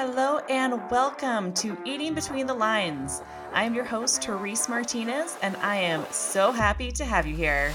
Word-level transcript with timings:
Hello 0.00 0.38
and 0.48 0.80
welcome 0.92 1.52
to 1.54 1.76
Eating 1.84 2.14
Between 2.14 2.46
the 2.46 2.54
Lines. 2.54 3.20
I 3.52 3.64
am 3.64 3.74
your 3.74 3.82
host, 3.82 4.22
Therese 4.22 4.68
Martinez, 4.68 5.36
and 5.42 5.56
I 5.56 5.74
am 5.74 6.06
so 6.12 6.52
happy 6.52 6.92
to 6.92 7.04
have 7.04 7.26
you 7.26 7.34
here. 7.34 7.72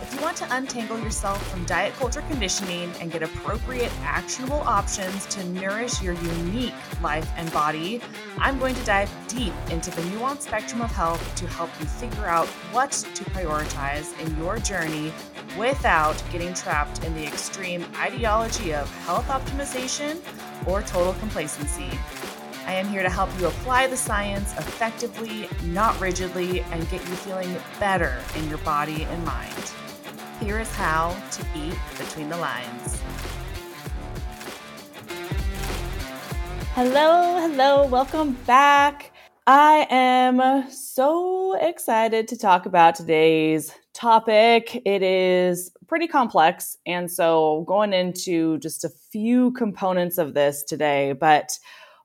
If 0.00 0.14
you 0.14 0.20
want 0.20 0.36
to 0.36 0.54
untangle 0.54 1.00
yourself 1.00 1.44
from 1.50 1.64
diet 1.64 1.92
culture 1.94 2.22
conditioning 2.30 2.92
and 3.00 3.10
get 3.10 3.24
appropriate, 3.24 3.90
actionable 4.04 4.60
options 4.60 5.26
to 5.26 5.44
nourish 5.48 6.00
your 6.00 6.14
unique 6.14 6.74
life 7.02 7.28
and 7.36 7.52
body, 7.52 8.00
I'm 8.38 8.60
going 8.60 8.76
to 8.76 8.84
dive 8.84 9.10
deep 9.26 9.52
into 9.70 9.90
the 9.90 10.02
nuanced 10.02 10.42
spectrum 10.42 10.80
of 10.80 10.92
health 10.92 11.34
to 11.34 11.48
help 11.48 11.70
you 11.80 11.86
figure 11.86 12.26
out 12.26 12.46
what 12.70 12.92
to 12.92 13.24
prioritize 13.24 14.16
in 14.24 14.38
your 14.38 14.58
journey 14.58 15.12
without 15.58 16.22
getting 16.30 16.54
trapped 16.54 17.04
in 17.04 17.12
the 17.14 17.26
extreme 17.26 17.84
ideology 17.96 18.72
of 18.72 18.88
health 19.06 19.26
optimization 19.26 20.20
or 20.66 20.82
total 20.82 21.14
complacency. 21.14 21.90
I 22.66 22.72
am 22.72 22.88
here 22.88 23.02
to 23.02 23.10
help 23.10 23.28
you 23.38 23.46
apply 23.46 23.88
the 23.88 23.96
science 23.96 24.52
effectively, 24.56 25.48
not 25.64 26.00
rigidly, 26.00 26.60
and 26.60 26.88
get 26.90 27.06
you 27.08 27.14
feeling 27.16 27.54
better 27.78 28.22
in 28.36 28.48
your 28.48 28.58
body 28.58 29.04
and 29.04 29.24
mind. 29.24 29.72
Here 30.40 30.58
is 30.58 30.74
how 30.74 31.16
to 31.32 31.46
eat 31.54 31.76
between 31.98 32.28
the 32.30 32.38
lines. 32.38 33.02
Hello, 36.74 37.38
hello, 37.40 37.86
welcome 37.86 38.32
back. 38.46 39.12
I 39.46 39.86
am 39.90 40.70
so 40.70 41.54
excited 41.60 42.28
to 42.28 42.38
talk 42.38 42.64
about 42.64 42.94
today's 42.94 43.74
topic. 43.94 44.82
It 44.84 45.02
is 45.02 45.70
pretty 45.86 46.06
complex. 46.06 46.76
And 46.86 47.10
so, 47.10 47.64
going 47.66 47.92
into 47.92 48.58
just 48.58 48.84
a 48.84 48.90
few 49.10 49.52
components 49.52 50.18
of 50.18 50.34
this 50.34 50.62
today, 50.62 51.12
but 51.12 51.58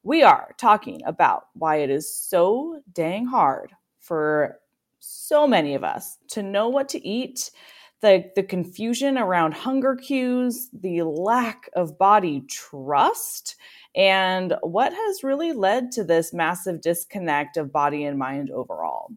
we 0.03 0.23
are 0.23 0.55
talking 0.57 1.01
about 1.05 1.47
why 1.53 1.77
it 1.77 1.89
is 1.89 2.13
so 2.15 2.81
dang 2.93 3.25
hard 3.25 3.71
for 3.99 4.59
so 4.99 5.45
many 5.45 5.75
of 5.75 5.83
us 5.83 6.17
to 6.29 6.43
know 6.43 6.69
what 6.69 6.89
to 6.89 7.05
eat. 7.05 7.51
The, 8.01 8.31
the 8.33 8.43
confusion 8.43 9.17
around 9.17 9.53
hunger 9.53 9.97
cues, 9.97 10.69
the 10.71 11.01
lack 11.01 11.69
of 11.75 11.97
body 11.97 12.43
trust, 12.49 13.57
and 13.93 14.55
what 14.61 14.93
has 14.93 15.21
really 15.21 15.51
led 15.51 15.91
to 15.93 16.05
this 16.05 16.33
massive 16.33 16.79
disconnect 16.79 17.57
of 17.57 17.73
body 17.73 18.05
and 18.05 18.17
mind 18.17 18.51
overall. 18.51 19.11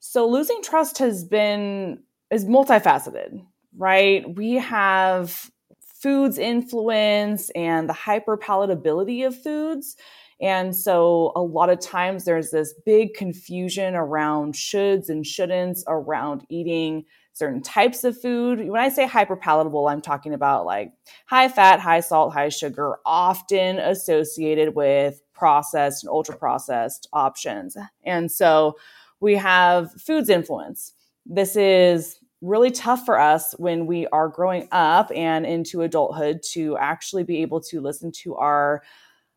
So 0.00 0.28
losing 0.28 0.62
trust 0.62 0.98
has 0.98 1.24
been 1.24 2.02
is 2.30 2.44
multifaceted, 2.44 3.44
right? 3.76 4.36
We 4.36 4.54
have 4.54 5.50
foods 5.80 6.38
influence 6.38 7.50
and 7.50 7.88
the 7.88 7.92
hyper 7.94 8.36
palatability 8.36 9.26
of 9.26 9.40
foods. 9.40 9.96
And 10.40 10.76
so 10.76 11.32
a 11.34 11.40
lot 11.40 11.70
of 11.70 11.80
times 11.80 12.24
there's 12.24 12.50
this 12.50 12.74
big 12.84 13.14
confusion 13.14 13.94
around 13.94 14.54
shoulds 14.54 15.08
and 15.08 15.24
shouldn'ts 15.24 15.82
around 15.88 16.44
eating 16.50 17.06
certain 17.32 17.62
types 17.62 18.04
of 18.04 18.18
food. 18.20 18.68
When 18.68 18.80
I 18.80 18.88
say 18.88 19.06
hyper 19.06 19.36
palatable, 19.36 19.88
I'm 19.88 20.00
talking 20.00 20.34
about 20.34 20.66
like 20.66 20.92
high 21.26 21.48
fat, 21.48 21.80
high 21.80 22.00
salt, 22.00 22.32
high 22.32 22.48
sugar, 22.48 22.96
often 23.04 23.78
associated 23.78 24.74
with 24.74 25.20
processed 25.34 26.04
and 26.04 26.10
ultra 26.10 26.36
processed 26.36 27.08
options. 27.12 27.76
And 28.04 28.30
so 28.30 28.76
we 29.20 29.34
have 29.36 29.92
foods 30.00 30.28
influence. 30.28 30.94
This 31.28 31.56
is 31.56 32.18
really 32.40 32.70
tough 32.70 33.04
for 33.04 33.18
us 33.18 33.54
when 33.58 33.86
we 33.86 34.06
are 34.08 34.28
growing 34.28 34.68
up 34.72 35.10
and 35.14 35.44
into 35.44 35.82
adulthood 35.82 36.40
to 36.52 36.76
actually 36.78 37.24
be 37.24 37.42
able 37.42 37.60
to 37.60 37.80
listen 37.80 38.12
to 38.12 38.36
our 38.36 38.82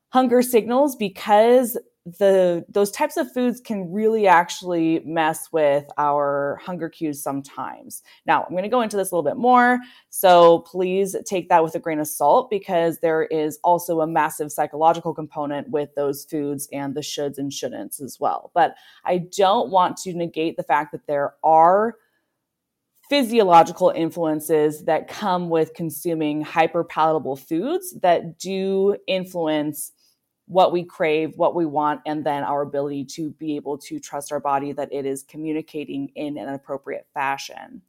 hunger 0.09 0.41
signals 0.41 0.95
because 0.95 1.77
the 2.17 2.65
those 2.69 2.91
types 2.91 3.17
of 3.17 3.31
foods 3.31 3.61
can 3.61 3.91
really 3.91 4.27
actually 4.27 5.01
mess 5.05 5.51
with 5.51 5.85
our 5.97 6.59
hunger 6.63 6.89
cues 6.89 7.21
sometimes. 7.21 8.01
Now, 8.25 8.43
I'm 8.43 8.51
going 8.51 8.63
to 8.63 8.69
go 8.69 8.81
into 8.81 8.97
this 8.97 9.11
a 9.11 9.15
little 9.15 9.29
bit 9.29 9.37
more, 9.37 9.79
so 10.09 10.59
please 10.59 11.15
take 11.25 11.49
that 11.49 11.63
with 11.63 11.75
a 11.75 11.79
grain 11.79 11.99
of 11.99 12.07
salt 12.07 12.49
because 12.49 12.99
there 12.99 13.23
is 13.23 13.59
also 13.63 14.01
a 14.01 14.07
massive 14.07 14.51
psychological 14.51 15.13
component 15.13 15.69
with 15.69 15.93
those 15.95 16.25
foods 16.25 16.67
and 16.71 16.95
the 16.95 17.01
shoulds 17.01 17.37
and 17.37 17.51
shouldn'ts 17.51 18.01
as 18.01 18.19
well. 18.19 18.51
But 18.53 18.75
I 19.05 19.19
don't 19.35 19.69
want 19.69 19.97
to 19.97 20.13
negate 20.13 20.57
the 20.57 20.63
fact 20.63 20.91
that 20.91 21.07
there 21.07 21.35
are 21.43 21.95
physiological 23.09 23.89
influences 23.89 24.83
that 24.85 25.07
come 25.07 25.49
with 25.49 25.73
consuming 25.73 26.45
hyperpalatable 26.45 27.39
foods 27.39 27.95
that 28.01 28.37
do 28.37 28.95
influence 29.07 29.91
what 30.49 30.71
we 30.71 30.83
crave, 30.83 31.37
what 31.37 31.53
we 31.53 31.63
want, 31.63 32.01
and 32.07 32.25
then 32.25 32.43
our 32.43 32.63
ability 32.63 33.05
to 33.05 33.29
be 33.33 33.55
able 33.55 33.77
to 33.77 33.99
trust 33.99 34.31
our 34.31 34.39
body 34.39 34.71
that 34.71 34.91
it 34.91 35.05
is 35.05 35.21
communicating 35.21 36.11
in 36.15 36.39
an 36.39 36.49
appropriate 36.49 37.05
fashion. 37.13 37.83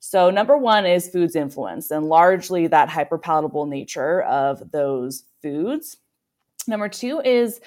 So, 0.00 0.28
number 0.28 0.58
one 0.58 0.84
is 0.84 1.08
foods 1.08 1.34
influence, 1.34 1.90
and 1.90 2.04
largely 2.10 2.66
that 2.66 2.90
hyperpalatable 2.90 3.66
nature 3.66 4.20
of 4.24 4.70
those 4.70 5.24
foods. 5.40 5.96
Number 6.68 6.90
two 6.90 7.22
is 7.24 7.58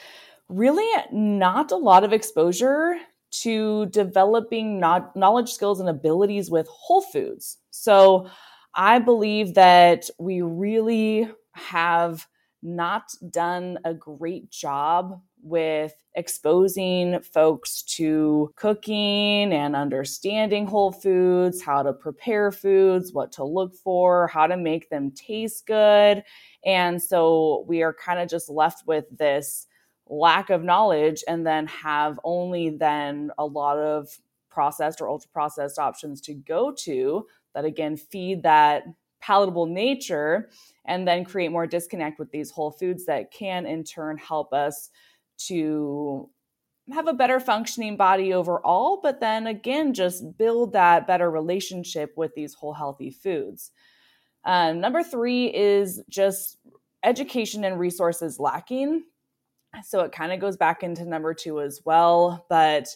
really 0.49 0.87
not 1.11 1.71
a 1.71 1.75
lot 1.75 2.03
of 2.03 2.13
exposure 2.13 2.95
to 3.41 3.87
developing 3.87 4.79
knowledge, 4.79 5.51
skills, 5.51 5.79
and 5.79 5.89
abilities 5.89 6.51
with 6.51 6.67
whole 6.67 7.01
foods. 7.01 7.57
So, 7.71 8.29
I 8.75 8.99
believe 8.99 9.55
that 9.55 10.11
we 10.19 10.43
really 10.43 11.27
have 11.53 12.27
not 12.61 13.03
done 13.29 13.77
a 13.85 13.93
great 13.93 14.49
job 14.49 15.21
with 15.41 15.93
exposing 16.15 17.19
folks 17.21 17.83
to 17.83 18.51
cooking 18.55 19.53
and 19.53 19.75
understanding 19.75 20.65
whole 20.65 20.91
foods, 20.91 21.61
how 21.61 21.83
to 21.83 21.93
prepare 21.93 22.51
foods, 22.51 23.13
what 23.13 23.31
to 23.31 23.43
look 23.43 23.75
for, 23.75 24.27
how 24.27 24.47
to 24.47 24.57
make 24.57 24.89
them 24.89 25.11
taste 25.11 25.67
good. 25.67 26.23
And 26.65 27.01
so 27.01 27.65
we 27.67 27.83
are 27.83 27.93
kind 27.93 28.19
of 28.19 28.29
just 28.29 28.49
left 28.49 28.87
with 28.87 29.05
this 29.15 29.67
lack 30.09 30.49
of 30.49 30.63
knowledge 30.63 31.23
and 31.27 31.45
then 31.45 31.67
have 31.67 32.19
only 32.23 32.69
then 32.69 33.29
a 33.37 33.45
lot 33.45 33.77
of 33.77 34.09
processed 34.49 35.01
or 35.01 35.09
ultra 35.09 35.29
processed 35.31 35.77
options 35.77 36.19
to 36.21 36.33
go 36.33 36.71
to 36.71 37.25
that 37.53 37.65
again 37.65 37.95
feed 37.95 38.43
that 38.43 38.83
palatable 39.21 39.65
nature 39.65 40.49
and 40.87 41.07
then 41.07 41.25
create 41.25 41.51
more 41.51 41.67
disconnect 41.67 42.17
with 42.19 42.31
these 42.31 42.49
whole 42.49 42.71
foods 42.71 43.05
that 43.05 43.31
can 43.31 43.65
in 43.65 43.83
turn 43.83 44.17
help 44.17 44.53
us 44.53 44.89
to 45.37 46.29
have 46.91 47.07
a 47.07 47.13
better 47.13 47.39
functioning 47.39 47.97
body 47.97 48.33
overall, 48.33 48.99
but 49.03 49.19
then 49.19 49.47
again, 49.47 49.93
just 49.93 50.37
build 50.37 50.73
that 50.73 51.05
better 51.05 51.29
relationship 51.29 52.13
with 52.15 52.33
these 52.33 52.53
whole 52.53 52.73
healthy 52.73 53.11
foods. 53.11 53.71
Uh, 54.45 54.71
number 54.71 55.03
three 55.03 55.53
is 55.53 56.01
just 56.09 56.57
education 57.03 57.65
and 57.65 57.77
resources 57.77 58.39
lacking. 58.39 59.03
So 59.83 59.99
it 60.01 60.13
kind 60.13 60.31
of 60.31 60.39
goes 60.39 60.55
back 60.55 60.81
into 60.81 61.03
number 61.03 61.33
two 61.33 61.59
as 61.59 61.81
well, 61.83 62.45
but 62.49 62.87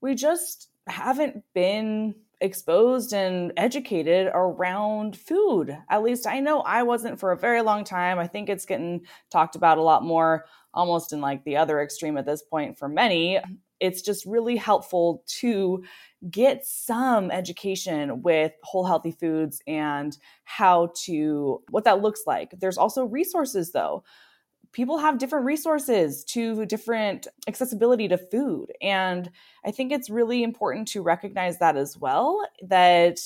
we 0.00 0.16
just 0.16 0.68
haven't 0.88 1.44
been 1.54 2.16
exposed 2.40 3.12
and 3.12 3.52
educated 3.56 4.30
around 4.34 5.16
food. 5.16 5.76
At 5.90 6.02
least 6.02 6.26
I 6.26 6.40
know 6.40 6.60
I 6.60 6.82
wasn't 6.82 7.18
for 7.18 7.32
a 7.32 7.38
very 7.38 7.62
long 7.62 7.84
time. 7.84 8.18
I 8.18 8.26
think 8.26 8.48
it's 8.48 8.66
getting 8.66 9.02
talked 9.30 9.56
about 9.56 9.78
a 9.78 9.82
lot 9.82 10.04
more, 10.04 10.44
almost 10.74 11.12
in 11.12 11.20
like 11.20 11.44
the 11.44 11.56
other 11.56 11.80
extreme 11.80 12.16
at 12.18 12.26
this 12.26 12.42
point 12.42 12.78
for 12.78 12.88
many. 12.88 13.40
It's 13.80 14.02
just 14.02 14.24
really 14.26 14.56
helpful 14.56 15.22
to 15.40 15.84
get 16.30 16.64
some 16.64 17.30
education 17.30 18.22
with 18.22 18.52
whole 18.62 18.84
healthy 18.84 19.12
foods 19.12 19.60
and 19.66 20.16
how 20.44 20.92
to, 21.04 21.62
what 21.70 21.84
that 21.84 22.02
looks 22.02 22.22
like. 22.26 22.54
There's 22.58 22.78
also 22.78 23.04
resources 23.04 23.72
though 23.72 24.02
people 24.76 24.98
have 24.98 25.16
different 25.16 25.46
resources 25.46 26.22
to 26.22 26.66
different 26.66 27.26
accessibility 27.48 28.08
to 28.08 28.18
food. 28.18 28.66
And 28.82 29.30
I 29.64 29.70
think 29.70 29.90
it's 29.90 30.10
really 30.10 30.42
important 30.42 30.86
to 30.88 31.00
recognize 31.00 31.58
that 31.60 31.78
as 31.78 31.96
well, 31.96 32.46
that 32.60 33.18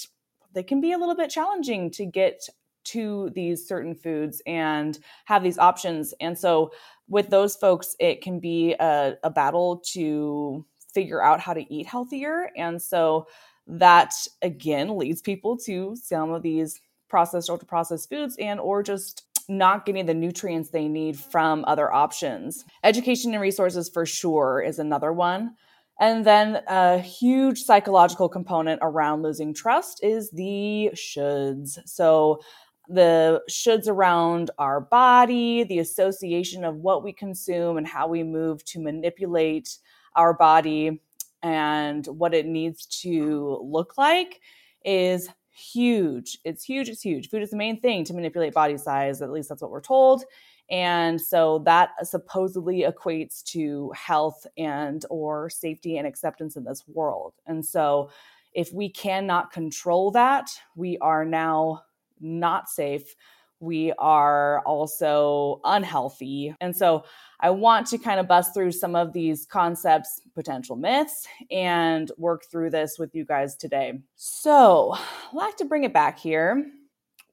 they 0.55 0.63
can 0.63 0.81
be 0.81 0.93
a 0.93 0.97
little 0.97 1.17
bit 1.17 1.29
challenging 1.29 1.91
to 1.91 2.07
get 2.07 2.41
to 2.85 3.31
these 3.35 3.67
certain 3.67 3.97
foods 3.97 4.41
and 4.47 4.97
have 5.25 5.43
these 5.43 5.59
options. 5.59 6.15
And 6.21 6.39
so 6.39 6.71
with 7.09 7.31
those 7.31 7.57
folks, 7.57 7.97
it 7.99 8.23
can 8.23 8.39
be 8.39 8.75
a, 8.75 9.15
a 9.25 9.31
battle 9.31 9.83
to 9.93 10.65
figure 10.95 11.21
out 11.21 11.41
how 11.41 11.53
to 11.53 11.75
eat 11.75 11.87
healthier. 11.87 12.51
And 12.57 12.81
so 12.81 13.27
that 13.67 14.15
again 14.41 14.97
leads 14.97 15.21
people 15.21 15.57
to 15.59 15.97
some 16.01 16.31
of 16.31 16.43
these 16.43 16.81
processed 17.09 17.51
ultra 17.51 17.67
processed 17.67 18.09
foods 18.09 18.37
and 18.39 18.61
or 18.61 18.85
just 18.85 19.25
not 19.49 19.87
getting 19.87 20.07
the 20.07 20.15
nutrients 20.15 20.71
they 20.71 20.89
need 20.89 21.19
from 21.19 21.65
other 21.67 21.93
options. 21.93 22.65
Education 22.85 23.33
and 23.33 23.41
resources 23.41 23.89
for 23.89 24.07
sure 24.07 24.61
is 24.61 24.79
another 24.79 25.13
one. 25.13 25.55
And 26.01 26.25
then 26.25 26.63
a 26.67 26.99
huge 26.99 27.63
psychological 27.63 28.29
component 28.29 28.81
around 28.83 29.23
losing 29.23 29.53
trust 29.53 30.03
is 30.03 30.31
the 30.31 30.91
shoulds. 30.95 31.79
So 31.85 32.41
the 32.89 33.43
shoulds 33.51 33.87
around 33.87 34.51
our 34.59 34.81
body, 34.81 35.63
the 35.65 35.79
association 35.79 36.65
of 36.65 36.77
what 36.77 37.05
we 37.05 37.13
consume 37.13 37.77
and 37.77 37.87
how 37.87 38.09
we 38.09 38.23
move 38.23 38.65
to 38.65 38.81
manipulate 38.81 39.77
our 40.17 40.35
body 40.35 41.01
and 41.43 42.07
what 42.07 42.35
it 42.35 42.47
needs 42.47 42.87
to 43.03 43.61
look 43.63 43.97
like 43.97 44.41
is 44.85 45.29
huge. 45.61 46.39
It's 46.45 46.65
huge. 46.65 46.89
It's 46.89 47.03
huge. 47.03 47.29
Food 47.29 47.43
is 47.43 47.51
the 47.51 47.57
main 47.57 47.81
thing 47.81 48.05
to 48.05 48.15
manipulate 48.15 48.55
body 48.55 48.77
size. 48.77 49.23
At 49.23 49.31
least 49.31 49.49
that's 49.49 49.63
what 49.63 49.71
we're 49.71 49.81
told. 49.81 50.25
And 50.71 51.21
so 51.21 51.63
that 51.67 51.91
supposedly 52.07 52.83
equates 52.83 53.43
to 53.45 53.91
health 53.95 54.47
and 54.57 55.05
or 55.11 55.51
safety 55.51 55.99
and 55.99 56.07
acceptance 56.07 56.57
in 56.57 56.65
this 56.65 56.85
world. 56.87 57.35
And 57.47 57.65
so 57.65 58.11
if 58.53 58.73
we 58.73 58.89
cannot 58.89 59.53
control 59.53 60.11
that, 60.13 60.51
we 60.77 60.97
are 60.99 61.25
now 61.25 61.83
not 62.21 62.69
safe. 62.69 63.15
We 63.61 63.93
are 63.99 64.61
also 64.61 65.61
unhealthy. 65.65 66.55
And 66.61 66.75
so 66.75 67.05
I 67.41 67.51
want 67.51 67.87
to 67.89 67.99
kind 67.99 68.19
of 68.19 68.27
bust 68.27 68.55
through 68.55 68.73
some 68.73 68.97
of 68.97 69.13
these 69.13 69.47
concepts, 69.47 70.21
potential 70.35 70.77
myths, 70.77 71.29
and 71.51 72.11
work 72.17 72.45
through 72.51 72.71
this 72.71 72.99
with 72.99 73.15
you 73.15 73.25
guys 73.25 73.57
today. 73.57 74.01
So 74.17 74.95
I'd 74.95 75.35
like 75.35 75.57
to 75.59 75.67
bring 75.67 75.85
it 75.85 75.93
back 75.93 76.19
here. 76.19 76.67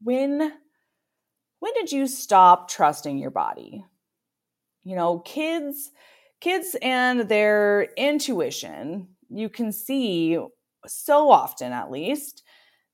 When 0.02 0.54
when 1.60 1.74
did 1.74 1.92
you 1.92 2.06
stop 2.06 2.70
trusting 2.70 3.18
your 3.18 3.32
body? 3.32 3.84
You 4.84 4.96
know, 4.96 5.20
kids 5.20 5.92
kids 6.40 6.76
and 6.82 7.22
their 7.22 7.84
intuition, 7.98 9.08
you 9.30 9.50
can 9.50 9.72
see 9.72 10.38
so 10.86 11.30
often 11.30 11.74
at 11.74 11.92
least, 11.92 12.44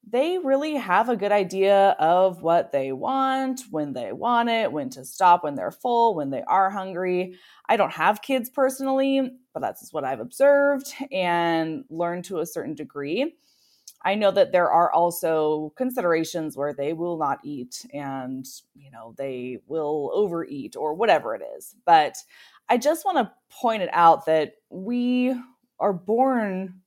they 0.05 0.37
really 0.37 0.75
have 0.75 1.09
a 1.09 1.15
good 1.15 1.31
idea 1.31 1.95
of 1.99 2.41
what 2.41 2.71
they 2.71 2.91
want, 2.91 3.61
when 3.71 3.93
they 3.93 4.11
want 4.11 4.49
it, 4.49 4.71
when 4.71 4.89
to 4.91 5.05
stop 5.05 5.43
when 5.43 5.55
they're 5.55 5.71
full, 5.71 6.15
when 6.15 6.29
they 6.29 6.43
are 6.43 6.69
hungry. 6.69 7.35
I 7.69 7.77
don't 7.77 7.93
have 7.93 8.21
kids 8.21 8.49
personally, 8.49 9.31
but 9.53 9.61
that's 9.61 9.79
just 9.81 9.93
what 9.93 10.03
I've 10.03 10.19
observed 10.19 10.93
and 11.11 11.85
learned 11.89 12.25
to 12.25 12.39
a 12.39 12.45
certain 12.45 12.75
degree. 12.75 13.35
I 14.05 14.15
know 14.15 14.31
that 14.31 14.51
there 14.51 14.69
are 14.69 14.91
also 14.91 15.71
considerations 15.77 16.57
where 16.57 16.73
they 16.73 16.91
will 16.91 17.17
not 17.17 17.39
eat 17.43 17.85
and, 17.93 18.45
you 18.75 18.91
know, 18.91 19.15
they 19.17 19.59
will 19.67 20.11
overeat 20.13 20.75
or 20.75 20.93
whatever 20.93 21.33
it 21.35 21.41
is. 21.57 21.75
But 21.85 22.17
I 22.67 22.77
just 22.77 23.05
want 23.05 23.17
to 23.19 23.31
point 23.49 23.83
it 23.83 23.89
out 23.93 24.25
that 24.25 24.55
we 24.69 25.33
are 25.79 25.93
born 25.93 26.81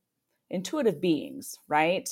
intuitive 0.50 1.00
beings, 1.00 1.58
right? 1.68 2.08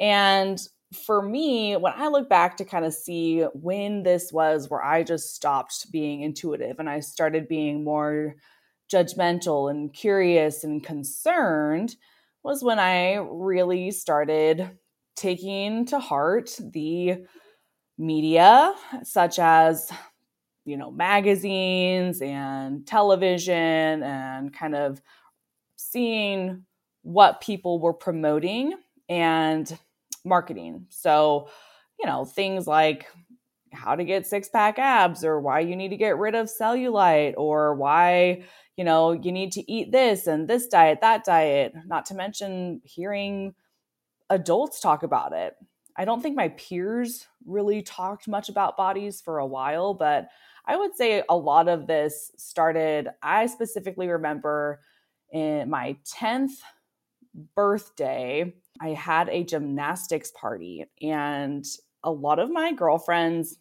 And 0.00 0.60
for 1.06 1.22
me, 1.22 1.74
when 1.76 1.92
I 1.96 2.08
look 2.08 2.28
back 2.28 2.56
to 2.58 2.64
kind 2.64 2.84
of 2.84 2.92
see 2.92 3.42
when 3.54 4.02
this 4.02 4.32
was 4.32 4.68
where 4.68 4.84
I 4.84 5.02
just 5.02 5.34
stopped 5.34 5.90
being 5.90 6.20
intuitive 6.20 6.78
and 6.78 6.88
I 6.88 7.00
started 7.00 7.48
being 7.48 7.82
more 7.82 8.34
judgmental 8.92 9.70
and 9.70 9.92
curious 9.92 10.64
and 10.64 10.84
concerned, 10.84 11.96
was 12.42 12.62
when 12.62 12.78
I 12.78 13.14
really 13.14 13.90
started 13.90 14.70
taking 15.16 15.86
to 15.86 15.98
heart 15.98 16.58
the 16.60 17.24
media, 17.98 18.74
such 19.04 19.38
as, 19.38 19.90
you 20.64 20.76
know, 20.76 20.90
magazines 20.90 22.20
and 22.20 22.86
television, 22.86 24.02
and 24.02 24.52
kind 24.52 24.74
of 24.74 25.00
seeing 25.76 26.64
what 27.02 27.40
people 27.40 27.80
were 27.80 27.94
promoting 27.94 28.74
and 29.12 29.78
marketing. 30.24 30.86
So, 30.88 31.50
you 32.00 32.06
know, 32.06 32.24
things 32.24 32.66
like 32.66 33.06
how 33.70 33.94
to 33.94 34.04
get 34.04 34.26
six 34.26 34.48
pack 34.48 34.78
abs 34.78 35.22
or 35.22 35.38
why 35.38 35.60
you 35.60 35.76
need 35.76 35.90
to 35.90 35.98
get 35.98 36.16
rid 36.16 36.34
of 36.34 36.46
cellulite 36.46 37.34
or 37.36 37.74
why 37.74 38.42
you 38.76 38.84
know 38.84 39.12
you 39.12 39.32
need 39.32 39.52
to 39.52 39.70
eat 39.70 39.92
this 39.92 40.26
and 40.26 40.48
this 40.48 40.66
diet 40.66 40.98
that 41.00 41.24
diet 41.24 41.72
not 41.86 42.04
to 42.04 42.14
mention 42.14 42.82
hearing 42.84 43.54
adults 44.28 44.78
talk 44.78 45.02
about 45.02 45.32
it 45.32 45.54
i 45.96 46.04
don't 46.04 46.20
think 46.20 46.36
my 46.36 46.48
peers 46.50 47.26
really 47.46 47.80
talked 47.80 48.28
much 48.28 48.50
about 48.50 48.76
bodies 48.76 49.22
for 49.22 49.38
a 49.38 49.46
while 49.46 49.94
but 49.94 50.28
i 50.66 50.76
would 50.76 50.94
say 50.94 51.22
a 51.30 51.36
lot 51.36 51.66
of 51.66 51.86
this 51.86 52.30
started 52.36 53.08
i 53.22 53.46
specifically 53.46 54.08
remember 54.08 54.80
in 55.32 55.70
my 55.70 55.96
10th 56.04 56.60
birthday 57.54 58.52
I 58.80 58.90
had 58.90 59.28
a 59.28 59.44
gymnastics 59.44 60.30
party, 60.32 60.86
and 61.00 61.64
a 62.02 62.10
lot 62.10 62.38
of 62.38 62.50
my 62.50 62.72
girlfriends 62.72 63.58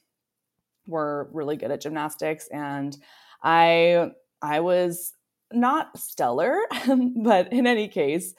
were 0.88 1.30
really 1.34 1.58
good 1.58 1.72
at 1.72 1.82
gymnastics, 1.82 2.48
and 2.50 2.98
I 3.44 4.12
I 4.42 4.60
was 4.62 5.14
not 5.54 5.98
stellar, 5.98 6.60
but 7.24 7.52
in 7.54 7.68
any 7.68 7.88
case, 7.88 8.34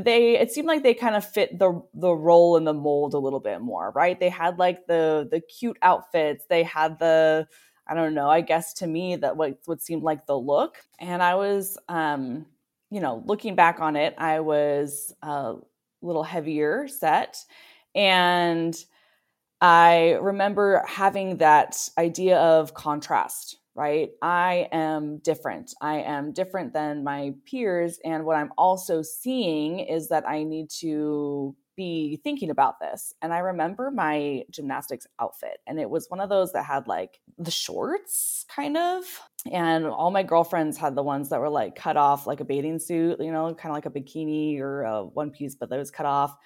they 0.00 0.38
it 0.38 0.50
seemed 0.50 0.68
like 0.68 0.82
they 0.82 0.94
kind 0.94 1.16
of 1.16 1.24
fit 1.24 1.58
the 1.58 1.82
the 1.94 2.12
role 2.12 2.56
in 2.56 2.64
the 2.64 2.74
mold 2.74 3.14
a 3.14 3.18
little 3.18 3.40
bit 3.40 3.60
more, 3.60 3.92
right? 3.94 4.18
They 4.18 4.30
had 4.30 4.58
like 4.58 4.86
the 4.86 5.28
the 5.30 5.40
cute 5.40 5.78
outfits, 5.82 6.44
they 6.48 6.62
had 6.62 6.98
the 6.98 7.46
I 7.86 7.94
don't 7.94 8.14
know, 8.14 8.30
I 8.30 8.40
guess 8.42 8.72
to 8.74 8.86
me 8.86 9.16
that 9.16 9.36
what 9.36 9.58
what 9.66 9.82
seemed 9.82 10.02
like 10.02 10.26
the 10.26 10.38
look, 10.38 10.78
and 10.98 11.22
I 11.22 11.34
was 11.34 11.76
um 11.88 12.46
you 12.90 13.00
know, 13.00 13.22
looking 13.26 13.54
back 13.54 13.80
on 13.80 13.96
it, 13.96 14.14
I 14.18 14.40
was 14.40 15.14
uh, 15.22 15.54
little 16.02 16.22
heavier 16.22 16.88
set. 16.88 17.44
And 17.94 18.76
I 19.60 20.18
remember 20.20 20.84
having 20.88 21.36
that 21.38 21.88
idea 21.96 22.38
of 22.38 22.74
contrast, 22.74 23.58
right? 23.74 24.10
I 24.20 24.68
am 24.72 25.18
different. 25.18 25.72
I 25.80 25.96
am 25.98 26.32
different 26.32 26.72
than 26.72 27.04
my 27.04 27.34
peers. 27.44 27.98
And 28.04 28.24
what 28.24 28.36
I'm 28.36 28.52
also 28.58 29.02
seeing 29.02 29.78
is 29.78 30.08
that 30.08 30.28
I 30.28 30.42
need 30.42 30.68
to 30.80 31.54
be 31.82 32.20
thinking 32.22 32.50
about 32.50 32.78
this. 32.80 33.12
And 33.22 33.32
I 33.32 33.38
remember 33.38 33.90
my 33.90 34.44
gymnastics 34.50 35.06
outfit, 35.20 35.58
and 35.66 35.80
it 35.80 35.90
was 35.90 36.06
one 36.08 36.20
of 36.20 36.28
those 36.28 36.52
that 36.52 36.64
had 36.64 36.86
like 36.86 37.20
the 37.38 37.50
shorts 37.50 38.46
kind 38.48 38.76
of. 38.76 39.04
And 39.50 39.86
all 39.86 40.10
my 40.10 40.22
girlfriends 40.22 40.78
had 40.78 40.94
the 40.94 41.02
ones 41.02 41.30
that 41.30 41.40
were 41.40 41.48
like 41.48 41.74
cut 41.74 41.96
off 41.96 42.26
like 42.26 42.40
a 42.40 42.44
bathing 42.44 42.78
suit, 42.78 43.20
you 43.20 43.32
know, 43.32 43.52
kind 43.54 43.72
of 43.72 43.76
like 43.76 43.86
a 43.86 43.90
bikini 43.90 44.60
or 44.60 44.82
a 44.82 45.04
one 45.04 45.30
piece, 45.30 45.56
but 45.56 45.70
that 45.70 45.78
was 45.78 45.90
cut 45.90 46.06
off 46.06 46.36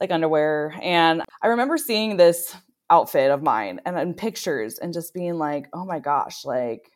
like 0.00 0.10
underwear. 0.10 0.74
And 0.82 1.22
I 1.40 1.46
remember 1.46 1.76
seeing 1.76 2.16
this 2.16 2.56
outfit 2.90 3.30
of 3.30 3.42
mine 3.42 3.80
and 3.86 3.96
in 3.98 4.14
pictures 4.14 4.78
and 4.78 4.92
just 4.92 5.14
being 5.14 5.34
like, 5.34 5.68
oh 5.72 5.84
my 5.84 6.00
gosh, 6.00 6.44
like 6.44 6.90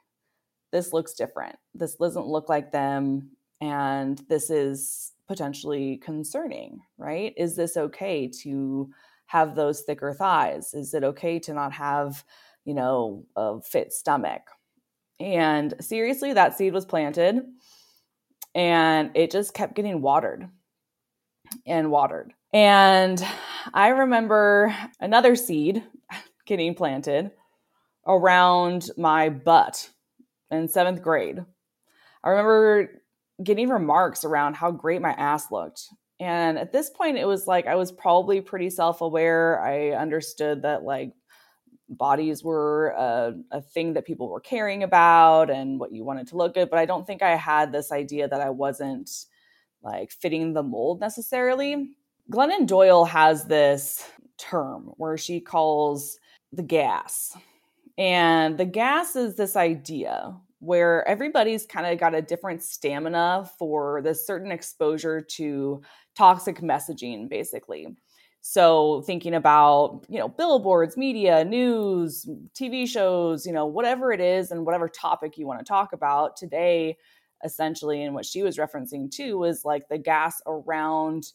this 0.73 0.93
looks 0.93 1.15
different. 1.15 1.57
This 1.75 1.95
doesn't 1.95 2.27
look 2.27 2.49
like 2.49 2.73
them. 2.73 3.31
And 3.61 4.21
this 4.29 4.51
is 4.51 5.13
potentially 5.27 5.99
concerning, 5.99 6.81
right? 6.99 7.35
Is 7.37 7.57
this 7.57 7.77
okay 7.77 8.29
to 8.43 8.91
have 9.27 9.55
those 9.55 9.83
thicker 9.83 10.13
thighs? 10.13 10.73
Is 10.75 10.95
it 10.95 11.05
okay 11.05 11.39
to 11.41 11.53
not 11.53 11.73
have, 11.73 12.25
you 12.65 12.75
know, 12.75 13.25
a 13.37 13.61
fit 13.61 13.93
stomach? 13.93 14.43
And 15.19 15.75
seriously, 15.81 16.33
that 16.33 16.57
seed 16.57 16.73
was 16.73 16.85
planted 16.85 17.43
and 18.55 19.11
it 19.15 19.31
just 19.31 19.53
kept 19.53 19.75
getting 19.75 20.01
watered 20.01 20.49
and 21.67 21.91
watered. 21.91 22.33
And 22.53 23.25
I 23.75 23.89
remember 23.89 24.75
another 24.99 25.37
seed 25.37 25.85
getting 26.47 26.75
planted 26.75 27.33
around 28.07 28.91
my 28.97 29.29
butt 29.29 29.91
in 30.51 30.69
seventh 30.69 31.03
grade. 31.03 31.45
I 32.25 32.31
remember 32.31 33.03
getting 33.43 33.69
remarks 33.69 34.25
around 34.25 34.55
how 34.55 34.71
great 34.71 35.03
my 35.03 35.13
ass 35.13 35.51
looked. 35.51 35.89
And 36.19 36.59
at 36.59 36.73
this 36.73 36.91
point, 36.91 37.19
it 37.19 37.27
was 37.27 37.47
like 37.47 37.67
I 37.67 37.75
was 37.75 37.93
probably 37.93 38.41
pretty 38.41 38.71
self 38.71 39.01
aware. 39.01 39.61
I 39.61 39.91
understood 39.91 40.63
that 40.63 40.83
like 40.83 41.13
bodies 41.89 42.43
were 42.43 42.89
a, 42.97 43.35
a, 43.53 43.61
thing 43.61 43.93
that 43.93 44.07
people 44.07 44.29
were 44.29 44.41
caring 44.41 44.83
about 44.83 45.51
and 45.51 45.79
what 45.79 45.93
you 45.93 46.05
wanted 46.05 46.27
to 46.29 46.37
look 46.37 46.55
good. 46.55 46.71
But 46.71 46.79
I 46.79 46.87
don't 46.87 47.07
think 47.07 47.23
I 47.23 47.37
had 47.37 47.71
this 47.71 47.93
idea 47.93 48.27
that 48.29 48.41
I 48.41 48.51
wasn't 48.51 49.11
like 49.83 50.11
fitting 50.11 50.53
the 50.53 50.63
mold 50.63 51.01
necessarily. 51.01 51.97
Glennon 52.31 52.67
Doyle 52.67 53.05
has 53.05 53.45
this 53.45 54.09
term 54.37 54.93
where 54.97 55.17
she 55.17 55.41
calls 55.41 56.19
the 56.53 56.63
gas. 56.63 57.37
And 57.99 58.59
the 58.59 58.65
gas 58.65 59.15
is 59.17 59.37
this 59.37 59.55
idea 59.55 60.35
where 60.61 61.07
everybody's 61.09 61.67
kind 61.67 61.87
of 61.87 61.99
got 61.99 62.15
a 62.15 62.23
different 62.23 62.63
stamina 62.63 63.51
for 63.59 64.01
this 64.03 64.27
certain 64.27 64.51
exposure 64.51 65.21
to 65.21 65.83
toxic 66.17 66.61
messaging, 66.61 67.29
basically. 67.29 67.89
So 68.41 69.03
thinking 69.03 69.35
about, 69.35 70.07
you 70.09 70.19
know, 70.21 70.29
billboards, 70.29 70.97
media, 70.97 71.45
news, 71.45 72.29
TV 72.55 72.89
shows, 72.89 73.45
you 73.45 73.53
know, 73.53 73.67
whatever 73.67 74.13
it 74.13 74.21
is 74.21 74.53
and 74.53 74.65
whatever 74.65 74.89
topic 74.89 75.37
you 75.37 75.47
want 75.47 75.59
to 75.59 75.65
talk 75.65 75.93
about 75.93 76.37
today, 76.37 76.97
essentially, 77.45 78.05
and 78.05 78.15
what 78.15 78.25
she 78.25 78.43
was 78.45 78.57
referencing 78.57 79.11
too 79.11 79.37
was 79.37 79.65
like 79.65 79.89
the 79.89 79.99
gas 79.99 80.41
around 80.47 81.33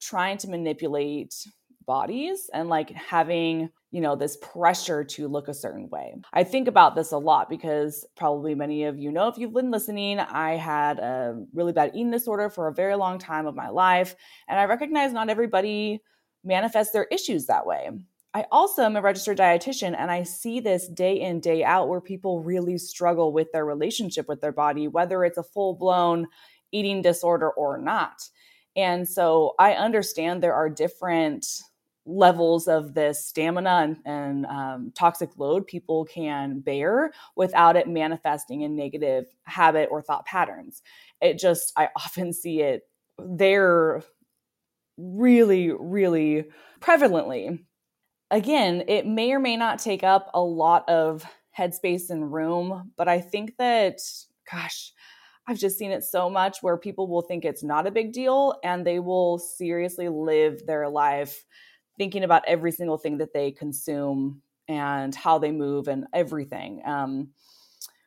trying 0.00 0.38
to 0.38 0.48
manipulate 0.48 1.34
bodies 1.84 2.48
and 2.54 2.68
like 2.68 2.90
having 2.90 3.68
you 3.92 4.00
know, 4.00 4.16
this 4.16 4.38
pressure 4.38 5.04
to 5.04 5.28
look 5.28 5.48
a 5.48 5.54
certain 5.54 5.88
way. 5.90 6.14
I 6.32 6.44
think 6.44 6.66
about 6.66 6.94
this 6.96 7.12
a 7.12 7.18
lot 7.18 7.50
because 7.50 8.06
probably 8.16 8.54
many 8.54 8.84
of 8.84 8.98
you 8.98 9.12
know 9.12 9.28
if 9.28 9.36
you've 9.36 9.52
been 9.52 9.70
listening, 9.70 10.18
I 10.18 10.56
had 10.56 10.98
a 10.98 11.44
really 11.52 11.74
bad 11.74 11.90
eating 11.94 12.10
disorder 12.10 12.48
for 12.48 12.68
a 12.68 12.74
very 12.74 12.96
long 12.96 13.18
time 13.18 13.46
of 13.46 13.54
my 13.54 13.68
life. 13.68 14.16
And 14.48 14.58
I 14.58 14.64
recognize 14.64 15.12
not 15.12 15.28
everybody 15.28 16.00
manifests 16.42 16.94
their 16.94 17.06
issues 17.12 17.46
that 17.46 17.66
way. 17.66 17.90
I 18.34 18.46
also 18.50 18.82
am 18.82 18.96
a 18.96 19.02
registered 19.02 19.36
dietitian 19.36 19.94
and 19.96 20.10
I 20.10 20.22
see 20.22 20.58
this 20.58 20.88
day 20.88 21.20
in, 21.20 21.40
day 21.40 21.62
out 21.62 21.88
where 21.88 22.00
people 22.00 22.42
really 22.42 22.78
struggle 22.78 23.30
with 23.30 23.52
their 23.52 23.66
relationship 23.66 24.26
with 24.26 24.40
their 24.40 24.52
body, 24.52 24.88
whether 24.88 25.22
it's 25.22 25.36
a 25.36 25.42
full 25.42 25.74
blown 25.74 26.26
eating 26.72 27.02
disorder 27.02 27.50
or 27.50 27.76
not. 27.76 28.26
And 28.74 29.06
so 29.06 29.52
I 29.58 29.74
understand 29.74 30.42
there 30.42 30.54
are 30.54 30.70
different 30.70 31.46
levels 32.04 32.66
of 32.66 32.94
this 32.94 33.24
stamina 33.24 33.70
and, 33.70 33.96
and 34.04 34.46
um, 34.46 34.92
toxic 34.94 35.30
load 35.36 35.66
people 35.66 36.04
can 36.04 36.60
bear 36.60 37.12
without 37.36 37.76
it 37.76 37.88
manifesting 37.88 38.62
in 38.62 38.74
negative 38.74 39.26
habit 39.44 39.88
or 39.90 40.02
thought 40.02 40.26
patterns. 40.26 40.82
It 41.20 41.38
just, 41.38 41.72
I 41.76 41.88
often 41.96 42.32
see 42.32 42.60
it 42.60 42.82
there 43.18 44.02
really, 44.96 45.70
really 45.70 46.46
prevalently. 46.80 47.60
Again, 48.30 48.84
it 48.88 49.06
may 49.06 49.32
or 49.32 49.40
may 49.40 49.56
not 49.56 49.78
take 49.78 50.02
up 50.02 50.30
a 50.34 50.40
lot 50.40 50.88
of 50.88 51.24
headspace 51.56 52.10
and 52.10 52.32
room, 52.32 52.92
but 52.96 53.08
I 53.08 53.20
think 53.20 53.56
that, 53.58 53.98
gosh, 54.50 54.92
I've 55.46 55.58
just 55.58 55.76
seen 55.76 55.90
it 55.90 56.04
so 56.04 56.30
much 56.30 56.58
where 56.62 56.76
people 56.76 57.08
will 57.08 57.22
think 57.22 57.44
it's 57.44 57.62
not 57.62 57.86
a 57.86 57.90
big 57.90 58.12
deal 58.12 58.54
and 58.64 58.86
they 58.86 59.00
will 59.00 59.38
seriously 59.38 60.08
live 60.08 60.66
their 60.66 60.88
life 60.88 61.44
thinking 61.98 62.24
about 62.24 62.42
every 62.46 62.72
single 62.72 62.98
thing 62.98 63.18
that 63.18 63.32
they 63.32 63.50
consume 63.50 64.42
and 64.68 65.14
how 65.14 65.38
they 65.38 65.50
move 65.50 65.88
and 65.88 66.06
everything. 66.12 66.82
Um, 66.86 67.30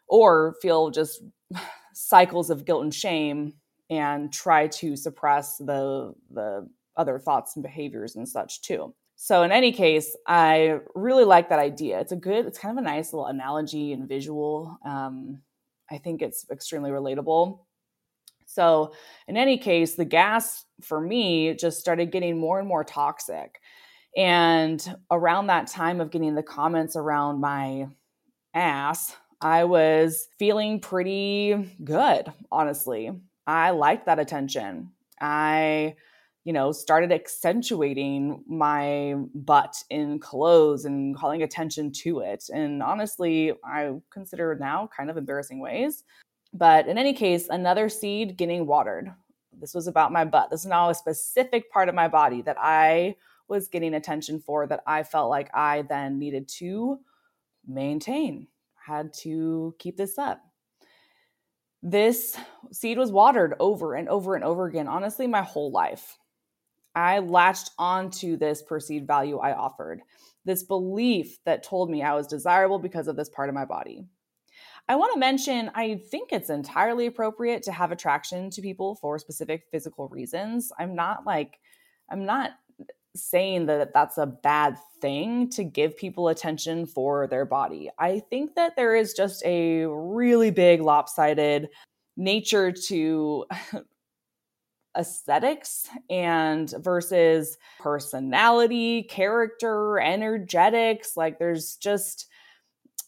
or 0.08 0.56
feel 0.62 0.92
just 0.92 1.22
cycles 1.94 2.50
of 2.50 2.66
guilt 2.66 2.84
and 2.84 2.94
shame 2.94 3.54
and 3.90 4.32
try 4.34 4.68
to 4.68 4.96
suppress 4.96 5.58
the 5.58 6.14
the 6.32 6.68
other 6.98 7.20
thoughts 7.20 7.56
and 7.56 7.64
behaviors 7.64 8.16
and 8.16 8.28
such 8.28 8.62
too. 8.62 8.94
So 9.16 9.44
in 9.44 9.52
any 9.52 9.72
case, 9.72 10.16
I 10.28 10.80
really 10.94 11.24
like 11.24 11.50
that 11.50 11.60
idea. 11.60 12.00
It's 12.00 12.12
a 12.12 12.18
good, 12.18 12.46
it's 12.46 12.60
kind 12.60 12.78
of 12.78 12.84
a 12.84 12.88
nice 12.88 13.14
little 13.14 13.28
analogy 13.28 13.94
and 13.94 14.08
visual. 14.08 14.78
Um, 14.86 15.42
I 15.90 15.98
think 15.98 16.22
it's 16.22 16.46
extremely 16.52 16.90
relatable. 16.92 17.60
So 18.56 18.94
in 19.28 19.36
any 19.36 19.58
case, 19.58 19.96
the 19.96 20.06
gas 20.06 20.66
for 20.82 21.02
me 21.02 21.54
just 21.54 21.80
started 21.80 22.12
getting 22.12 22.40
more 22.40 22.58
and 22.58 22.68
more 22.68 22.84
toxic. 22.84 23.60
And 24.16 24.98
around 25.12 25.48
that 25.48 25.68
time 25.68 26.00
of 26.00 26.10
getting 26.10 26.36
the 26.36 26.44
comments 26.44 26.96
around 26.96 27.42
my 27.42 27.88
ass, 28.54 29.16
I 29.42 29.66
was 29.66 30.30
feeling 30.40 30.80
pretty 30.80 31.76
good, 31.84 32.32
honestly. 32.50 33.12
I 33.46 33.72
liked 33.72 34.06
that 34.06 34.20
attention. 34.20 34.92
I, 35.20 35.96
you 36.46 36.54
know, 36.54 36.72
started 36.72 37.12
accentuating 37.12 38.42
my 38.48 39.16
butt 39.34 39.76
in 39.90 40.20
clothes 40.20 40.86
and 40.86 41.14
calling 41.16 41.44
attention 41.44 41.92
to 42.04 42.20
it. 42.20 42.46
And 42.54 42.82
honestly, 42.82 43.52
I 43.66 43.92
consider 44.12 44.56
now 44.58 44.90
kind 44.96 45.10
of 45.10 45.18
embarrassing 45.18 45.60
ways. 45.60 46.06
But 46.56 46.88
in 46.88 46.98
any 46.98 47.12
case, 47.12 47.50
another 47.50 47.90
seed 47.90 48.38
getting 48.38 48.66
watered. 48.66 49.14
This 49.60 49.74
was 49.74 49.88
about 49.88 50.14
my 50.14 50.24
butt. 50.24 50.50
This 50.50 50.62
is 50.62 50.68
now 50.68 50.90
a 50.90 50.96
specific 50.96 51.70
part 51.70 51.90
of 51.90 51.96
my 51.96 52.08
body 52.08 52.42
that 52.44 52.56
I 52.58 53.18
was 53.50 53.68
getting 53.68 53.94
attention 53.94 54.40
for 54.40 54.66
that 54.68 54.82
I 54.88 55.04
felt 55.04 55.30
like 55.30 55.54
I 55.54 55.82
then 55.82 56.18
needed 56.18 56.48
to 56.60 57.00
maintain, 57.68 58.48
had 58.76 59.14
to 59.16 59.76
keep 59.80 59.98
this 59.98 60.18
up. 60.18 60.42
This 61.84 62.38
seed 62.72 62.98
was 62.98 63.12
watered 63.12 63.56
over 63.60 63.96
and 63.96 64.08
over 64.08 64.36
and 64.36 64.44
over 64.44 64.66
again, 64.66 64.88
honestly, 64.88 65.28
my 65.28 65.42
whole 65.42 65.72
life. 65.72 66.18
I 66.96 67.20
latched 67.20 67.72
onto 67.78 68.38
this 68.38 68.62
perceived 68.62 69.06
value 69.06 69.40
I 69.40 69.54
offered, 69.54 70.02
this 70.46 70.64
belief 70.64 71.38
that 71.44 71.64
told 71.64 71.90
me 71.90 72.02
I 72.02 72.16
was 72.16 72.28
desirable 72.28 72.80
because 72.80 73.10
of 73.10 73.18
this 73.18 73.30
part 73.30 73.50
of 73.50 73.56
my 73.56 73.66
body. 73.66 74.06
I 74.88 74.96
want 74.96 75.14
to 75.14 75.20
mention, 75.20 75.72
I 75.74 76.02
think 76.12 76.32
it's 76.32 76.50
entirely 76.52 77.08
appropriate 77.08 77.64
to 77.64 77.72
have 77.72 77.92
attraction 77.92 78.52
to 78.52 78.62
people 78.62 78.96
for 78.96 79.18
specific 79.18 79.64
physical 79.72 80.08
reasons. 80.10 80.72
I'm 80.78 80.94
not 80.94 81.26
like, 81.26 81.60
I'm 82.10 82.26
not 82.26 82.52
saying 83.16 83.66
that 83.66 83.94
that's 83.94 84.18
a 84.18 84.28
bad 84.28 84.78
thing 85.02 85.50
to 85.50 85.64
give 85.64 85.98
people 85.98 86.28
attention 86.28 86.86
for 86.86 87.28
their 87.28 87.46
body. 87.46 87.90
I 87.98 88.20
think 88.30 88.56
that 88.56 88.76
there 88.76 88.96
is 88.96 89.14
just 89.14 89.44
a 89.46 89.86
really 89.86 90.52
big 90.52 90.82
lopsided 90.82 91.70
nature 92.18 92.72
to 92.72 93.46
aesthetics 94.98 95.88
and 96.10 96.74
versus 96.78 97.58
personality, 97.80 99.04
character, 99.04 100.00
energetics. 100.00 101.18
Like 101.18 101.40
there's 101.40 101.76
just 101.76 102.28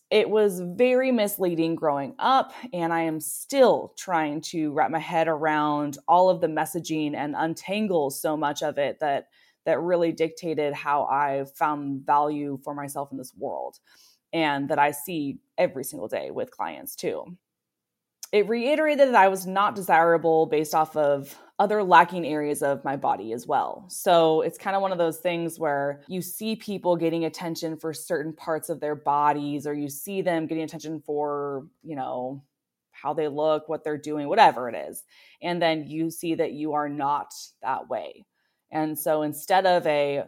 it 0.10 0.30
was 0.30 0.62
very 0.62 1.12
misleading 1.12 1.76
growing 1.76 2.16
up 2.20 2.54
and 2.74 2.94
i 2.94 3.02
am 3.02 3.20
still 3.20 3.94
trying 3.98 4.42
to 4.42 4.72
wrap 4.72 4.90
my 4.90 5.00
head 5.00 5.28
around 5.28 5.98
all 6.08 6.30
of 6.30 6.42
the 6.42 6.48
messaging 6.48 7.16
and 7.16 7.36
untangle 7.38 8.10
so 8.10 8.38
much 8.38 8.64
of 8.64 8.78
it 8.78 9.00
that 9.00 9.28
that 9.68 9.82
really 9.82 10.14
dictated 10.14 10.74
how 10.74 11.04
I 11.04 11.44
found 11.56 12.06
value 12.06 12.58
for 12.64 12.74
myself 12.74 13.12
in 13.12 13.18
this 13.18 13.34
world 13.38 13.80
and 14.32 14.70
that 14.70 14.80
I 14.80 14.92
see 14.92 15.40
every 15.58 15.84
single 15.84 16.08
day 16.08 16.32
with 16.32 16.52
clients 16.52 16.96
too. 16.96 17.38
It 18.32 18.50
reiterated 18.50 19.08
that 19.08 19.16
I 19.16 19.30
was 19.30 19.48
not 19.48 19.76
desirable 19.76 20.48
based 20.48 20.76
off 20.76 20.98
of 20.98 21.36
other 21.60 21.82
lacking 21.82 22.26
areas 22.26 22.62
of 22.62 22.84
my 22.84 22.96
body 22.96 23.34
as 23.34 23.48
well. 23.48 23.86
So 23.90 24.42
it's 24.42 24.58
kind 24.58 24.76
of 24.76 24.82
one 24.82 24.92
of 24.92 24.98
those 24.98 25.18
things 25.18 25.58
where 25.58 26.04
you 26.08 26.22
see 26.22 26.56
people 26.56 26.96
getting 26.96 27.26
attention 27.26 27.78
for 27.78 27.94
certain 27.94 28.34
parts 28.34 28.70
of 28.70 28.80
their 28.80 28.96
bodies, 28.96 29.66
or 29.66 29.74
you 29.74 29.90
see 29.90 30.22
them 30.22 30.46
getting 30.46 30.64
attention 30.64 31.02
for, 31.06 31.66
you 31.84 31.96
know, 31.96 32.44
how 32.92 33.14
they 33.14 33.28
look, 33.28 33.70
what 33.70 33.84
they're 33.84 33.98
doing, 33.98 34.28
whatever 34.28 34.70
it 34.70 34.76
is. 34.76 35.04
And 35.42 35.62
then 35.62 35.88
you 35.88 36.12
see 36.12 36.36
that 36.36 36.52
you 36.52 36.74
are 36.74 36.90
not 36.90 37.34
that 37.62 37.90
way. 37.90 38.26
And 38.72 38.98
so 39.00 39.22
instead 39.22 39.66
of 39.66 39.88
a 39.88 40.26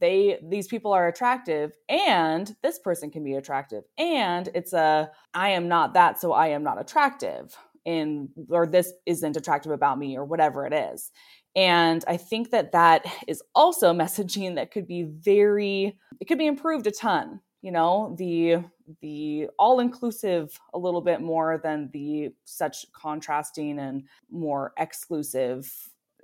they 0.00 0.38
these 0.42 0.66
people 0.66 0.92
are 0.92 1.06
attractive 1.06 1.76
and 1.88 2.56
this 2.62 2.78
person 2.78 3.10
can 3.10 3.22
be 3.22 3.34
attractive 3.34 3.84
and 3.96 4.48
it's 4.54 4.72
a 4.72 5.10
I 5.32 5.50
am 5.50 5.68
not 5.68 5.94
that 5.94 6.20
so 6.20 6.32
I 6.32 6.48
am 6.48 6.62
not 6.62 6.80
attractive 6.80 7.56
in 7.84 8.28
or 8.48 8.66
this 8.66 8.92
isn't 9.06 9.36
attractive 9.36 9.72
about 9.72 9.98
me 9.98 10.16
or 10.16 10.24
whatever 10.24 10.66
it 10.66 10.72
is. 10.72 11.10
And 11.56 12.04
I 12.08 12.16
think 12.16 12.50
that 12.50 12.72
that 12.72 13.04
is 13.28 13.42
also 13.54 13.92
messaging 13.94 14.56
that 14.56 14.70
could 14.70 14.86
be 14.86 15.04
very 15.04 15.96
it 16.20 16.26
could 16.26 16.38
be 16.38 16.46
improved 16.46 16.86
a 16.86 16.90
ton 16.90 17.40
you 17.62 17.72
know 17.72 18.14
the 18.18 18.62
the 19.00 19.48
all 19.58 19.80
inclusive 19.80 20.60
a 20.74 20.78
little 20.78 21.00
bit 21.00 21.22
more 21.22 21.58
than 21.62 21.88
the 21.92 22.28
such 22.44 22.84
contrasting 22.92 23.78
and 23.78 24.04
more 24.30 24.74
exclusive 24.78 25.72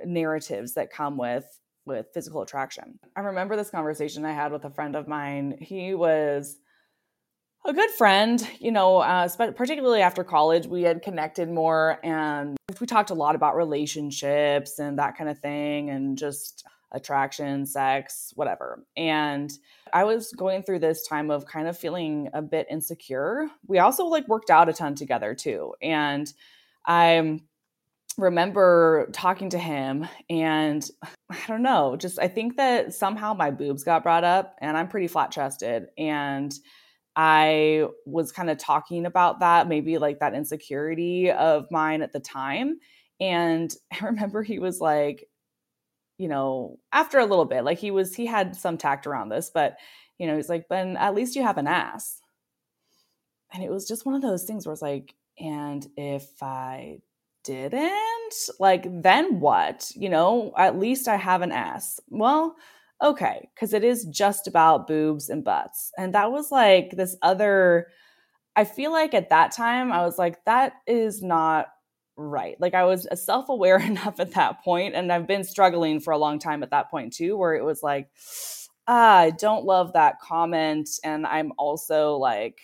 narratives 0.04 0.74
that 0.74 0.92
come 0.92 1.16
with 1.16 1.60
with 1.90 2.06
physical 2.14 2.42
attraction. 2.42 2.98
I 3.16 3.20
remember 3.20 3.56
this 3.56 3.70
conversation 3.70 4.24
I 4.24 4.32
had 4.32 4.52
with 4.52 4.64
a 4.64 4.70
friend 4.70 4.96
of 4.96 5.08
mine. 5.08 5.58
He 5.60 5.94
was 5.94 6.56
a 7.66 7.72
good 7.74 7.90
friend, 7.90 8.46
you 8.58 8.70
know, 8.70 8.98
uh, 8.98 9.28
particularly 9.28 10.00
after 10.00 10.24
college, 10.24 10.66
we 10.66 10.82
had 10.82 11.02
connected 11.02 11.50
more 11.50 11.98
and 12.02 12.56
we 12.80 12.86
talked 12.86 13.10
a 13.10 13.14
lot 13.14 13.34
about 13.34 13.56
relationships 13.56 14.78
and 14.78 14.98
that 14.98 15.18
kind 15.18 15.28
of 15.28 15.38
thing 15.38 15.90
and 15.90 16.16
just 16.16 16.64
attraction, 16.92 17.66
sex, 17.66 18.32
whatever. 18.34 18.84
And 18.96 19.52
I 19.92 20.04
was 20.04 20.32
going 20.32 20.62
through 20.62 20.78
this 20.78 21.06
time 21.06 21.30
of 21.30 21.46
kind 21.46 21.68
of 21.68 21.76
feeling 21.76 22.28
a 22.32 22.42
bit 22.42 22.66
insecure. 22.70 23.48
We 23.66 23.78
also 23.78 24.06
like 24.06 24.26
worked 24.26 24.50
out 24.50 24.68
a 24.68 24.72
ton 24.72 24.94
together 24.94 25.34
too. 25.34 25.74
And 25.82 26.32
I'm 26.86 27.42
remember 28.20 29.08
talking 29.12 29.50
to 29.50 29.58
him 29.58 30.06
and 30.28 30.88
I 31.30 31.38
don't 31.48 31.62
know, 31.62 31.96
just 31.96 32.18
I 32.18 32.28
think 32.28 32.56
that 32.56 32.94
somehow 32.94 33.34
my 33.34 33.50
boobs 33.50 33.84
got 33.84 34.02
brought 34.02 34.24
up 34.24 34.56
and 34.60 34.76
I'm 34.76 34.88
pretty 34.88 35.08
flat 35.08 35.30
chested 35.30 35.86
and 35.96 36.52
I 37.16 37.86
was 38.06 38.32
kind 38.32 38.50
of 38.50 38.58
talking 38.58 39.06
about 39.06 39.40
that, 39.40 39.68
maybe 39.68 39.98
like 39.98 40.20
that 40.20 40.34
insecurity 40.34 41.30
of 41.30 41.66
mine 41.70 42.02
at 42.02 42.12
the 42.12 42.20
time. 42.20 42.78
And 43.20 43.72
I 44.00 44.06
remember 44.06 44.42
he 44.42 44.58
was 44.58 44.80
like, 44.80 45.26
you 46.18 46.28
know, 46.28 46.78
after 46.92 47.18
a 47.18 47.26
little 47.26 47.46
bit, 47.46 47.64
like 47.64 47.78
he 47.78 47.90
was, 47.90 48.14
he 48.14 48.26
had 48.26 48.54
some 48.54 48.76
tact 48.76 49.06
around 49.06 49.30
this, 49.30 49.50
but, 49.52 49.76
you 50.18 50.26
know, 50.26 50.36
he's 50.36 50.50
like, 50.50 50.66
but 50.68 50.86
at 50.86 51.14
least 51.14 51.34
you 51.34 51.42
have 51.42 51.56
an 51.56 51.66
ass. 51.66 52.20
And 53.52 53.64
it 53.64 53.70
was 53.70 53.88
just 53.88 54.04
one 54.04 54.14
of 54.14 54.22
those 54.22 54.44
things 54.44 54.66
where 54.66 54.72
it's 54.72 54.82
like, 54.82 55.14
and 55.38 55.84
if 55.96 56.42
I 56.42 56.98
didn't, 57.44 58.34
like, 58.58 58.86
then 59.02 59.40
what? 59.40 59.90
You 59.94 60.08
know, 60.08 60.52
at 60.56 60.78
least 60.78 61.08
I 61.08 61.16
have 61.16 61.42
an 61.42 61.52
ass. 61.52 62.00
Well, 62.08 62.56
okay, 63.02 63.48
because 63.54 63.72
it 63.72 63.84
is 63.84 64.04
just 64.04 64.46
about 64.46 64.86
boobs 64.86 65.28
and 65.28 65.44
butts. 65.44 65.90
And 65.98 66.14
that 66.14 66.32
was 66.32 66.50
like 66.52 66.92
this 66.96 67.16
other, 67.22 67.88
I 68.56 68.64
feel 68.64 68.92
like 68.92 69.14
at 69.14 69.30
that 69.30 69.52
time, 69.52 69.92
I 69.92 70.04
was 70.04 70.18
like, 70.18 70.44
that 70.44 70.74
is 70.86 71.22
not 71.22 71.68
right. 72.16 72.60
Like 72.60 72.74
I 72.74 72.84
was 72.84 73.06
self 73.14 73.48
aware 73.48 73.78
enough 73.84 74.20
at 74.20 74.32
that 74.34 74.62
point, 74.62 74.94
and 74.94 75.12
I've 75.12 75.26
been 75.26 75.44
struggling 75.44 76.00
for 76.00 76.12
a 76.12 76.18
long 76.18 76.38
time 76.38 76.62
at 76.62 76.70
that 76.70 76.90
point 76.90 77.12
too, 77.12 77.36
where 77.36 77.54
it 77.54 77.64
was 77.64 77.82
like, 77.82 78.08
ah, 78.86 79.18
I 79.18 79.30
don't 79.30 79.64
love 79.64 79.92
that 79.94 80.20
comment. 80.20 80.88
And 81.04 81.26
I'm 81.26 81.52
also 81.58 82.16
like, 82.16 82.60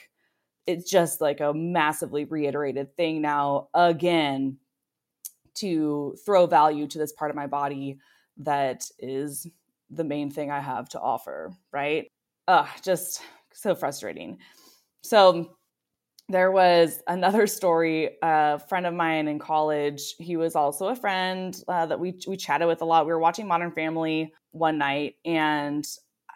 it's 0.66 0.90
just 0.90 1.21
like 1.21 1.40
a 1.40 1.54
massively 1.54 2.25
reiterated 2.25 2.97
thing 2.97 3.23
now 3.23 3.68
again 3.75 4.59
to 5.56 6.16
throw 6.25 6.46
value 6.46 6.86
to 6.86 6.98
this 6.98 7.12
part 7.12 7.30
of 7.30 7.36
my 7.36 7.46
body 7.46 7.98
that 8.38 8.88
is 8.98 9.46
the 9.90 10.04
main 10.04 10.30
thing 10.30 10.50
I 10.50 10.60
have 10.60 10.88
to 10.90 11.00
offer, 11.00 11.52
right? 11.72 12.10
Ugh, 12.48 12.68
just 12.82 13.22
so 13.52 13.75
frustrating. 13.75 14.38
So 15.02 15.56
there 16.28 16.50
was 16.50 17.02
another 17.06 17.46
story. 17.46 18.16
A 18.22 18.58
friend 18.58 18.86
of 18.86 18.94
mine 18.94 19.28
in 19.28 19.38
college, 19.38 20.14
he 20.18 20.36
was 20.36 20.54
also 20.54 20.88
a 20.88 20.96
friend 20.96 21.60
uh, 21.68 21.86
that 21.86 21.98
we 21.98 22.18
we 22.26 22.36
chatted 22.36 22.68
with 22.68 22.82
a 22.82 22.84
lot. 22.84 23.06
We 23.06 23.12
were 23.12 23.18
watching 23.18 23.46
Modern 23.46 23.72
Family 23.72 24.32
one 24.50 24.78
night, 24.78 25.14
and 25.25 25.86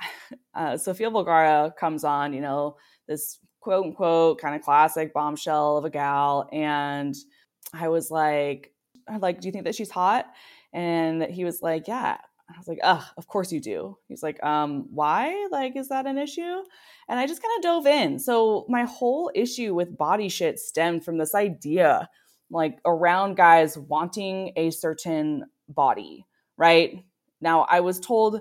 uh, 0.55 0.77
Sofia 0.77 1.11
Vergara 1.11 1.75
comes 1.79 2.05
on. 2.05 2.33
You 2.33 2.41
know 2.41 2.77
this 3.09 3.39
quote 3.61 3.85
unquote 3.87 4.41
kind 4.41 4.55
of 4.55 4.63
classic 4.63 5.13
bombshell 5.13 5.77
of 5.77 5.85
a 5.85 5.91
gal, 5.91 6.49
and 6.53 7.15
I 7.73 7.89
was 7.89 8.11
like, 8.11 8.73
like, 9.19 9.41
do 9.41 9.49
you 9.49 9.53
think 9.53 9.65
that 9.65 9.75
she's 9.75 9.91
hot? 9.91 10.27
And 10.73 11.23
he 11.25 11.45
was 11.45 11.63
like, 11.63 11.89
yeah. 11.89 12.19
I 12.49 12.59
was 12.59 12.67
like, 12.67 12.81
ugh, 12.83 13.05
of 13.17 13.29
course 13.29 13.53
you 13.53 13.61
do. 13.61 13.97
He's 14.09 14.25
like, 14.25 14.43
um, 14.43 14.89
why? 14.91 15.49
Like, 15.53 15.77
is 15.77 15.89
that 15.91 16.07
an 16.07 16.19
issue? 16.19 16.63
And 17.09 17.19
I 17.19 17.27
just 17.27 17.43
kind 17.43 17.57
of 17.57 17.63
dove 17.63 17.87
in. 17.87 18.19
So 18.19 18.67
my 18.69 18.85
whole 18.85 19.31
issue 19.35 19.73
with 19.73 19.97
body 19.97 20.29
shit 20.29 20.59
stemmed 20.59 21.05
from 21.05 21.19
this 21.19 21.35
idea, 21.35 22.09
like 22.51 22.79
around 22.85 23.37
guys 23.37 23.79
wanting 23.79 24.53
a 24.57 24.71
certain 24.71 25.45
body, 25.69 26.27
right? 26.57 27.05
Now 27.41 27.67
I 27.71 27.81
was 27.81 28.01
told 28.01 28.41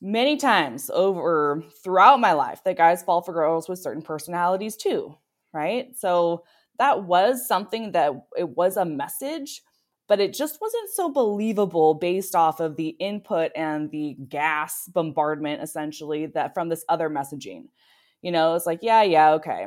many 0.00 0.36
times 0.36 0.90
over 0.90 1.62
throughout 1.82 2.20
my 2.20 2.32
life 2.32 2.62
that 2.64 2.76
guys 2.76 3.02
fall 3.02 3.22
for 3.22 3.32
girls 3.32 3.68
with 3.68 3.78
certain 3.78 4.02
personalities 4.02 4.76
too, 4.76 5.14
right? 5.52 5.96
So 5.96 6.44
that 6.78 7.04
was 7.04 7.46
something 7.46 7.92
that 7.92 8.12
it 8.36 8.48
was 8.48 8.76
a 8.76 8.84
message 8.84 9.62
but 10.08 10.20
it 10.20 10.32
just 10.32 10.60
wasn't 10.60 10.90
so 10.90 11.10
believable 11.10 11.94
based 11.94 12.34
off 12.34 12.60
of 12.60 12.76
the 12.76 12.88
input 12.88 13.50
and 13.56 13.90
the 13.90 14.16
gas 14.28 14.86
bombardment 14.88 15.62
essentially 15.62 16.26
that 16.26 16.54
from 16.54 16.68
this 16.68 16.84
other 16.88 17.10
messaging. 17.10 17.64
You 18.22 18.32
know 18.32 18.54
it's 18.54 18.66
like 18.66 18.80
yeah 18.82 19.02
yeah 19.02 19.32
okay. 19.32 19.66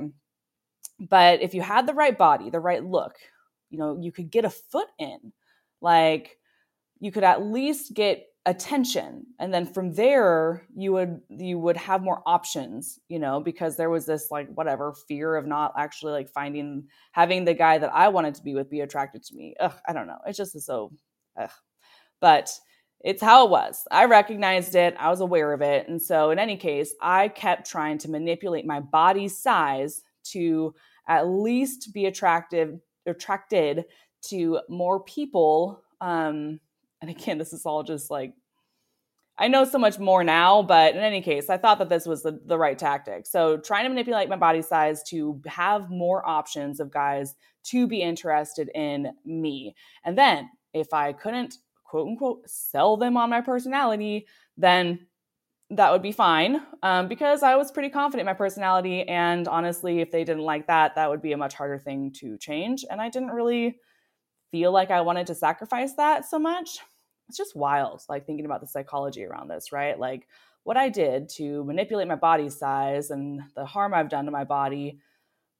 But 1.00 1.42
if 1.42 1.54
you 1.54 1.62
had 1.62 1.88
the 1.88 1.94
right 1.94 2.18
body 2.18 2.50
the 2.50 2.60
right 2.60 2.84
look 2.84 3.16
you 3.70 3.78
know 3.78 3.98
you 4.00 4.12
could 4.12 4.32
get 4.32 4.46
a 4.46 4.50
foot 4.50 4.88
in. 4.98 5.32
Like 5.82 6.38
you 7.00 7.12
could 7.12 7.24
at 7.24 7.46
least 7.46 7.94
get 7.94 8.26
attention. 8.46 9.26
And 9.40 9.54
then 9.54 9.66
from 9.66 9.94
there 9.94 10.64
you 10.76 10.94
would 10.94 11.22
you 11.30 11.60
would 11.60 11.78
have 11.78 12.02
more 12.02 12.24
options 12.26 13.00
you 13.10 13.20
know 13.20 13.40
because 13.42 13.76
there 13.76 13.90
was 13.90 14.06
this 14.06 14.32
like 14.32 14.48
whatever 14.54 14.94
fear 15.08 15.36
of 15.36 15.46
not 15.46 15.74
actually 15.78 16.14
like 16.14 16.30
finding 16.30 16.86
having 17.12 17.44
the 17.44 17.54
guy 17.54 17.78
that 17.78 17.94
i 17.94 18.08
wanted 18.08 18.36
to 18.36 18.44
be 18.44 18.56
with 18.56 18.70
be 18.70 18.80
attracted 18.82 19.24
to 19.24 19.36
me. 19.36 19.56
Ugh, 19.60 19.74
i 19.88 19.94
don't 19.94 20.08
know. 20.08 20.18
It's 20.26 20.38
just 20.38 20.60
so 20.62 20.92
ugh. 21.40 21.50
but 22.22 22.52
it's 23.02 23.22
how 23.22 23.46
it 23.46 23.50
was. 23.50 23.88
I 23.92 24.06
recognized 24.06 24.76
it. 24.76 24.94
I 25.00 25.10
was 25.10 25.22
aware 25.22 25.54
of 25.54 25.62
it. 25.62 25.88
And 25.88 26.02
so 26.02 26.32
in 26.32 26.40
any 26.40 26.58
case 26.58 26.94
i 27.02 27.28
kept 27.28 27.70
trying 27.70 27.98
to 28.00 28.10
manipulate 28.10 28.66
my 28.66 28.80
body 28.80 29.28
size 29.28 30.02
to 30.32 30.74
at 31.08 31.28
least 31.28 31.94
be 31.94 32.06
attractive 32.06 32.80
attracted 33.06 33.86
to 34.22 34.60
more 34.70 35.04
people 35.04 35.84
um 36.02 36.60
and 37.02 37.10
again, 37.10 37.38
this 37.38 37.54
is 37.54 37.66
all 37.66 37.84
just 37.84 38.10
like 38.10 38.34
I 39.40 39.48
know 39.48 39.64
so 39.64 39.80
much 39.80 39.98
more 40.00 40.22
now, 40.22 40.62
but 40.62 40.96
in 40.96 41.02
any 41.02 41.22
case, 41.22 41.50
I 41.50 41.58
thought 41.58 41.80
that 41.80 41.88
this 41.88 42.06
was 42.06 42.24
the, 42.24 42.42
the 42.46 42.58
right 42.58 42.78
tactic. 42.78 43.26
So, 43.26 43.56
trying 43.56 43.86
to 43.86 43.90
manipulate 43.90 44.28
my 44.28 44.36
body 44.36 44.62
size 44.62 45.02
to 45.04 45.42
have 45.48 45.90
more 45.90 46.28
options 46.28 46.82
of 46.82 46.92
guys 46.92 47.36
to 47.66 47.88
be 47.88 48.02
interested 48.02 48.70
in 48.76 49.14
me. 49.26 49.76
And 50.04 50.18
then, 50.18 50.50
if 50.74 50.94
I 50.94 51.14
couldn't 51.14 51.56
quote 51.86 52.08
unquote 52.08 52.50
sell 52.50 52.98
them 52.98 53.16
on 53.16 53.30
my 53.30 53.40
personality, 53.40 54.28
then 54.58 55.08
that 55.70 55.92
would 55.92 56.02
be 56.02 56.12
fine 56.12 56.62
um, 56.84 57.08
because 57.08 57.42
I 57.42 57.56
was 57.56 57.72
pretty 57.72 57.90
confident 57.90 58.22
in 58.22 58.26
my 58.26 58.34
personality. 58.34 59.08
And 59.08 59.48
honestly, 59.48 60.02
if 60.02 60.12
they 60.12 60.24
didn't 60.24 60.44
like 60.44 60.68
that, 60.68 60.96
that 60.96 61.10
would 61.10 61.22
be 61.22 61.32
a 61.32 61.38
much 61.38 61.54
harder 61.54 61.78
thing 61.78 62.12
to 62.18 62.38
change. 62.38 62.84
And 62.90 63.00
I 63.00 63.10
didn't 63.10 63.30
really 63.30 63.78
feel 64.52 64.72
like 64.72 64.92
I 64.92 65.02
wanted 65.02 65.28
to 65.28 65.36
sacrifice 65.36 65.94
that 65.96 66.26
so 66.26 66.40
much. 66.40 66.80
It's 67.28 67.38
just 67.38 67.56
wild, 67.56 68.02
like 68.10 68.26
thinking 68.26 68.46
about 68.46 68.62
the 68.62 68.68
psychology 68.68 69.24
around 69.24 69.50
this, 69.50 69.72
right? 69.72 70.00
Like 70.00 70.28
what 70.64 70.78
I 70.78 70.90
did 70.90 71.30
to 71.38 71.64
manipulate 71.64 72.08
my 72.08 72.16
body 72.16 72.50
size 72.50 73.12
and 73.12 73.42
the 73.56 73.66
harm 73.66 73.94
I've 73.94 74.10
done 74.10 74.26
to 74.26 74.32
my 74.32 74.44
body, 74.44 75.00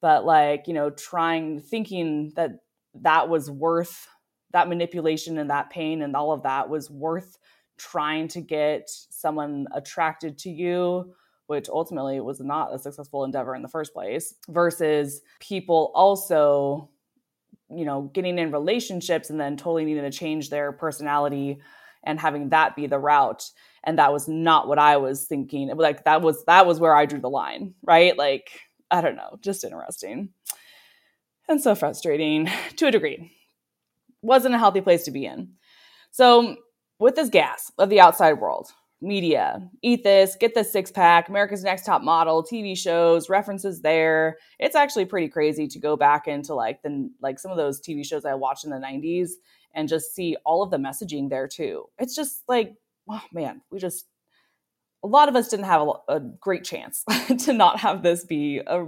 but 0.02 0.26
like, 0.26 0.68
you 0.68 0.74
know, 0.74 0.90
trying, 0.90 1.60
thinking 1.62 2.32
that 2.36 2.52
that 2.96 3.30
was 3.30 3.52
worth 3.52 4.08
that 4.52 4.68
manipulation 4.68 5.38
and 5.38 5.52
that 5.52 5.70
pain 5.70 6.02
and 6.02 6.16
all 6.16 6.32
of 6.32 6.44
that 6.44 6.70
was 6.70 6.90
worth 6.90 7.38
trying 7.78 8.28
to 8.30 8.42
get 8.42 8.90
someone 8.90 9.68
attracted 9.74 10.40
to 10.40 10.50
you 10.50 11.14
which 11.50 11.68
ultimately 11.68 12.20
was 12.20 12.40
not 12.40 12.72
a 12.76 12.78
successful 12.78 13.24
endeavor 13.24 13.56
in 13.56 13.64
the 13.64 13.68
first 13.68 13.92
place, 13.92 14.36
versus 14.50 15.22
people 15.40 15.92
also 15.96 16.88
you 17.74 17.86
know, 17.86 18.10
getting 18.14 18.38
in 18.38 18.52
relationships 18.52 19.30
and 19.30 19.40
then 19.40 19.58
totally 19.58 19.86
needing 19.86 20.04
to 20.04 20.12
change 20.12 20.50
their 20.50 20.72
personality 20.72 21.60
and 22.04 22.20
having 22.20 22.50
that 22.50 22.76
be 22.76 22.88
the 22.88 23.00
route. 23.00 23.50
And 23.84 23.98
that 24.00 24.12
was 24.12 24.28
not 24.28 24.68
what 24.68 24.80
I 24.80 24.98
was 24.98 25.26
thinking. 25.26 25.70
Like 25.76 26.06
that 26.06 26.22
was 26.22 26.44
that 26.46 26.66
was 26.66 26.80
where 26.80 26.96
I 26.96 27.06
drew 27.06 27.20
the 27.20 27.30
line, 27.30 27.74
right? 27.84 28.18
Like, 28.18 28.52
I 28.92 29.02
don't 29.02 29.16
know, 29.16 29.38
just 29.42 29.64
interesting. 29.64 30.30
And 31.48 31.62
so 31.62 31.76
frustrating 31.76 32.50
to 32.78 32.88
a 32.88 32.92
degree. 32.92 33.32
Wasn't 34.22 34.56
a 34.56 34.60
healthy 34.60 34.82
place 34.82 35.06
to 35.06 35.12
be 35.12 35.26
in. 35.26 35.54
So 36.12 36.58
with 37.00 37.16
this 37.16 37.30
gas 37.30 37.72
of 37.78 37.90
the 37.90 38.02
outside 38.02 38.34
world, 38.34 38.72
media. 39.02 39.68
Eat 39.82 40.04
this, 40.04 40.36
get 40.40 40.54
the 40.54 40.64
six 40.64 40.92
pack, 40.92 41.30
America's 41.30 41.64
Next 41.64 41.86
Top 41.86 42.02
Model, 42.02 42.44
TV 42.44 42.78
shows, 42.78 43.30
references 43.30 43.82
there. 43.82 44.38
It's 44.60 44.76
actually 44.76 45.06
pretty 45.06 45.30
crazy 45.30 45.68
to 45.68 45.80
go 45.80 45.96
back 45.96 46.28
into 46.28 46.54
like 46.54 46.82
the 46.82 47.10
like 47.22 47.40
some 47.40 47.52
of 47.52 47.58
those 47.58 47.82
TV 47.82 48.06
shows 48.06 48.26
I 48.26 48.36
watched 48.36 48.66
in 48.66 48.72
the 48.72 48.78
90s 48.78 49.32
and 49.74 49.88
just 49.88 50.14
see 50.14 50.36
all 50.46 50.64
of 50.64 50.72
the 50.72 50.78
messaging 50.78 51.30
there 51.30 51.48
too. 51.48 51.86
It's 51.98 52.16
just 52.16 52.44
like, 52.48 52.76
oh 53.10 53.24
man, 53.32 53.62
we 53.72 53.80
just 53.80 54.06
a 55.04 55.08
lot 55.08 55.30
of 55.30 55.36
us 55.36 55.48
didn't 55.48 55.66
have 55.66 55.82
a, 55.82 56.16
a 56.16 56.20
great 56.20 56.66
chance 56.66 57.06
to 57.40 57.54
not 57.54 57.80
have 57.80 58.04
this 58.04 58.26
be 58.26 58.62
a 58.66 58.88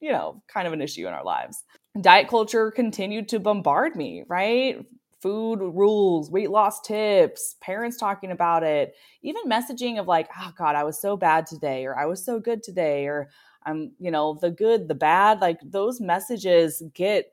you 0.00 0.12
know, 0.12 0.42
kind 0.48 0.66
of 0.66 0.72
an 0.72 0.80
issue 0.80 1.06
in 1.06 1.12
our 1.12 1.24
lives. 1.24 1.64
Diet 2.00 2.28
culture 2.28 2.70
continued 2.70 3.28
to 3.28 3.40
bombard 3.40 3.96
me, 3.96 4.24
right? 4.28 4.84
Food 5.20 5.58
rules, 5.60 6.30
weight 6.30 6.50
loss 6.50 6.80
tips, 6.80 7.56
parents 7.60 7.96
talking 7.96 8.30
about 8.30 8.62
it, 8.62 8.94
even 9.22 9.42
messaging 9.44 9.98
of 9.98 10.06
like, 10.06 10.28
oh 10.38 10.52
God, 10.56 10.76
I 10.76 10.84
was 10.84 11.00
so 11.00 11.16
bad 11.16 11.46
today, 11.46 11.86
or 11.86 11.98
I 11.98 12.06
was 12.06 12.24
so 12.24 12.38
good 12.38 12.62
today, 12.62 13.06
or 13.06 13.28
I'm, 13.64 13.92
you 13.98 14.10
know, 14.10 14.38
the 14.40 14.50
good, 14.50 14.88
the 14.88 14.94
bad, 14.94 15.40
like 15.40 15.58
those 15.62 16.00
messages 16.00 16.82
get 16.94 17.32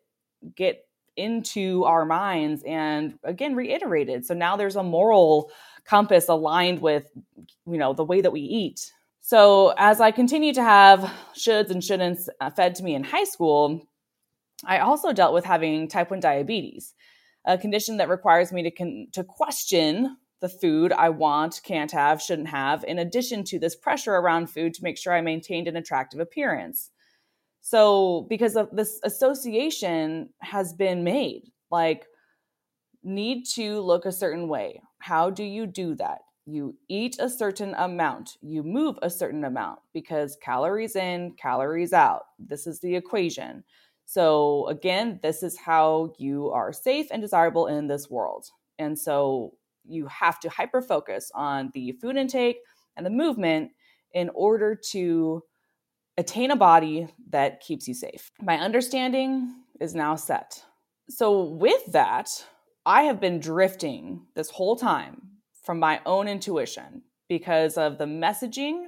get 0.56 0.86
into 1.18 1.84
our 1.86 2.06
minds 2.06 2.62
and 2.68 3.18
again 3.24 3.56
reiterated. 3.56 4.26
So 4.26 4.34
now 4.34 4.58
there's 4.58 4.76
a 4.76 4.84
moral 4.84 5.50
compass 5.86 6.28
aligned 6.28 6.82
with, 6.82 7.10
you 7.66 7.78
know, 7.78 7.94
the 7.94 8.04
way 8.04 8.22
that 8.22 8.32
we 8.32 8.42
eat. 8.42 8.92
So 9.22 9.74
as 9.78 10.02
I 10.02 10.12
continue 10.12 10.54
to 10.54 10.64
have 10.64 11.12
shoulds 11.36 11.72
and 11.72 11.82
shouldn'ts 11.82 12.28
uh, 12.42 12.50
fed 12.52 12.76
to 12.76 12.84
me 12.84 12.96
in 12.96 13.04
high 13.04 13.24
school, 13.24 13.88
I 14.66 14.80
also 14.80 15.14
dealt 15.14 15.34
with 15.34 15.46
having 15.46 15.88
type 15.88 16.12
1 16.12 16.20
diabetes 16.20 16.94
a 17.46 17.58
condition 17.58 17.98
that 17.98 18.10
requires 18.10 18.52
me 18.52 18.64
to 18.64 18.72
con- 18.72 19.08
to 19.14 19.24
question 19.24 20.18
the 20.42 20.50
food 20.50 20.92
I 20.92 21.10
want, 21.10 21.62
can't 21.64 21.92
have, 21.92 22.22
shouldn't 22.22 22.50
have, 22.50 22.84
in 22.84 23.00
addition 23.00 23.44
to 23.46 23.60
this 23.60 23.76
pressure 23.76 24.14
around 24.14 24.50
food 24.50 24.74
to 24.76 24.84
make 24.84 24.98
sure 24.98 25.14
I 25.14 25.22
maintained 25.22 25.68
an 25.68 25.78
attractive 25.78 26.20
appearance. 26.20 26.92
So, 27.62 28.28
because 28.30 28.56
of 28.56 28.70
this 28.72 29.00
association 29.04 30.30
has 30.40 30.74
been 30.74 31.04
made, 31.04 31.52
like, 31.72 32.06
need 33.04 33.46
to 33.56 33.80
look 33.82 34.06
a 34.06 34.12
certain 34.12 34.48
way. 34.48 34.82
How 35.00 35.30
do 35.30 35.44
you 35.44 35.66
do 35.66 35.96
that? 35.96 36.20
You 36.46 36.76
eat 36.90 37.18
a 37.20 37.30
certain 37.30 37.74
amount, 37.76 38.38
you 38.42 38.62
move 38.62 38.98
a 39.02 39.10
certain 39.10 39.44
amount 39.46 39.80
because 39.94 40.38
calories 40.44 40.96
in, 40.96 41.34
calories 41.40 41.92
out. 41.92 42.24
This 42.38 42.68
is 42.68 42.80
the 42.80 42.96
equation. 42.96 43.64
So, 44.06 44.68
again, 44.68 45.20
this 45.24 45.42
is 45.44 45.58
how 45.58 46.14
you 46.18 46.50
are 46.52 46.72
safe 46.72 47.08
and 47.12 47.22
desirable 47.22 47.68
in 47.68 47.88
this 47.88 48.10
world. 48.10 48.48
And 48.78 48.98
so, 48.98 49.54
you 49.88 50.08
have 50.08 50.40
to 50.40 50.50
hyper 50.50 50.82
focus 50.82 51.32
on 51.36 51.72
the 51.74 51.92
food 51.94 52.16
intake 52.16 52.58
and 52.98 53.06
the 53.06 53.12
movement 53.12 53.72
in 54.14 54.30
order 54.34 54.76
to 54.92 55.44
attain 56.18 56.52
a 56.52 56.56
body 56.56 57.08
that 57.30 57.60
keeps 57.60 57.88
you 57.88 57.94
safe. 57.94 58.32
My 58.42 58.58
understanding 58.58 59.54
is 59.80 59.94
now 59.94 60.16
set. 60.16 60.64
So, 61.10 61.44
with 61.44 61.92
that, 61.92 62.30
I 62.86 63.04
have 63.04 63.20
been 63.20 63.40
drifting 63.40 64.28
this 64.36 64.50
whole 64.50 64.76
time 64.76 65.22
from 65.64 65.80
my 65.80 66.00
own 66.06 66.28
intuition 66.28 67.02
because 67.28 67.78
of 67.78 67.98
the 67.98 68.06
messaging 68.06 68.86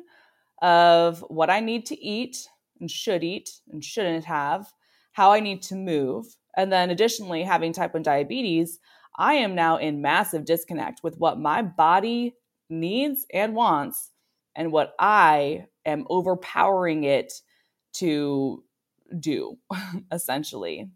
of 0.62 1.23
what 1.27 1.49
I 1.49 1.60
need 1.60 1.86
to 1.88 1.99
eat 2.03 2.47
and 2.80 2.89
should 2.89 3.23
eat 3.23 3.49
and 3.71 3.84
shouldn't 3.84 4.25
have, 4.25 4.71
how 5.17 5.32
I 5.32 5.39
need 5.39 5.63
to 5.63 5.75
move. 5.75 6.38
And 6.56 6.71
then, 6.71 6.91
additionally, 6.91 7.41
having 7.41 7.73
type 7.73 7.95
1 7.95 8.03
diabetes, 8.03 8.77
I 9.17 9.34
am 9.34 9.56
now 9.56 9.77
in 9.77 9.99
massive 9.99 10.45
disconnect 10.45 11.01
with 11.01 11.17
what 11.17 11.39
my 11.39 11.63
body 11.63 12.36
needs 12.69 13.25
and 13.34 13.56
wants 13.56 14.12
and 14.56 14.71
what 14.71 14.93
I 14.99 15.65
am 15.88 16.06
overpowering 16.12 17.03
it 17.03 17.34
to 17.93 18.63
do, 19.19 19.58
essentially. 20.12 20.91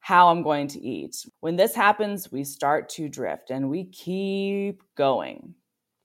How 0.00 0.28
I'm 0.28 0.42
going 0.42 0.66
to 0.68 0.80
eat. 0.80 1.24
When 1.38 1.54
this 1.54 1.76
happens, 1.76 2.32
we 2.32 2.42
start 2.42 2.88
to 2.90 3.08
drift 3.08 3.50
and 3.50 3.70
we 3.70 3.84
keep 3.84 4.82
going. 4.96 5.54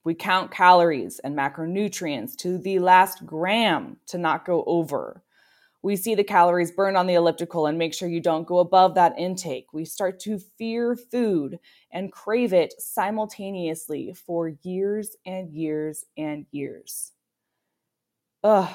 We 0.03 0.13
count 0.13 0.51
calories 0.51 1.17
and 1.17 1.35
macronutrients 1.35 2.35
to 2.37 2.59
the 2.59 2.77
last 2.77 3.25
gram 3.25 3.97
to 4.07 4.19
not 4.19 4.45
go 4.45 4.63
over. 4.67 5.23
We 5.83 5.95
see 5.95 6.15
the 6.15 6.23
calories 6.23 6.71
burned 6.71 6.97
on 6.97 7.07
the 7.07 7.15
elliptical 7.15 7.65
and 7.65 7.77
make 7.77 7.93
sure 7.93 8.07
you 8.07 8.21
don't 8.21 8.47
go 8.47 8.59
above 8.59 8.95
that 8.95 9.17
intake. 9.17 9.73
We 9.73 9.85
start 9.85 10.19
to 10.21 10.37
fear 10.39 10.95
food 10.95 11.59
and 11.91 12.11
crave 12.11 12.53
it 12.53 12.73
simultaneously 12.79 14.13
for 14.13 14.49
years 14.63 15.15
and 15.25 15.51
years 15.51 16.05
and 16.17 16.45
years. 16.51 17.13
Ugh. 18.43 18.69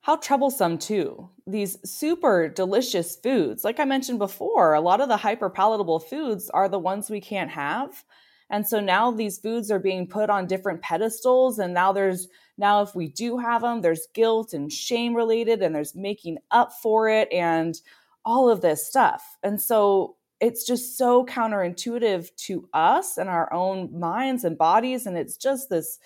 How 0.00 0.16
troublesome, 0.16 0.78
too. 0.78 1.30
These 1.46 1.78
super 1.88 2.48
delicious 2.48 3.16
foods, 3.16 3.62
like 3.64 3.78
I 3.78 3.84
mentioned 3.84 4.18
before, 4.18 4.74
a 4.74 4.80
lot 4.80 5.00
of 5.00 5.08
the 5.08 5.18
hyper 5.18 5.50
palatable 5.50 6.00
foods 6.00 6.48
are 6.50 6.68
the 6.68 6.78
ones 6.78 7.10
we 7.10 7.20
can't 7.20 7.50
have 7.50 8.04
and 8.50 8.66
so 8.66 8.80
now 8.80 9.10
these 9.10 9.38
foods 9.38 9.70
are 9.70 9.78
being 9.78 10.06
put 10.06 10.30
on 10.30 10.46
different 10.46 10.80
pedestals. 10.80 11.58
And 11.58 11.74
now 11.74 11.92
there's, 11.92 12.28
now 12.56 12.82
if 12.82 12.94
we 12.94 13.08
do 13.08 13.38
have 13.38 13.62
them, 13.62 13.82
there's 13.82 14.08
guilt 14.14 14.54
and 14.54 14.72
shame 14.72 15.14
related, 15.14 15.62
and 15.62 15.74
there's 15.74 15.94
making 15.94 16.38
up 16.50 16.72
for 16.72 17.08
it 17.08 17.30
and 17.32 17.78
all 18.24 18.48
of 18.48 18.60
this 18.60 18.86
stuff. 18.86 19.36
And 19.42 19.60
so 19.60 20.16
it's 20.40 20.64
just 20.64 20.96
so 20.96 21.26
counterintuitive 21.26 22.34
to 22.36 22.68
us 22.72 23.18
and 23.18 23.28
our 23.28 23.52
own 23.52 23.98
minds 23.98 24.44
and 24.44 24.56
bodies. 24.56 25.06
And 25.06 25.16
it's 25.16 25.36
just 25.36 25.68
this, 25.68 25.98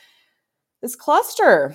this 0.80 0.96
cluster. 0.96 1.74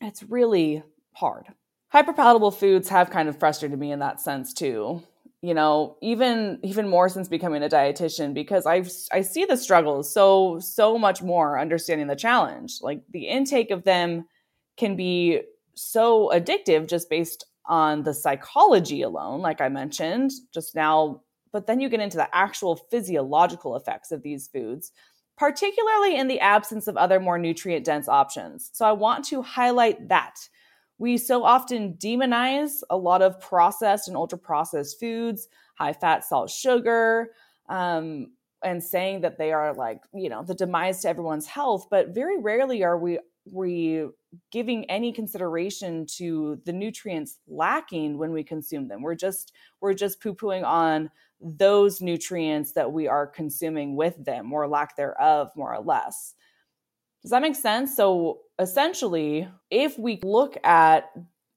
It's 0.00 0.22
really 0.22 0.82
hard. 1.12 1.46
Hyperpalatable 1.92 2.54
foods 2.54 2.88
have 2.90 3.10
kind 3.10 3.28
of 3.28 3.38
frustrated 3.38 3.78
me 3.78 3.90
in 3.90 3.98
that 3.98 4.20
sense 4.20 4.52
too 4.52 5.02
you 5.42 5.54
know 5.54 5.96
even 6.02 6.58
even 6.62 6.88
more 6.88 7.08
since 7.08 7.28
becoming 7.28 7.62
a 7.62 7.68
dietitian 7.68 8.34
because 8.34 8.66
i 8.66 8.82
i 9.12 9.20
see 9.20 9.44
the 9.44 9.56
struggles 9.56 10.12
so 10.12 10.58
so 10.58 10.98
much 10.98 11.22
more 11.22 11.58
understanding 11.58 12.06
the 12.06 12.16
challenge. 12.16 12.78
Like 12.82 13.02
the 13.10 13.28
intake 13.28 13.70
of 13.70 13.84
them 13.84 14.26
can 14.76 14.96
be 14.96 15.42
so 15.74 16.30
addictive 16.34 16.88
just 16.88 17.08
based 17.08 17.44
on 17.66 18.02
the 18.02 18.14
psychology 18.14 19.02
alone 19.02 19.40
like 19.40 19.60
i 19.60 19.68
mentioned 19.68 20.32
just 20.52 20.74
now 20.74 21.20
but 21.52 21.66
then 21.66 21.80
you 21.80 21.88
get 21.88 22.00
into 22.00 22.16
the 22.16 22.34
actual 22.34 22.76
physiological 22.90 23.76
effects 23.76 24.10
of 24.10 24.22
these 24.22 24.48
foods 24.48 24.92
particularly 25.36 26.16
in 26.16 26.26
the 26.26 26.40
absence 26.40 26.88
of 26.88 26.96
other 26.96 27.20
more 27.20 27.38
nutrient 27.38 27.84
dense 27.86 28.08
options. 28.08 28.70
So 28.72 28.84
i 28.84 28.92
want 28.92 29.24
to 29.26 29.40
highlight 29.40 30.08
that 30.08 30.34
we 30.98 31.16
so 31.16 31.44
often 31.44 31.94
demonize 31.94 32.82
a 32.90 32.96
lot 32.96 33.22
of 33.22 33.40
processed 33.40 34.08
and 34.08 34.16
ultra 34.16 34.38
processed 34.38 34.98
foods, 34.98 35.48
high 35.74 35.92
fat, 35.92 36.24
salt, 36.24 36.50
sugar, 36.50 37.30
um, 37.68 38.32
and 38.64 38.82
saying 38.82 39.20
that 39.20 39.38
they 39.38 39.52
are 39.52 39.72
like, 39.72 40.00
you 40.12 40.28
know, 40.28 40.42
the 40.42 40.54
demise 40.54 41.02
to 41.02 41.08
everyone's 41.08 41.46
health. 41.46 41.86
But 41.90 42.14
very 42.14 42.40
rarely 42.40 42.82
are 42.82 42.98
we 42.98 43.18
we 43.50 44.06
giving 44.50 44.84
any 44.90 45.10
consideration 45.10 46.04
to 46.04 46.60
the 46.66 46.72
nutrients 46.72 47.38
lacking 47.46 48.18
when 48.18 48.32
we 48.32 48.42
consume 48.42 48.88
them. 48.88 49.00
We're 49.00 49.14
just 49.14 49.52
we're 49.80 49.94
just 49.94 50.20
poo-pooing 50.20 50.64
on 50.64 51.10
those 51.40 52.00
nutrients 52.02 52.72
that 52.72 52.92
we 52.92 53.06
are 53.06 53.26
consuming 53.26 53.94
with 53.94 54.22
them 54.24 54.52
or 54.52 54.66
lack 54.66 54.96
thereof, 54.96 55.50
more 55.54 55.72
or 55.74 55.82
less. 55.82 56.34
Does 57.22 57.30
that 57.30 57.42
make 57.42 57.56
sense? 57.56 57.96
So 57.96 58.40
essentially, 58.58 59.48
if 59.70 59.98
we 59.98 60.20
look 60.22 60.56
at 60.64 61.10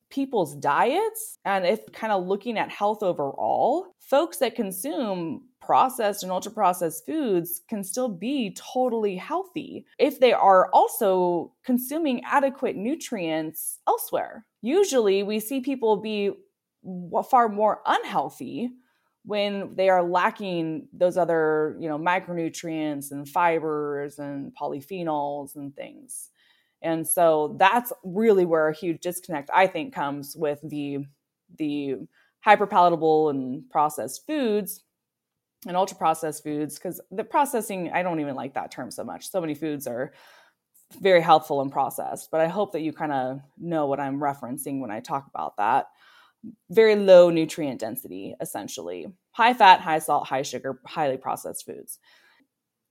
people's 0.10 0.56
diets 0.56 1.40
and 1.46 1.66
if 1.66 1.92
kind 1.94 2.12
of 2.12 2.28
looking 2.28 2.58
at 2.58 2.70
health 2.70 3.02
overall, 3.02 3.96
folks 4.00 4.38
that 4.38 4.56
consume 4.56 5.44
processed 5.62 6.24
and 6.24 6.32
ultra 6.32 6.52
processed 6.52 7.06
foods 7.06 7.62
can 7.70 7.84
still 7.84 8.10
be 8.10 8.56
totally 8.74 9.16
healthy 9.16 9.86
if 10.00 10.20
they 10.20 10.34
are 10.34 10.70
also 10.74 11.54
consuming 11.64 12.22
adequate 12.26 12.76
nutrients 12.76 13.80
elsewhere. 13.88 14.46
Usually, 14.62 15.24
we 15.24 15.40
see 15.40 15.62
people 15.62 15.98
be 15.98 16.32
far 17.30 17.48
more 17.48 17.82
unhealthy 17.86 18.72
when 19.24 19.76
they 19.76 19.88
are 19.88 20.04
lacking 20.04 20.88
those 20.92 21.16
other, 21.16 21.78
you 21.80 21.88
know, 21.88 22.00
micronutrients 22.00 23.12
and 23.12 23.30
fibers 23.30 24.18
and 24.18 24.52
polyphenols 24.60 25.56
and 25.56 25.76
things. 25.76 26.30
And 26.82 27.08
so 27.08 27.56
that's 27.60 27.94
really 28.04 28.46
where 28.46 28.68
a 28.68 28.76
huge 28.76 29.02
disconnect 29.02 29.50
I 29.54 29.68
think 29.68 29.94
comes 29.94 30.36
with 30.36 30.60
the 30.64 31.00
the 31.58 31.96
hyperpalatable 32.46 33.30
and 33.30 33.70
processed 33.70 34.26
foods 34.26 34.84
and 35.68 35.78
ultra 35.78 35.98
processed 35.98 36.44
foods 36.44 36.80
because 36.80 37.00
the 37.12 37.24
processing 37.24 37.92
I 37.94 38.04
don't 38.04 38.20
even 38.20 38.36
like 38.36 38.56
that 38.56 38.72
term 38.72 38.90
so 38.90 39.04
much. 39.04 39.30
So 39.30 39.42
many 39.42 39.54
foods 39.54 39.86
are 39.86 40.14
very 41.00 41.22
helpful 41.22 41.62
and 41.62 41.72
processed, 41.72 42.30
but 42.32 42.42
I 42.42 42.48
hope 42.48 42.72
that 42.74 42.82
you 42.82 42.94
kind 42.94 43.12
of 43.12 43.42
know 43.58 43.86
what 43.86 44.00
I'm 44.00 44.20
referencing 44.20 44.80
when 44.80 44.92
I 44.92 45.00
talk 45.00 45.28
about 45.28 45.58
that 45.58 45.88
very 46.70 46.96
low 46.96 47.30
nutrient 47.30 47.80
density, 47.80 48.36
essentially. 48.42 49.08
High 49.32 49.54
fat, 49.54 49.80
high 49.82 50.00
salt, 50.00 50.28
high 50.28 50.42
sugar, 50.42 50.80
highly 50.86 51.18
processed 51.18 51.66
foods. 51.66 52.00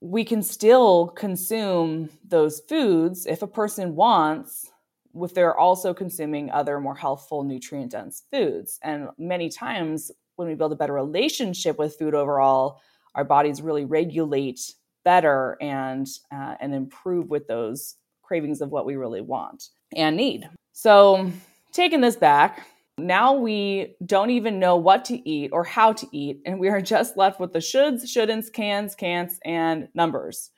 We 0.01 0.25
can 0.25 0.41
still 0.41 1.07
consume 1.07 2.09
those 2.27 2.61
foods 2.67 3.25
if 3.25 3.41
a 3.41 3.47
person 3.47 3.95
wants, 3.95 4.71
if 5.15 5.33
they're 5.33 5.57
also 5.57 5.93
consuming 5.93 6.49
other 6.51 6.79
more 6.79 6.95
healthful, 6.95 7.43
nutrient 7.43 7.91
dense 7.91 8.23
foods. 8.31 8.79
And 8.83 9.09
many 9.17 9.49
times, 9.49 10.11
when 10.35 10.47
we 10.47 10.55
build 10.55 10.71
a 10.71 10.75
better 10.75 10.93
relationship 10.93 11.77
with 11.77 11.97
food 11.97 12.15
overall, 12.15 12.81
our 13.13 13.23
bodies 13.23 13.61
really 13.61 13.85
regulate 13.85 14.73
better 15.03 15.57
and 15.61 16.07
uh, 16.33 16.55
and 16.59 16.73
improve 16.73 17.29
with 17.29 17.47
those 17.47 17.95
cravings 18.21 18.61
of 18.61 18.71
what 18.71 18.85
we 18.85 18.95
really 18.95 19.21
want 19.21 19.69
and 19.95 20.15
need. 20.15 20.49
So, 20.73 21.31
taking 21.71 22.01
this 22.01 22.15
back, 22.15 22.65
now 22.97 23.33
we 23.33 23.95
don't 24.05 24.29
even 24.29 24.59
know 24.59 24.75
what 24.75 25.05
to 25.05 25.29
eat 25.29 25.51
or 25.53 25.63
how 25.63 25.93
to 25.93 26.07
eat, 26.11 26.41
and 26.45 26.59
we 26.59 26.69
are 26.69 26.81
just 26.81 27.17
left 27.17 27.39
with 27.39 27.53
the 27.53 27.59
shoulds, 27.59 28.03
shouldn'ts, 28.03 28.51
cans, 28.51 28.95
can'ts, 28.95 29.39
and 29.43 29.87
numbers, 29.93 30.51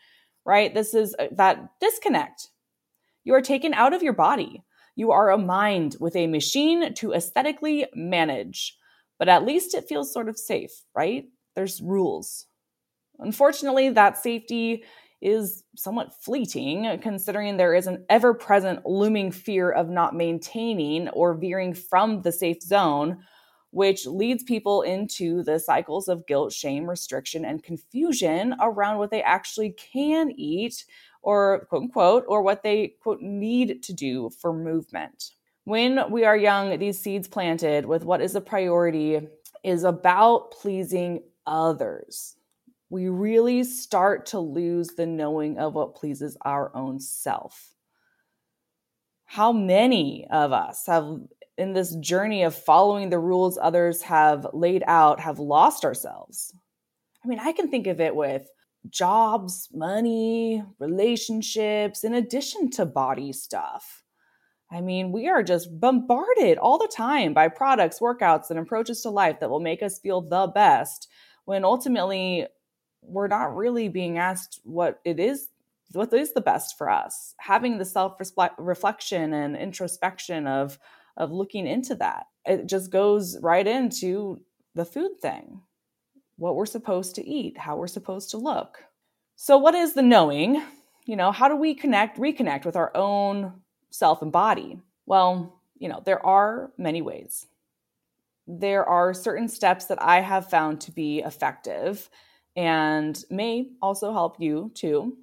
right? 0.46 0.74
This 0.74 0.93
is 0.93 1.15
uh, 1.19 1.28
that 1.34 1.80
disconnect. 1.80 2.50
You 3.24 3.34
are 3.36 3.41
taken 3.41 3.74
out 3.74 3.93
of 3.93 4.04
your 4.04 4.13
body. 4.13 4.63
You 4.96 5.12
are 5.12 5.32
a 5.32 5.38
mind 5.38 5.96
with 6.00 6.15
a 6.15 6.28
machine 6.28 6.93
to 6.96 7.13
aesthetically 7.13 7.88
manage, 7.96 8.78
but 9.17 9.30
at 9.30 9.46
least 9.46 9.74
it 9.74 9.88
feels 9.88 10.13
sort 10.13 10.30
of 10.30 10.38
safe, 10.38 10.72
right? 10.96 11.26
There's 11.56 11.82
rules. 11.82 12.48
Unfortunately, 13.19 13.89
that 13.89 14.17
safety 14.17 14.84
is 15.24 15.64
somewhat 15.76 16.14
fleeting, 16.14 17.00
considering 17.02 17.56
there 17.56 17.74
is 17.74 17.88
an 17.88 18.06
ever 18.10 18.34
present 18.34 18.86
looming 18.86 19.32
fear 19.32 19.72
of 19.72 19.90
not 19.90 20.14
maintaining 20.14 21.08
or 21.10 21.34
veering 21.34 21.74
from 21.74 22.22
the 22.22 22.32
safe 22.32 22.62
zone, 22.62 23.18
which 23.72 24.06
leads 24.06 24.44
people 24.44 24.82
into 24.82 25.42
the 25.44 25.60
cycles 25.60 26.10
of 26.10 26.28
guilt, 26.28 26.52
shame, 26.52 26.88
restriction, 26.88 27.46
and 27.46 27.64
confusion 27.64 28.54
around 28.62 28.98
what 28.98 29.12
they 29.12 29.24
actually 29.24 29.72
can 29.72 30.32
eat 30.38 30.86
or 31.22 31.66
quote 31.70 31.84
unquote, 31.84 32.26
or 32.28 32.42
what 32.42 32.62
they 32.62 32.94
quote 33.02 33.22
need 33.22 33.82
to 33.82 33.94
do 33.94 34.30
for 34.42 34.52
movement. 34.52 35.32
When 35.64 36.12
we 36.12 36.26
are 36.26 36.36
young, 36.36 36.78
these 36.78 37.00
seeds 37.00 37.30
planted 37.30 37.86
with 37.86 38.04
what 38.04 38.22
is 38.22 38.36
a 38.36 38.42
priority 38.42 39.22
is 39.64 39.86
about 39.86 40.52
pleasing 40.52 41.24
others 41.48 42.36
we 42.94 43.08
really 43.10 43.64
start 43.64 44.28
to 44.28 44.40
lose 44.40 44.90
the 44.90 45.08
knowing 45.08 45.58
of 45.58 45.74
what 45.74 45.96
pleases 45.96 46.38
our 46.44 46.74
own 46.76 47.00
self. 47.00 47.74
How 49.26 49.52
many 49.52 50.28
of 50.30 50.52
us 50.52 50.86
have, 50.86 51.18
in 51.58 51.74
this 51.74 51.96
journey 51.96 52.44
of 52.44 52.54
following 52.54 53.10
the 53.10 53.18
rules 53.18 53.58
others 53.60 54.04
have 54.04 54.46
laid 54.54 54.84
out, 54.86 55.20
have 55.20 55.40
lost 55.40 55.84
ourselves? 55.84 56.54
I 57.26 57.28
mean, 57.28 57.40
I 57.40 57.52
can 57.52 57.68
think 57.68 57.88
of 57.88 58.00
it 58.00 58.16
with 58.16 58.48
jobs, 58.92 59.70
money, 59.74 60.64
relationships, 60.78 62.04
in 62.04 62.14
addition 62.14 62.70
to 62.72 62.86
body 62.86 63.34
stuff. 63.34 64.04
I 64.70 64.82
mean, 64.82 65.12
we 65.12 65.28
are 65.28 65.42
just 65.42 65.80
bombarded 65.80 66.60
all 66.60 66.78
the 66.78 66.94
time 66.96 67.34
by 67.34 67.48
products, 67.48 68.00
workouts, 68.00 68.52
and 68.52 68.60
approaches 68.60 69.02
to 69.02 69.10
life 69.10 69.40
that 69.40 69.50
will 69.50 69.60
make 69.60 69.82
us 69.82 69.98
feel 69.98 70.22
the 70.22 70.46
best 70.46 71.08
when 71.46 71.66
ultimately 71.66 72.46
we're 73.06 73.28
not 73.28 73.56
really 73.56 73.89
being 73.89 74.18
asked 74.18 74.60
what 74.63 75.00
it 75.06 75.20
is 75.20 75.50
what 75.94 76.12
is 76.13 76.34
the 76.34 76.42
best 76.42 76.78
for 76.78 76.89
us. 76.89 77.36
Having 77.38 77.78
the 77.78 77.86
self 77.86 78.20
reflection 78.58 79.34
and 79.34 79.56
introspection 79.56 80.48
of 80.48 80.80
of 81.18 81.32
looking 81.32 81.68
into 81.68 81.96
that 81.96 82.26
it 82.46 82.68
just 82.68 82.92
goes 82.92 83.38
right 83.42 83.66
into 83.66 84.42
the 84.76 84.86
food 84.86 85.20
thing. 85.22 85.62
What 86.38 86.56
we're 86.56 86.66
supposed 86.66 87.16
to 87.16 87.28
eat 87.28 87.58
how 87.58 87.78
we're 87.78 87.88
supposed 87.88 88.32
to 88.32 88.38
look. 88.38 88.84
So 89.36 89.58
what 89.58 89.76
is 89.76 89.94
the 89.94 90.02
knowing? 90.02 90.62
You 91.06 91.16
know 91.16 91.32
how 91.32 91.48
do 91.48 91.56
we 91.56 91.74
connect 91.74 92.18
reconnect 92.20 92.66
with 92.66 92.76
our 92.76 92.96
own 92.96 93.54
self 93.89 94.22
and 94.22 94.32
body? 94.32 94.80
Well 95.06 95.60
you 95.78 95.89
know 95.89 96.02
there 96.06 96.26
are 96.26 96.72
many 96.78 97.02
ways. 97.02 97.48
There 98.48 98.86
are 98.86 99.13
certain 99.13 99.48
steps 99.48 99.86
that 99.86 100.02
i 100.02 100.20
have 100.20 100.50
found 100.50 100.82
to 100.82 100.92
be 100.92 101.20
effective 101.20 102.10
and 102.56 103.24
may 103.30 103.68
also 103.82 104.13
help 104.13 104.39
you 104.39 104.72
too 104.76 105.18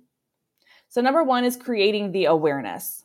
so, 0.91 1.01
number 1.01 1.23
one 1.23 1.45
is 1.45 1.57
creating 1.57 2.11
the 2.11 2.25
awareness. 2.25 3.05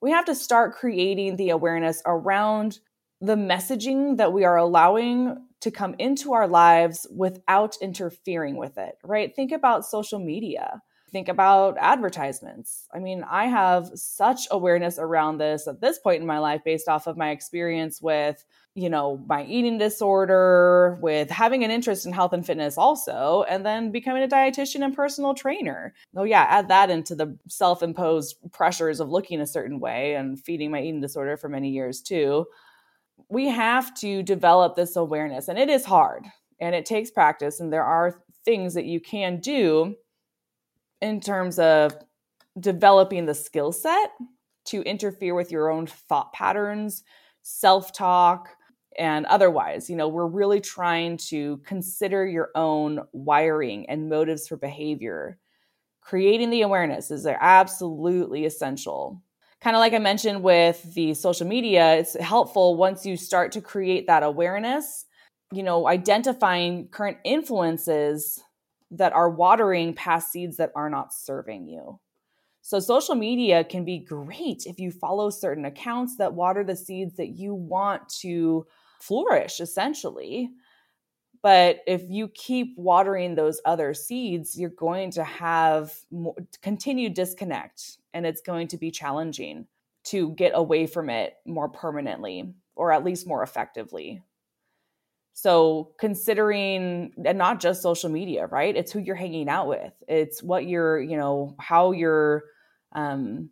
We 0.00 0.12
have 0.12 0.24
to 0.26 0.36
start 0.36 0.76
creating 0.76 1.34
the 1.34 1.50
awareness 1.50 2.00
around 2.06 2.78
the 3.20 3.34
messaging 3.34 4.18
that 4.18 4.32
we 4.32 4.44
are 4.44 4.56
allowing 4.56 5.44
to 5.60 5.70
come 5.72 5.96
into 5.98 6.32
our 6.32 6.46
lives 6.46 7.08
without 7.10 7.76
interfering 7.82 8.54
with 8.56 8.78
it, 8.78 8.98
right? 9.02 9.34
Think 9.34 9.50
about 9.50 9.84
social 9.84 10.20
media. 10.20 10.80
Think 11.10 11.28
about 11.28 11.76
advertisements. 11.80 12.86
I 12.94 13.00
mean, 13.00 13.24
I 13.28 13.46
have 13.46 13.90
such 13.94 14.46
awareness 14.52 15.00
around 15.00 15.38
this 15.38 15.66
at 15.66 15.80
this 15.80 15.98
point 15.98 16.20
in 16.20 16.26
my 16.26 16.38
life 16.38 16.62
based 16.64 16.88
off 16.88 17.08
of 17.08 17.16
my 17.16 17.30
experience 17.30 18.00
with 18.00 18.44
you 18.74 18.90
know, 18.90 19.22
my 19.28 19.44
eating 19.44 19.78
disorder, 19.78 20.98
with 21.00 21.30
having 21.30 21.62
an 21.62 21.70
interest 21.70 22.06
in 22.06 22.12
health 22.12 22.32
and 22.32 22.44
fitness 22.44 22.76
also, 22.76 23.44
and 23.48 23.64
then 23.64 23.92
becoming 23.92 24.24
a 24.24 24.28
dietitian 24.28 24.84
and 24.84 24.94
personal 24.94 25.32
trainer. 25.32 25.94
Oh, 26.16 26.24
yeah, 26.24 26.42
add 26.48 26.68
that 26.68 26.90
into 26.90 27.14
the 27.14 27.38
self 27.48 27.82
imposed 27.82 28.36
pressures 28.52 28.98
of 28.98 29.10
looking 29.10 29.40
a 29.40 29.46
certain 29.46 29.78
way 29.78 30.16
and 30.16 30.40
feeding 30.40 30.72
my 30.72 30.80
eating 30.80 31.00
disorder 31.00 31.36
for 31.36 31.48
many 31.48 31.70
years 31.70 32.00
too. 32.02 32.46
We 33.28 33.48
have 33.48 33.94
to 34.00 34.24
develop 34.24 34.74
this 34.74 34.96
awareness, 34.96 35.48
and 35.48 35.58
it 35.58 35.68
is 35.68 35.84
hard 35.84 36.24
and 36.60 36.74
it 36.74 36.86
takes 36.86 37.10
practice, 37.10 37.60
and 37.60 37.72
there 37.72 37.84
are 37.84 38.22
things 38.44 38.74
that 38.74 38.84
you 38.84 39.00
can 39.00 39.38
do 39.40 39.94
in 41.00 41.20
terms 41.20 41.58
of 41.58 41.94
developing 42.58 43.26
the 43.26 43.34
skill 43.34 43.72
set 43.72 44.10
to 44.64 44.82
interfere 44.82 45.34
with 45.34 45.52
your 45.52 45.70
own 45.70 45.86
thought 45.86 46.32
patterns, 46.32 47.04
self 47.42 47.92
talk 47.92 48.48
and 48.98 49.26
otherwise. 49.26 49.88
You 49.90 49.96
know, 49.96 50.08
we're 50.08 50.26
really 50.26 50.60
trying 50.60 51.16
to 51.28 51.58
consider 51.58 52.26
your 52.26 52.50
own 52.54 53.00
wiring 53.12 53.88
and 53.88 54.08
motives 54.08 54.48
for 54.48 54.56
behavior. 54.56 55.38
Creating 56.00 56.50
the 56.50 56.62
awareness 56.62 57.10
is 57.10 57.26
absolutely 57.26 58.44
essential. 58.44 59.22
Kind 59.60 59.76
of 59.76 59.80
like 59.80 59.94
I 59.94 59.98
mentioned 59.98 60.42
with 60.42 60.82
the 60.94 61.14
social 61.14 61.46
media, 61.46 61.94
it's 61.94 62.14
helpful 62.20 62.76
once 62.76 63.06
you 63.06 63.16
start 63.16 63.52
to 63.52 63.62
create 63.62 64.06
that 64.06 64.22
awareness, 64.22 65.06
you 65.52 65.62
know, 65.62 65.88
identifying 65.88 66.88
current 66.88 67.16
influences 67.24 68.42
that 68.90 69.12
are 69.12 69.30
watering 69.30 69.94
past 69.94 70.30
seeds 70.30 70.58
that 70.58 70.70
are 70.76 70.90
not 70.90 71.14
serving 71.14 71.66
you. 71.66 71.98
So, 72.60 72.80
social 72.80 73.14
media 73.14 73.62
can 73.62 73.84
be 73.84 73.98
great 73.98 74.64
if 74.66 74.78
you 74.78 74.90
follow 74.90 75.28
certain 75.28 75.66
accounts 75.66 76.16
that 76.16 76.32
water 76.32 76.64
the 76.64 76.76
seeds 76.76 77.16
that 77.16 77.36
you 77.36 77.54
want 77.54 78.08
to 78.20 78.66
flourish 79.06 79.60
essentially. 79.60 80.50
But 81.42 81.80
if 81.86 82.02
you 82.08 82.28
keep 82.28 82.74
watering 82.78 83.34
those 83.34 83.60
other 83.66 83.92
seeds, 83.92 84.58
you're 84.58 84.70
going 84.70 85.10
to 85.12 85.24
have 85.24 85.92
more, 86.10 86.34
continued 86.62 87.12
disconnect 87.12 87.98
and 88.14 88.24
it's 88.24 88.40
going 88.40 88.68
to 88.68 88.78
be 88.78 88.90
challenging 88.90 89.66
to 90.04 90.30
get 90.32 90.52
away 90.54 90.86
from 90.86 91.10
it 91.10 91.34
more 91.44 91.68
permanently 91.68 92.54
or 92.76 92.92
at 92.92 93.04
least 93.04 93.26
more 93.26 93.42
effectively. 93.42 94.22
So, 95.34 95.92
considering 95.98 97.12
and 97.24 97.36
not 97.36 97.60
just 97.60 97.82
social 97.82 98.08
media, 98.08 98.46
right? 98.46 98.74
It's 98.74 98.92
who 98.92 99.00
you're 99.00 99.16
hanging 99.16 99.48
out 99.48 99.66
with. 99.68 99.92
It's 100.06 100.42
what 100.42 100.66
you're, 100.66 101.00
you 101.00 101.16
know, 101.16 101.56
how 101.58 101.90
you're 101.90 102.44
um, 102.92 103.50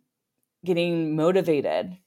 getting 0.63 1.15
motivated. 1.15 1.97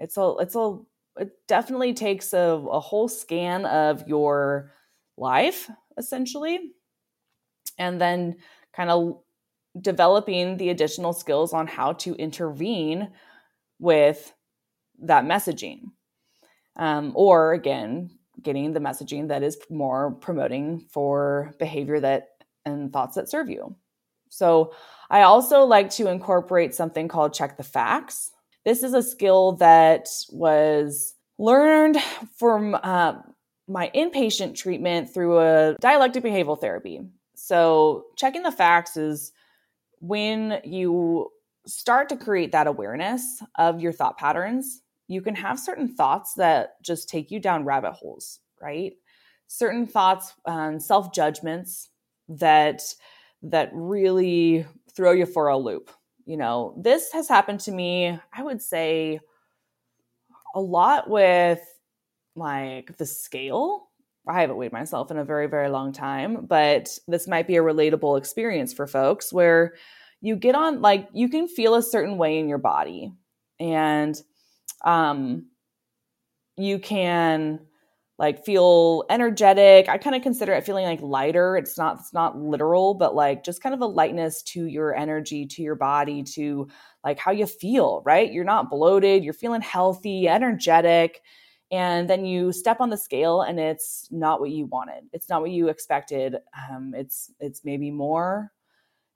It's 0.00 0.16
a, 0.16 0.34
it's 0.40 0.56
a 0.56 0.78
it 1.18 1.30
definitely 1.46 1.94
takes 1.94 2.32
a, 2.32 2.38
a 2.38 2.80
whole 2.80 3.08
scan 3.08 3.64
of 3.66 4.06
your 4.08 4.72
life, 5.16 5.70
essentially, 5.96 6.72
and 7.78 8.00
then 8.00 8.36
kind 8.72 8.90
of 8.90 9.20
developing 9.80 10.56
the 10.56 10.70
additional 10.70 11.12
skills 11.12 11.52
on 11.52 11.66
how 11.66 11.92
to 11.92 12.14
intervene 12.14 13.10
with 13.78 14.32
that 15.00 15.24
messaging. 15.24 15.82
Um, 16.76 17.12
or 17.14 17.52
again, 17.52 18.10
getting 18.40 18.72
the 18.72 18.80
messaging 18.80 19.28
that 19.28 19.42
is 19.42 19.58
more 19.68 20.12
promoting 20.12 20.86
for 20.90 21.54
behavior 21.58 21.98
that 22.00 22.28
and 22.64 22.92
thoughts 22.92 23.16
that 23.16 23.28
serve 23.28 23.50
you. 23.50 23.74
So, 24.30 24.74
I 25.10 25.22
also 25.22 25.64
like 25.64 25.90
to 25.92 26.08
incorporate 26.08 26.74
something 26.74 27.08
called 27.08 27.32
check 27.32 27.56
the 27.56 27.62
facts. 27.62 28.30
This 28.68 28.82
is 28.82 28.92
a 28.92 29.02
skill 29.02 29.52
that 29.52 30.08
was 30.28 31.14
learned 31.38 31.96
from 32.36 32.74
uh, 32.74 33.14
my 33.66 33.90
inpatient 33.94 34.56
treatment 34.56 35.08
through 35.08 35.38
a 35.38 35.74
dialectic 35.80 36.22
behavioral 36.22 36.60
therapy. 36.60 37.00
So, 37.34 38.04
checking 38.16 38.42
the 38.42 38.52
facts 38.52 38.98
is 38.98 39.32
when 40.00 40.60
you 40.64 41.30
start 41.66 42.10
to 42.10 42.16
create 42.18 42.52
that 42.52 42.66
awareness 42.66 43.42
of 43.56 43.80
your 43.80 43.92
thought 43.92 44.18
patterns, 44.18 44.82
you 45.06 45.22
can 45.22 45.34
have 45.34 45.58
certain 45.58 45.88
thoughts 45.88 46.34
that 46.34 46.72
just 46.82 47.08
take 47.08 47.30
you 47.30 47.40
down 47.40 47.64
rabbit 47.64 47.92
holes, 47.92 48.40
right? 48.60 48.92
Certain 49.46 49.86
thoughts, 49.86 50.34
um, 50.44 50.78
self 50.78 51.14
judgments 51.14 51.88
that 52.28 52.82
that 53.40 53.70
really 53.72 54.66
throw 54.94 55.12
you 55.12 55.24
for 55.24 55.48
a 55.48 55.56
loop 55.56 55.90
you 56.28 56.36
know, 56.36 56.74
this 56.76 57.10
has 57.12 57.26
happened 57.26 57.60
to 57.60 57.72
me, 57.72 58.18
I 58.34 58.42
would 58.42 58.60
say 58.60 59.18
a 60.54 60.60
lot 60.60 61.08
with 61.08 61.60
like 62.36 62.94
the 62.98 63.06
scale. 63.06 63.88
I 64.28 64.42
haven't 64.42 64.58
weighed 64.58 64.72
myself 64.72 65.10
in 65.10 65.16
a 65.16 65.24
very, 65.24 65.46
very 65.46 65.70
long 65.70 65.90
time, 65.90 66.44
but 66.44 66.90
this 67.08 67.26
might 67.26 67.46
be 67.46 67.56
a 67.56 67.62
relatable 67.62 68.18
experience 68.18 68.74
for 68.74 68.86
folks 68.86 69.32
where 69.32 69.72
you 70.20 70.36
get 70.36 70.54
on, 70.54 70.82
like, 70.82 71.08
you 71.14 71.30
can 71.30 71.48
feel 71.48 71.74
a 71.74 71.82
certain 71.82 72.18
way 72.18 72.38
in 72.38 72.46
your 72.46 72.58
body 72.58 73.10
and 73.58 74.20
um, 74.84 75.46
you 76.58 76.78
can 76.78 77.60
like 78.18 78.44
feel 78.44 79.04
energetic. 79.10 79.88
I 79.88 79.96
kind 79.96 80.16
of 80.16 80.22
consider 80.22 80.52
it 80.52 80.64
feeling 80.64 80.84
like 80.84 81.00
lighter. 81.00 81.56
It's 81.56 81.78
not 81.78 82.00
it's 82.00 82.12
not 82.12 82.36
literal, 82.36 82.94
but 82.94 83.14
like 83.14 83.44
just 83.44 83.62
kind 83.62 83.74
of 83.74 83.80
a 83.80 83.86
lightness 83.86 84.42
to 84.44 84.66
your 84.66 84.96
energy, 84.96 85.46
to 85.46 85.62
your 85.62 85.76
body, 85.76 86.24
to 86.34 86.68
like 87.04 87.18
how 87.18 87.30
you 87.30 87.46
feel, 87.46 88.02
right? 88.04 88.32
You're 88.32 88.44
not 88.44 88.70
bloated, 88.70 89.22
you're 89.22 89.34
feeling 89.34 89.60
healthy, 89.60 90.28
energetic. 90.28 91.22
And 91.70 92.08
then 92.08 92.24
you 92.24 92.50
step 92.52 92.80
on 92.80 92.90
the 92.90 92.96
scale 92.96 93.42
and 93.42 93.60
it's 93.60 94.08
not 94.10 94.40
what 94.40 94.50
you 94.50 94.66
wanted. 94.66 95.04
It's 95.12 95.28
not 95.28 95.42
what 95.42 95.50
you 95.50 95.68
expected. 95.68 96.36
Um, 96.70 96.94
it's 96.96 97.30
it's 97.40 97.64
maybe 97.64 97.90
more. 97.90 98.52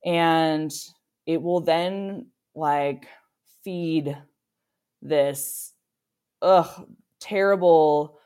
And 0.05 0.73
it 1.27 1.43
will 1.43 1.61
then 1.61 2.27
like 2.55 3.07
feed 3.65 4.17
this 5.01 5.73
ugh 6.43 6.87
terrible 7.21 8.19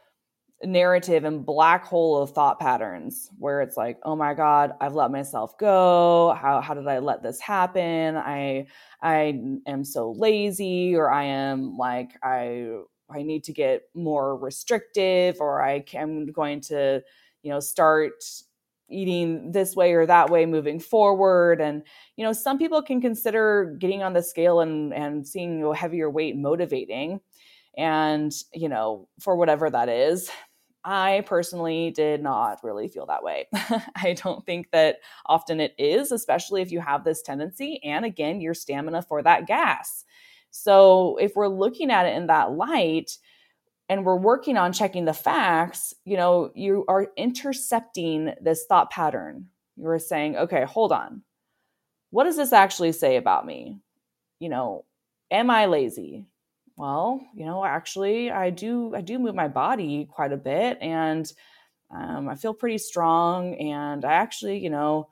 narrative 0.65 1.25
and 1.25 1.45
black 1.45 1.85
hole 1.85 2.23
of 2.23 2.31
thought 2.31 2.59
patterns 2.59 3.29
where 3.39 3.61
it's 3.61 3.77
like 3.77 3.99
oh 4.05 4.17
my 4.17 4.33
god 4.33 4.73
i've 4.81 4.95
let 4.95 5.11
myself 5.11 5.57
go. 5.59 6.37
How 6.41 6.61
how 6.61 6.75
did 6.75 6.87
i 6.89 6.99
let 6.99 7.23
this 7.23 7.41
happen? 7.41 8.17
I 8.17 8.67
i 9.03 9.41
am 9.67 9.85
so 9.85 10.13
lazy 10.13 10.97
or 10.97 11.11
i 11.11 11.25
am 11.25 11.77
like 11.77 12.13
i 12.23 12.71
i 13.11 13.23
need 13.23 13.45
to 13.45 13.53
get 13.53 13.83
more 13.95 14.37
restrictive 14.37 15.37
or 15.41 15.63
i 15.63 15.85
am 15.95 16.27
going 16.33 16.61
to 16.63 17.03
you 17.43 17.51
know 17.51 17.61
start 17.61 18.25
eating 18.89 19.53
this 19.53 19.75
way 19.75 19.93
or 19.95 20.07
that 20.07 20.31
way 20.31 20.47
moving 20.47 20.79
forward. 20.79 21.61
And 21.61 21.83
you 22.17 22.25
know 22.25 22.33
some 22.33 22.59
people 22.59 22.83
can 22.83 23.01
consider 23.01 23.77
getting 23.79 24.03
on 24.03 24.13
the 24.13 24.23
scale 24.23 24.61
and 24.61 24.93
and 24.95 25.27
seeing 25.27 25.63
a 25.65 25.75
heavier 25.75 26.11
weight 26.11 26.37
motivating. 26.37 27.21
And 27.77 28.33
you 28.55 28.69
know 28.69 29.09
for 29.21 29.37
whatever 29.37 29.71
that 29.71 29.89
is 29.89 30.31
I 30.87 31.25
personally 31.27 31.91
did 31.91 32.23
not 32.23 32.63
really 32.63 32.87
feel 32.87 33.07
that 33.07 33.25
way. 33.25 33.49
I 33.97 34.15
don't 34.23 34.47
think 34.47 34.71
that 34.71 34.99
often 35.27 35.59
it 35.59 35.75
is, 35.79 36.13
especially 36.13 36.63
if 36.63 36.71
you 36.71 36.81
have 36.81 37.03
this 37.03 37.23
tendency. 37.23 37.81
And 37.83 38.05
again, 38.05 38.41
your 38.41 38.55
stamina 38.55 39.03
for 39.03 39.21
that 39.25 39.49
gas. 39.49 40.05
So 40.51 41.17
if 41.21 41.35
we're 41.35 41.49
looking 41.49 41.91
at 41.91 42.07
it 42.07 42.17
in 42.17 42.29
that 42.29 42.53
light, 42.53 43.19
and 43.89 44.05
we're 44.05 44.17
working 44.17 44.57
on 44.57 44.73
checking 44.73 45.05
the 45.05 45.13
facts, 45.13 45.95
you 46.05 46.17
know, 46.17 46.51
you 46.55 46.85
are 46.89 47.09
intercepting 47.17 48.35
this 48.41 48.65
thought 48.69 48.91
pattern. 48.91 49.47
You're 49.77 49.99
saying, 49.99 50.37
okay, 50.37 50.65
hold 50.65 50.93
on. 50.93 51.23
What 52.11 52.25
does 52.25 52.37
this 52.37 52.53
actually 52.53 52.93
say 52.93 53.17
about 53.17 53.47
me? 53.47 53.81
You 54.41 54.49
know, 54.49 54.85
am 55.31 55.51
I 55.51 55.67
lazy? 55.67 56.27
Well, 56.77 57.21
you 57.35 57.47
know, 57.47 57.65
actually, 57.65 58.31
I 58.31 58.51
do. 58.51 58.95
I 58.95 59.01
do 59.01 59.19
move 59.19 59.35
my 59.35 59.49
body 59.49 60.07
quite 60.11 60.33
a 60.33 60.37
bit, 60.37 60.79
and 60.81 61.31
um, 61.91 62.29
I 62.29 62.37
feel 62.37 62.55
pretty 62.55 62.79
strong. 62.79 63.55
And 63.57 64.05
I 64.05 64.15
actually, 64.15 64.59
you 64.59 64.71
know, 64.71 65.09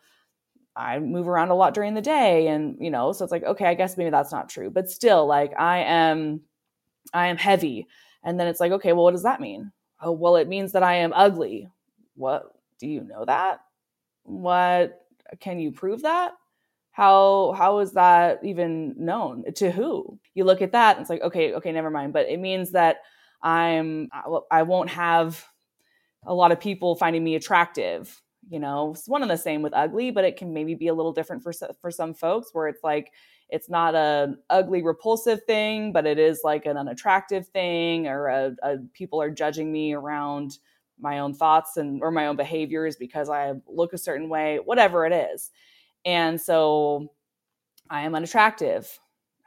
I 0.77 0.99
move 1.01 1.29
around 1.29 1.51
a 1.51 1.55
lot 1.57 1.75
during 1.75 1.95
the 1.95 2.03
day, 2.03 2.49
and 2.49 2.77
you 2.81 2.91
know, 2.91 3.13
so 3.13 3.25
it's 3.25 3.33
like, 3.33 3.45
okay, 3.45 3.67
I 3.67 3.75
guess 3.75 3.97
maybe 3.99 4.11
that's 4.11 4.33
not 4.33 4.49
true, 4.51 4.71
but 4.71 4.91
still, 4.91 5.27
like, 5.27 5.53
I 5.59 5.81
am, 5.81 6.43
I 7.15 7.29
am 7.29 7.37
heavy 7.39 7.87
and 8.25 8.41
then 8.41 8.49
it's 8.49 8.61
like, 8.61 8.73
okay, 8.73 8.93
well, 8.93 9.05
what 9.05 9.13
does 9.13 9.25
that 9.25 9.41
mean? 9.41 9.73
Oh, 10.03 10.13
well, 10.13 10.37
it 10.37 10.49
means 10.49 10.73
that 10.73 10.83
I 10.83 10.97
am 10.97 11.13
ugly. 11.15 11.69
What 12.17 12.45
do 12.81 12.89
you 12.89 13.03
know 13.03 13.25
that? 13.27 13.61
What 14.25 15.01
can 15.41 15.59
you 15.61 15.73
prove 15.73 16.03
that? 16.03 16.33
How 16.95 17.55
how 17.59 17.81
is 17.81 17.93
that 17.95 18.39
even 18.45 18.95
known 18.97 19.45
to 19.57 19.73
who? 19.73 20.21
You 20.35 20.45
look 20.45 20.63
at 20.63 20.73
that 20.73 20.97
and 20.97 21.03
it's 21.03 21.11
like, 21.11 21.23
okay, 21.23 21.53
okay, 21.55 21.73
never 21.73 21.91
mind. 21.91 22.13
But 22.13 22.29
it 22.29 22.39
means 22.39 22.71
that 22.71 22.99
I'm 23.43 24.09
I 24.51 24.63
won't 24.63 24.91
have 24.91 25.45
a 26.27 26.35
lot 26.35 26.53
of 26.53 26.61
people 26.61 26.97
finding 26.97 27.25
me 27.25 27.35
attractive. 27.35 28.21
You 28.49 28.61
know, 28.61 28.93
it's 28.93 29.09
one 29.09 29.23
and 29.23 29.31
the 29.31 29.37
same 29.37 29.63
with 29.63 29.73
ugly, 29.75 30.11
but 30.13 30.25
it 30.25 30.37
can 30.37 30.53
maybe 30.53 30.75
be 30.75 30.89
a 30.89 30.95
little 30.95 31.13
different 31.13 31.43
for 31.43 31.53
for 31.81 31.91
some 31.91 32.15
folks 32.15 32.51
where 32.53 32.69
it's 32.69 32.85
like 32.85 33.13
it's 33.51 33.69
not 33.69 33.97
a 33.97 34.35
ugly 34.51 34.83
repulsive 34.83 35.43
thing 35.45 35.93
but 35.93 36.07
it 36.07 36.19
is 36.19 36.41
like 36.45 36.65
an 36.65 36.79
unattractive 36.79 37.47
thing 37.49 38.07
or 38.09 38.29
a, 38.29 38.57
a, 38.63 38.77
people 38.95 39.21
are 39.21 39.31
judging 39.31 39.71
me 39.71 39.93
around 39.93 40.59
my 40.99 41.19
own 41.19 41.35
thoughts 41.35 41.77
and 41.77 42.03
or 42.03 42.11
my 42.11 42.27
own 42.27 42.37
behaviors 42.37 42.97
because 42.97 43.29
i 43.29 43.53
look 43.69 43.93
a 43.93 43.99
certain 43.99 44.31
way 44.31 44.59
whatever 44.65 45.05
it 45.05 45.13
is 45.13 45.51
and 46.05 46.41
so 46.41 47.09
i 47.91 48.03
am 48.03 48.15
unattractive 48.15 48.99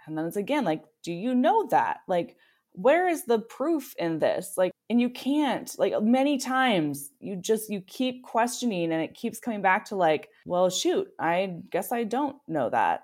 and 0.06 0.18
then 0.18 0.26
it's 0.26 0.38
again 0.38 0.66
like 0.66 0.84
do 1.04 1.12
you 1.12 1.34
know 1.36 1.68
that 1.68 2.00
like 2.08 2.36
where 2.74 3.08
is 3.08 3.26
the 3.26 3.40
proof 3.40 3.96
in 3.98 4.20
this 4.20 4.54
like 4.56 4.72
and 4.90 5.02
you 5.02 5.10
can't 5.10 5.76
like 5.80 5.94
many 6.02 6.38
times 6.38 7.12
you 7.20 7.36
just 7.36 7.70
you 7.70 7.82
keep 7.82 8.24
questioning 8.24 8.92
and 8.92 9.02
it 9.02 9.16
keeps 9.16 9.40
coming 9.40 9.62
back 9.62 9.84
to 9.86 9.96
like 9.96 10.30
well 10.46 10.70
shoot 10.70 11.08
i 11.20 11.56
guess 11.72 11.92
i 11.92 12.04
don't 12.04 12.36
know 12.48 12.70
that 12.70 13.02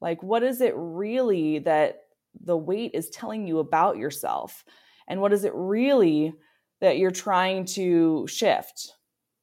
like, 0.00 0.22
what 0.22 0.42
is 0.42 0.60
it 0.60 0.74
really 0.76 1.58
that 1.60 2.02
the 2.40 2.56
weight 2.56 2.92
is 2.94 3.10
telling 3.10 3.46
you 3.46 3.58
about 3.58 3.96
yourself? 3.96 4.64
And 5.08 5.20
what 5.20 5.32
is 5.32 5.44
it 5.44 5.52
really 5.54 6.34
that 6.80 6.98
you're 6.98 7.10
trying 7.10 7.64
to 7.64 8.26
shift? 8.28 8.94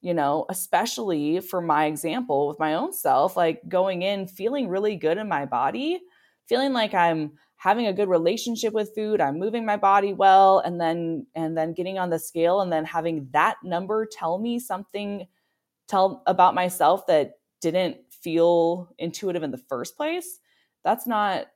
You 0.06 0.14
know, 0.14 0.46
especially 0.50 1.40
for 1.40 1.62
my 1.62 1.86
example 1.86 2.48
with 2.48 2.60
my 2.60 2.76
own 2.76 2.94
self, 2.94 3.36
like 3.36 3.68
going 3.68 4.04
in 4.04 4.28
feeling 4.28 4.68
really 4.68 4.96
good 4.96 5.18
in 5.18 5.28
my 5.28 5.46
body, 5.46 6.00
feeling 6.48 6.74
like 6.74 6.94
I'm 6.94 7.34
having 7.58 7.88
a 7.88 7.94
good 7.94 8.10
relationship 8.10 8.74
with 8.74 8.94
food 8.94 9.22
i'm 9.22 9.40
moving 9.40 9.66
my 9.66 9.78
body 9.78 10.14
well 10.14 10.60
and 10.60 10.80
then 10.80 11.26
and 11.34 11.58
then 11.58 11.74
getting 11.74 11.98
on 11.98 12.10
the 12.10 12.20
scale 12.20 12.60
and 12.60 12.72
then 12.72 12.84
having 12.84 13.28
that 13.32 13.56
number 13.64 14.06
tell 14.06 14.38
me 14.38 14.60
something 14.60 15.26
tell 15.88 16.22
about 16.28 16.54
myself 16.54 17.08
that 17.08 17.40
didn't 17.62 17.96
feel 18.12 18.94
intuitive 19.00 19.42
in 19.42 19.52
the 19.52 19.58
first 19.58 19.96
place 19.96 20.40
that's 20.84 21.08
not 21.08 21.48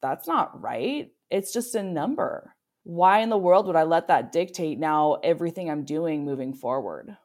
that's 0.00 0.28
not 0.28 0.60
right. 0.60 1.10
It's 1.30 1.52
just 1.52 1.74
a 1.74 1.82
number. 1.82 2.54
Why 2.84 3.20
in 3.20 3.30
the 3.30 3.38
world 3.38 3.66
would 3.66 3.76
I 3.76 3.82
let 3.82 4.08
that 4.08 4.32
dictate 4.32 4.78
now 4.78 5.14
everything 5.22 5.70
I'm 5.70 5.84
doing 5.84 6.24
moving 6.24 6.54
forward? 6.54 7.16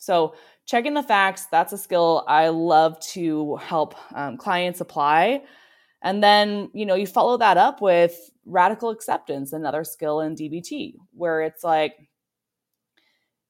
So, 0.00 0.34
checking 0.66 0.94
the 0.94 1.02
facts, 1.02 1.46
that's 1.46 1.72
a 1.72 1.78
skill 1.78 2.24
I 2.26 2.48
love 2.48 2.98
to 3.12 3.56
help 3.56 3.94
um, 4.14 4.36
clients 4.36 4.80
apply. 4.80 5.42
And 6.02 6.22
then, 6.22 6.70
you 6.72 6.86
know, 6.86 6.94
you 6.94 7.06
follow 7.06 7.36
that 7.36 7.58
up 7.58 7.82
with 7.82 8.30
radical 8.46 8.88
acceptance, 8.90 9.52
another 9.52 9.84
skill 9.84 10.20
in 10.20 10.34
DBT, 10.34 10.94
where 11.12 11.42
it's 11.42 11.62
like 11.62 11.94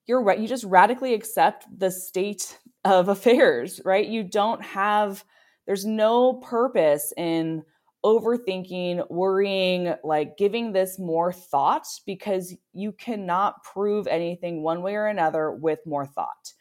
you're 0.07 0.23
right, 0.23 0.41
you 0.41 0.49
just 0.49 0.65
radically 0.65 1.15
accept 1.15 1.67
the 1.75 1.91
state 1.91 2.59
of 2.85 3.09
affairs, 3.17 3.81
right? 3.85 4.07
You 4.07 4.25
don't 4.25 4.63
have 4.63 5.25
there's 5.67 5.87
no 5.87 6.35
purpose 6.35 7.13
in 7.17 7.63
overthinking, 8.05 9.11
worrying, 9.11 9.95
like 10.03 10.37
giving 10.37 10.73
this 10.73 10.99
more 10.99 11.33
thought 11.33 11.87
because 12.07 12.55
you 12.73 12.93
cannot 12.93 13.63
prove 13.63 14.07
anything 14.07 14.63
one 14.63 14.83
way 14.83 14.95
or 14.95 15.07
another 15.07 15.53
with 15.53 15.81
more 15.85 16.07
thought. 16.07 16.53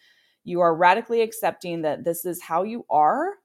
You 0.44 0.62
are 0.62 0.76
radically 0.76 1.22
accepting 1.22 1.82
that 1.84 2.04
this 2.04 2.26
is 2.26 2.42
how 2.42 2.64
you 2.64 2.86
are 2.90 3.36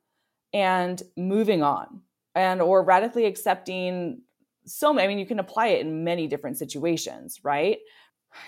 and 0.53 1.03
moving 1.17 1.63
on. 1.63 2.01
And 2.35 2.61
or 2.61 2.85
radically 2.85 3.27
accepting 3.27 4.23
so 4.67 4.93
many, 4.93 5.05
I 5.05 5.09
mean, 5.09 5.19
you 5.19 5.27
can 5.27 5.39
apply 5.39 5.69
it 5.69 5.83
in 5.83 6.03
many 6.03 6.27
different 6.27 6.59
situations, 6.59 7.39
right? 7.45 7.79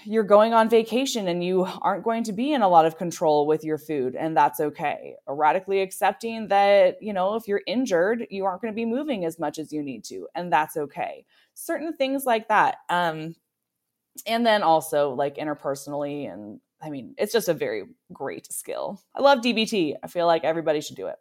You're 0.05 0.22
going 0.22 0.55
on 0.55 0.68
vacation 0.68 1.29
and 1.29 1.42
you 1.44 1.66
aren't 1.83 2.05
going 2.05 2.25
to 2.25 2.33
be 2.33 2.53
in 2.53 2.62
a 2.62 2.68
lot 2.68 2.87
of 2.87 2.96
control 2.96 3.46
with 3.46 3.64
your 3.64 3.79
food 3.79 4.14
and 4.14 4.37
that's 4.37 4.61
okay. 4.61 5.14
Radically 5.27 5.81
accepting 5.81 6.49
that 6.49 7.03
you 7.03 7.12
know 7.12 7.35
if 7.35 7.49
you're 7.49 7.62
injured 7.66 8.27
you 8.31 8.44
aren't 8.44 8.62
going 8.62 8.72
to 8.72 8.77
be 8.77 8.87
moving 8.87 9.25
as 9.25 9.38
much 9.38 9.59
as 9.59 9.72
you 9.72 9.83
need 9.83 10.05
to 10.05 10.29
and 10.35 10.53
that's 10.53 10.77
okay. 10.77 11.25
Certain 11.55 11.92
things 11.92 12.25
like 12.27 12.49
that 12.49 12.77
um 12.88 13.35
and 14.27 14.46
then 14.46 14.62
also 14.62 15.11
like 15.11 15.37
interpersonally 15.37 16.33
and 16.33 16.61
i 16.83 16.90
mean 16.90 17.14
it's 17.18 17.33
just 17.33 17.49
a 17.49 17.55
very 17.55 17.85
great 18.12 18.51
skill. 18.53 19.03
I 19.14 19.22
love 19.22 19.40
dbt 19.40 19.94
i 20.03 20.07
feel 20.07 20.27
like 20.27 20.44
everybody 20.44 20.81
should 20.81 20.96
do 20.96 21.07
it 21.07 21.16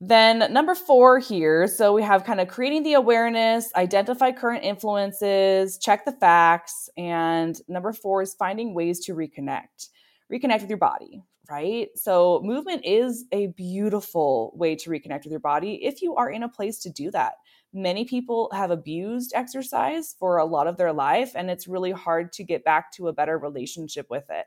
then, 0.00 0.52
number 0.52 0.74
four 0.74 1.18
here. 1.18 1.66
So, 1.66 1.94
we 1.94 2.02
have 2.02 2.24
kind 2.24 2.40
of 2.40 2.48
creating 2.48 2.82
the 2.82 2.94
awareness, 2.94 3.70
identify 3.74 4.30
current 4.32 4.62
influences, 4.62 5.78
check 5.78 6.04
the 6.04 6.12
facts. 6.12 6.90
And 6.98 7.58
number 7.66 7.92
four 7.92 8.22
is 8.22 8.34
finding 8.34 8.74
ways 8.74 9.00
to 9.06 9.14
reconnect, 9.14 9.88
reconnect 10.30 10.60
with 10.60 10.68
your 10.68 10.78
body, 10.78 11.22
right? 11.50 11.88
So, 11.94 12.42
movement 12.44 12.84
is 12.84 13.24
a 13.32 13.48
beautiful 13.48 14.52
way 14.54 14.76
to 14.76 14.90
reconnect 14.90 15.24
with 15.24 15.30
your 15.30 15.40
body 15.40 15.84
if 15.84 16.02
you 16.02 16.14
are 16.16 16.30
in 16.30 16.42
a 16.42 16.48
place 16.48 16.78
to 16.80 16.90
do 16.90 17.10
that. 17.12 17.34
Many 17.72 18.04
people 18.04 18.50
have 18.54 18.70
abused 18.70 19.32
exercise 19.34 20.14
for 20.18 20.36
a 20.36 20.44
lot 20.44 20.66
of 20.66 20.76
their 20.76 20.92
life, 20.92 21.32
and 21.34 21.50
it's 21.50 21.66
really 21.66 21.92
hard 21.92 22.32
to 22.34 22.44
get 22.44 22.64
back 22.64 22.92
to 22.92 23.08
a 23.08 23.12
better 23.12 23.38
relationship 23.38 24.06
with 24.10 24.24
it. 24.28 24.46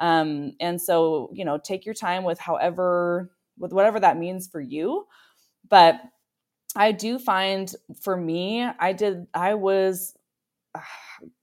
Um, 0.00 0.52
and 0.60 0.80
so, 0.80 1.30
you 1.32 1.44
know, 1.44 1.58
take 1.58 1.84
your 1.84 1.94
time 1.94 2.24
with 2.24 2.38
however 2.38 3.30
with 3.60 3.72
whatever 3.72 4.00
that 4.00 4.18
means 4.18 4.48
for 4.48 4.60
you. 4.60 5.06
But 5.68 6.00
I 6.74 6.92
do 6.92 7.18
find 7.18 7.72
for 8.00 8.16
me, 8.16 8.64
I 8.64 8.92
did, 8.92 9.26
I 9.34 9.54
was, 9.54 10.16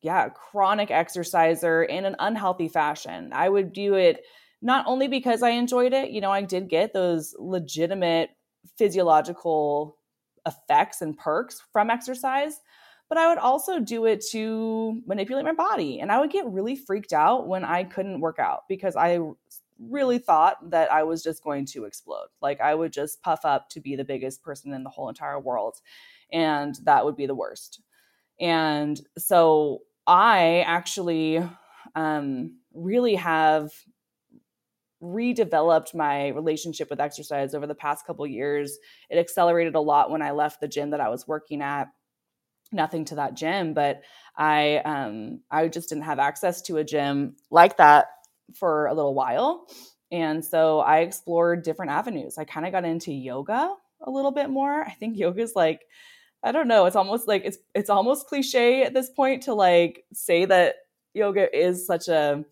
yeah, 0.01 0.29
chronic 0.29 0.91
exerciser 0.91 1.83
in 1.83 2.05
an 2.05 2.15
unhealthy 2.19 2.67
fashion. 2.67 3.31
I 3.33 3.47
would 3.47 3.71
do 3.73 3.95
it 3.95 4.23
not 4.61 4.85
only 4.87 5.07
because 5.07 5.43
I 5.43 5.49
enjoyed 5.51 5.93
it, 5.93 6.09
you 6.09 6.21
know, 6.21 6.31
I 6.31 6.41
did 6.41 6.69
get 6.69 6.93
those 6.93 7.35
legitimate 7.37 8.31
physiological 8.77 9.97
effects 10.45 11.01
and 11.01 11.17
perks 11.17 11.61
from 11.71 11.89
exercise, 11.89 12.59
but 13.09 13.17
I 13.17 13.27
would 13.27 13.37
also 13.37 13.79
do 13.79 14.05
it 14.05 14.25
to 14.31 15.01
manipulate 15.05 15.45
my 15.45 15.53
body. 15.53 15.99
And 15.99 16.11
I 16.11 16.19
would 16.19 16.31
get 16.31 16.47
really 16.47 16.75
freaked 16.75 17.13
out 17.13 17.47
when 17.47 17.63
I 17.63 17.83
couldn't 17.83 18.19
work 18.19 18.39
out 18.39 18.61
because 18.67 18.95
I 18.95 19.19
really 19.79 20.19
thought 20.19 20.71
that 20.71 20.91
I 20.91 21.03
was 21.03 21.23
just 21.23 21.43
going 21.43 21.65
to 21.67 21.85
explode. 21.85 22.27
Like 22.41 22.61
I 22.61 22.73
would 22.73 22.91
just 22.91 23.21
puff 23.21 23.45
up 23.45 23.69
to 23.69 23.79
be 23.79 23.95
the 23.95 24.03
biggest 24.05 24.43
person 24.43 24.73
in 24.73 24.83
the 24.83 24.89
whole 24.89 25.09
entire 25.09 25.39
world. 25.39 25.75
And 26.31 26.75
that 26.83 27.05
would 27.05 27.15
be 27.15 27.25
the 27.25 27.35
worst. 27.35 27.81
And 28.39 28.99
so 29.17 29.81
I 30.05 30.63
actually 30.65 31.41
um, 31.95 32.59
really 32.73 33.15
have 33.15 33.71
redeveloped 35.01 35.93
my 35.93 36.29
relationship 36.29 36.89
with 36.89 36.99
exercise 36.99 37.53
over 37.53 37.67
the 37.67 37.75
past 37.75 38.05
couple 38.05 38.25
years. 38.25 38.77
It 39.09 39.17
accelerated 39.17 39.75
a 39.75 39.79
lot 39.79 40.09
when 40.09 40.21
I 40.21 40.31
left 40.31 40.59
the 40.59 40.67
gym 40.67 40.89
that 40.91 41.01
I 41.01 41.09
was 41.09 41.27
working 41.27 41.61
at. 41.61 41.89
Nothing 42.71 43.05
to 43.05 43.15
that 43.15 43.35
gym, 43.35 43.73
but 43.73 44.01
I 44.35 44.77
um, 44.79 45.39
I 45.49 45.69
just 45.69 45.87
didn't 45.87 46.03
have 46.03 46.19
access 46.19 46.61
to 46.63 46.77
a 46.77 46.83
gym 46.83 47.37
like 47.49 47.77
that 47.77 48.07
for 48.55 48.87
a 48.87 48.93
little 48.93 49.13
while. 49.13 49.67
And 50.11 50.43
so 50.43 50.79
I 50.79 50.99
explored 50.99 51.63
different 51.63 51.91
avenues. 51.91 52.37
I 52.37 52.45
kind 52.45 52.65
of 52.65 52.71
got 52.71 52.85
into 52.85 53.11
yoga 53.11 53.75
a 54.01 54.11
little 54.11 54.31
bit 54.31 54.49
more. 54.49 54.83
I 54.83 54.91
think 54.91 55.17
yoga 55.17 55.41
is 55.41 55.53
like, 55.55 55.85
I 56.43 56.51
don't 56.51 56.67
know, 56.67 56.85
it's 56.85 56.95
almost 56.95 57.27
like 57.27 57.43
it's 57.43 57.57
it's 57.73 57.89
almost 57.89 58.27
cliche 58.27 58.83
at 58.83 58.93
this 58.93 59.09
point 59.09 59.43
to 59.43 59.53
like 59.53 60.05
say 60.13 60.45
that 60.45 60.75
yoga 61.13 61.55
is 61.57 61.85
such 61.85 62.07
a 62.07 62.45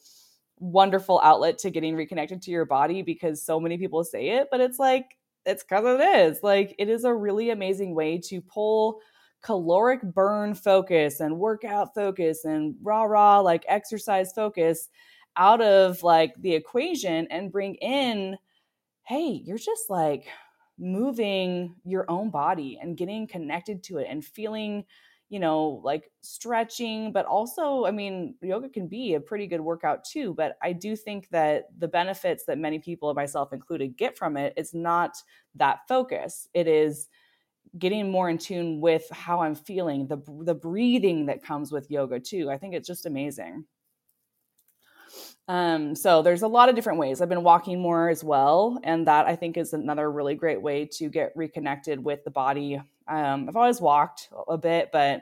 wonderful 0.60 1.22
outlet 1.24 1.58
to 1.60 1.70
getting 1.70 1.96
reconnected 1.96 2.42
to 2.42 2.52
your 2.52 2.66
body 2.66 3.02
because 3.02 3.44
so 3.44 3.60
many 3.60 3.78
people 3.78 4.04
say 4.04 4.30
it, 4.30 4.48
but 4.52 4.62
it's 4.62 4.80
like, 4.80 5.18
it's 5.46 5.64
because 5.64 6.00
it 6.00 6.02
is. 6.02 6.40
Like, 6.42 6.76
it 6.80 6.90
is 6.90 7.04
a 7.04 7.14
really 7.14 7.52
amazing 7.52 7.94
way 7.94 8.18
to 8.26 8.42
pull 8.42 9.00
caloric 9.42 10.02
burn 10.02 10.56
focus 10.56 11.20
and 11.20 11.38
workout 11.38 11.94
focus 11.94 12.46
and 12.46 12.76
rah 12.82 13.04
rah, 13.04 13.40
like 13.40 13.64
exercise 13.68 14.34
focus 14.34 14.90
out 15.38 15.62
of 15.62 16.04
like 16.04 16.36
the 16.42 16.54
equation 16.54 17.28
and 17.30 17.52
bring 17.52 17.76
in, 17.76 18.38
hey, 19.04 19.42
you're 19.46 19.58
just 19.58 19.90
like 19.90 20.28
moving 20.78 21.76
your 21.86 22.06
own 22.10 22.30
body 22.30 22.78
and 22.82 22.98
getting 22.98 23.28
connected 23.28 23.84
to 23.84 23.98
it 23.98 24.08
and 24.10 24.24
feeling 24.26 24.86
you 25.30 25.40
know, 25.40 25.82
like 25.84 26.12
stretching, 26.22 27.12
but 27.12 27.26
also, 27.26 27.86
I 27.86 27.92
mean, 27.92 28.36
yoga 28.44 28.70
can 28.70 28.88
be 28.88 29.16
a 29.16 29.20
pretty 29.20 29.48
good 29.48 29.60
workout 29.60 30.04
too. 30.06 30.36
But 30.36 30.56
I 30.62 30.72
do 30.72 30.96
think 30.96 31.30
that 31.30 31.66
the 31.80 31.88
benefits 31.88 32.46
that 32.46 32.60
many 32.60 32.78
people, 32.78 33.12
myself 33.16 33.52
included, 33.52 33.98
get 33.98 34.16
from 34.16 34.38
it, 34.38 34.54
is 34.56 34.76
not 34.76 35.18
that 35.56 35.80
focus. 35.88 36.48
It 36.54 36.68
is 36.68 37.10
getting 37.78 38.12
more 38.12 38.30
in 38.30 38.38
tune 38.38 38.82
with 38.82 39.10
how 39.12 39.42
I'm 39.42 39.56
feeling, 39.56 40.08
the 40.08 40.18
the 40.44 40.56
breathing 40.56 41.28
that 41.28 41.44
comes 41.44 41.72
with 41.72 41.92
yoga 41.92 42.20
too. 42.20 42.50
I 42.52 42.58
think 42.58 42.76
it's 42.76 42.88
just 42.88 43.06
amazing. 43.06 43.66
Um, 45.48 45.96
so 45.96 46.22
there's 46.22 46.42
a 46.42 46.48
lot 46.48 46.70
of 46.70 46.76
different 46.76 47.00
ways. 47.00 47.22
I've 47.22 47.30
been 47.30 47.44
walking 47.44 47.80
more 47.80 48.10
as 48.10 48.24
well, 48.24 48.80
and 48.84 49.08
that 49.08 49.28
I 49.28 49.36
think 49.36 49.58
is 49.58 49.74
another 49.74 50.12
really 50.12 50.36
great 50.36 50.62
way 50.62 50.86
to 50.94 51.10
get 51.10 51.34
reconnected 51.36 52.04
with 52.04 52.24
the 52.24 52.32
body. 52.32 52.82
Um, 53.08 53.48
I've 53.48 53.56
always 53.56 53.80
walked 53.80 54.30
a 54.48 54.58
bit, 54.58 54.90
but 54.92 55.22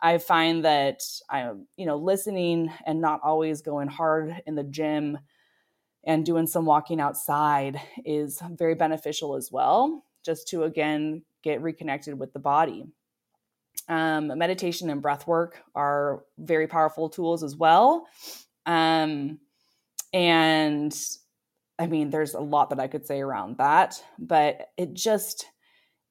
I 0.00 0.18
find 0.18 0.64
that 0.64 1.02
I'm, 1.28 1.66
you 1.76 1.86
know, 1.86 1.96
listening 1.96 2.70
and 2.84 3.00
not 3.00 3.20
always 3.24 3.62
going 3.62 3.88
hard 3.88 4.42
in 4.46 4.54
the 4.54 4.62
gym 4.62 5.18
and 6.04 6.24
doing 6.24 6.46
some 6.46 6.66
walking 6.66 7.00
outside 7.00 7.80
is 8.04 8.40
very 8.50 8.74
beneficial 8.74 9.34
as 9.34 9.50
well, 9.50 10.04
just 10.24 10.48
to 10.48 10.62
again 10.62 11.22
get 11.42 11.62
reconnected 11.62 12.18
with 12.18 12.32
the 12.32 12.38
body. 12.38 12.86
Um, 13.88 14.36
meditation 14.38 14.90
and 14.90 15.02
breath 15.02 15.26
work 15.26 15.62
are 15.74 16.24
very 16.38 16.66
powerful 16.66 17.08
tools 17.08 17.42
as 17.42 17.56
well. 17.56 18.06
Um, 18.66 19.38
and 20.12 20.96
I 21.78 21.86
mean, 21.86 22.10
there's 22.10 22.34
a 22.34 22.40
lot 22.40 22.70
that 22.70 22.80
I 22.80 22.88
could 22.88 23.06
say 23.06 23.20
around 23.20 23.58
that, 23.58 24.02
but 24.18 24.68
it 24.76 24.94
just 24.94 25.46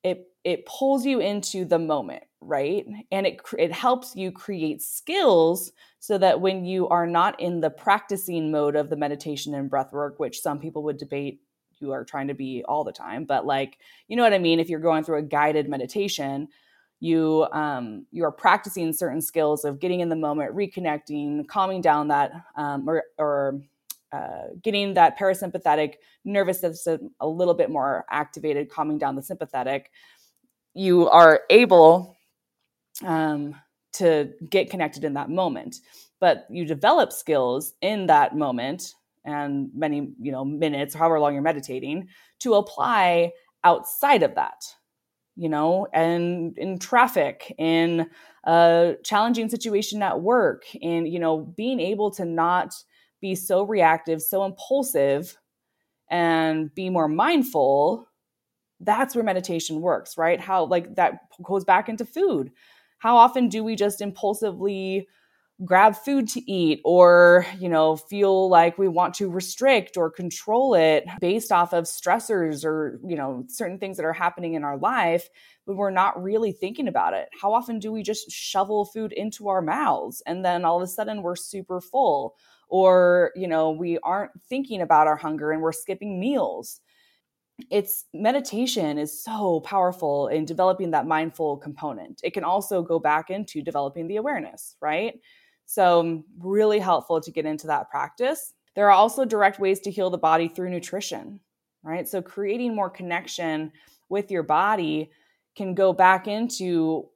it 0.03 0.27
it 0.43 0.65
pulls 0.65 1.05
you 1.05 1.19
into 1.19 1.65
the 1.65 1.79
moment, 1.79 2.23
right? 2.39 2.85
And 3.11 3.25
it 3.25 3.41
it 3.57 3.71
helps 3.71 4.15
you 4.15 4.31
create 4.31 4.81
skills 4.81 5.71
so 5.99 6.17
that 6.19 6.39
when 6.39 6.65
you 6.65 6.87
are 6.89 7.07
not 7.07 7.39
in 7.39 7.61
the 7.61 7.71
practicing 7.71 8.51
mode 8.51 8.75
of 8.75 8.89
the 8.89 8.95
meditation 8.95 9.55
and 9.55 9.69
breath 9.69 9.91
work, 9.91 10.19
which 10.19 10.41
some 10.41 10.59
people 10.59 10.83
would 10.83 10.97
debate 10.97 11.41
you 11.79 11.91
are 11.91 12.05
trying 12.05 12.27
to 12.27 12.33
be 12.33 12.63
all 12.67 12.83
the 12.83 12.91
time, 12.91 13.25
but 13.25 13.45
like, 13.45 13.79
you 14.07 14.15
know 14.15 14.23
what 14.23 14.33
I 14.33 14.37
mean, 14.37 14.59
if 14.59 14.69
you're 14.69 14.79
going 14.79 15.03
through 15.03 15.17
a 15.17 15.23
guided 15.23 15.67
meditation, 15.67 16.47
you 16.99 17.45
um, 17.51 18.05
you 18.11 18.23
are 18.23 18.31
practicing 18.31 18.93
certain 18.93 19.21
skills 19.21 19.65
of 19.65 19.79
getting 19.79 19.99
in 19.99 20.09
the 20.09 20.15
moment, 20.15 20.55
reconnecting, 20.55 21.47
calming 21.47 21.81
down 21.81 22.07
that 22.07 22.31
um, 22.55 22.87
or, 22.89 23.03
or 23.17 23.61
uh, 24.11 24.47
getting 24.61 24.93
that 24.93 25.17
parasympathetic 25.17 25.95
nervous 26.23 26.61
system 26.61 27.11
a 27.19 27.27
little 27.27 27.53
bit 27.53 27.69
more 27.69 28.05
activated, 28.09 28.69
calming 28.69 28.97
down 28.97 29.15
the 29.15 29.21
sympathetic, 29.21 29.91
you 30.73 31.09
are 31.09 31.41
able 31.49 32.15
um, 33.03 33.55
to 33.93 34.31
get 34.49 34.69
connected 34.69 35.03
in 35.03 35.13
that 35.13 35.29
moment. 35.29 35.77
But 36.19 36.47
you 36.49 36.65
develop 36.65 37.11
skills 37.11 37.73
in 37.81 38.07
that 38.07 38.37
moment 38.37 38.93
and 39.25 39.69
many, 39.73 40.13
you 40.19 40.31
know, 40.31 40.45
minutes, 40.45 40.93
however 40.93 41.19
long 41.19 41.33
you're 41.33 41.43
meditating, 41.43 42.07
to 42.39 42.53
apply 42.53 43.31
outside 43.63 44.23
of 44.23 44.35
that 44.35 44.63
you 45.36 45.49
know, 45.49 45.88
and 45.93 46.57
in 46.57 46.79
traffic, 46.79 47.53
in 47.57 48.09
a 48.45 48.95
challenging 49.03 49.49
situation 49.49 50.01
at 50.01 50.21
work, 50.21 50.63
and, 50.81 51.07
you 51.07 51.19
know, 51.19 51.39
being 51.57 51.79
able 51.79 52.11
to 52.11 52.25
not 52.25 52.73
be 53.21 53.36
so 53.36 53.63
reactive, 53.63 54.21
so 54.21 54.45
impulsive, 54.45 55.38
and 56.09 56.73
be 56.75 56.89
more 56.89 57.07
mindful, 57.07 58.07
that's 58.81 59.15
where 59.15 59.23
meditation 59.23 59.81
works, 59.81 60.17
right? 60.17 60.39
How, 60.39 60.65
like, 60.65 60.95
that 60.95 61.19
goes 61.43 61.63
back 61.63 61.89
into 61.89 62.05
food. 62.05 62.51
How 62.99 63.17
often 63.17 63.49
do 63.49 63.63
we 63.63 63.75
just 63.75 64.01
impulsively 64.01 65.07
grab 65.63 65.95
food 65.95 66.27
to 66.27 66.51
eat 66.51 66.81
or 66.83 67.45
you 67.59 67.69
know 67.69 67.95
feel 67.95 68.49
like 68.49 68.77
we 68.77 68.89
want 68.89 69.13
to 69.13 69.29
restrict 69.29 69.95
or 69.95 70.11
control 70.11 70.75
it 70.75 71.05
based 71.21 71.49
off 71.49 71.71
of 71.71 71.85
stressors 71.85 72.65
or 72.65 72.99
you 73.07 73.15
know 73.15 73.45
certain 73.47 73.79
things 73.79 73.95
that 73.95 74.05
are 74.05 74.11
happening 74.11 74.55
in 74.55 74.65
our 74.65 74.77
life 74.77 75.29
but 75.65 75.77
we're 75.77 75.91
not 75.91 76.21
really 76.21 76.51
thinking 76.51 76.87
about 76.87 77.13
it. 77.13 77.27
How 77.41 77.53
often 77.53 77.79
do 77.79 77.91
we 77.91 78.03
just 78.03 78.29
shovel 78.29 78.85
food 78.85 79.11
into 79.13 79.47
our 79.47 79.61
mouths 79.61 80.21
and 80.27 80.45
then 80.45 80.63
all 80.63 80.77
of 80.77 80.83
a 80.83 80.87
sudden 80.87 81.23
we're 81.23 81.35
super 81.35 81.81
full? 81.81 82.35
Or 82.67 83.31
you 83.35 83.47
know 83.47 83.71
we 83.71 83.97
aren't 83.99 84.31
thinking 84.49 84.81
about 84.81 85.07
our 85.07 85.15
hunger 85.15 85.51
and 85.51 85.61
we're 85.61 85.71
skipping 85.71 86.19
meals. 86.19 86.81
It's 87.71 88.05
meditation 88.13 88.97
is 88.97 89.23
so 89.23 89.61
powerful 89.61 90.27
in 90.27 90.43
developing 90.45 90.91
that 90.91 91.07
mindful 91.07 91.57
component. 91.57 92.19
It 92.23 92.33
can 92.33 92.43
also 92.43 92.81
go 92.81 92.99
back 92.99 93.29
into 93.29 93.61
developing 93.61 94.07
the 94.07 94.17
awareness 94.17 94.75
right 94.81 95.15
so, 95.66 95.99
um, 95.99 96.24
really 96.39 96.80
helpful 96.80 97.20
to 97.22 97.32
get 97.32 97.45
into 97.45 97.68
that 97.68 97.89
practice. 97.89 98.53
There 98.76 98.88
are 98.88 98.91
also 98.91 99.26
direct 99.26 99.59
ways 99.59 99.80
to 99.82 99.91
heal 99.91 100.09
the 100.09 100.18
body 100.18 100.47
through 100.47 100.70
nutrition, 100.70 101.39
right? 101.84 102.07
So, 102.07 102.22
creating 102.22 102.76
more 102.76 102.89
connection 102.89 103.72
with 104.09 104.32
your 104.32 104.43
body 104.43 105.11
can 105.55 105.74
go 105.74 105.93
back 105.93 106.28
into 106.28 107.09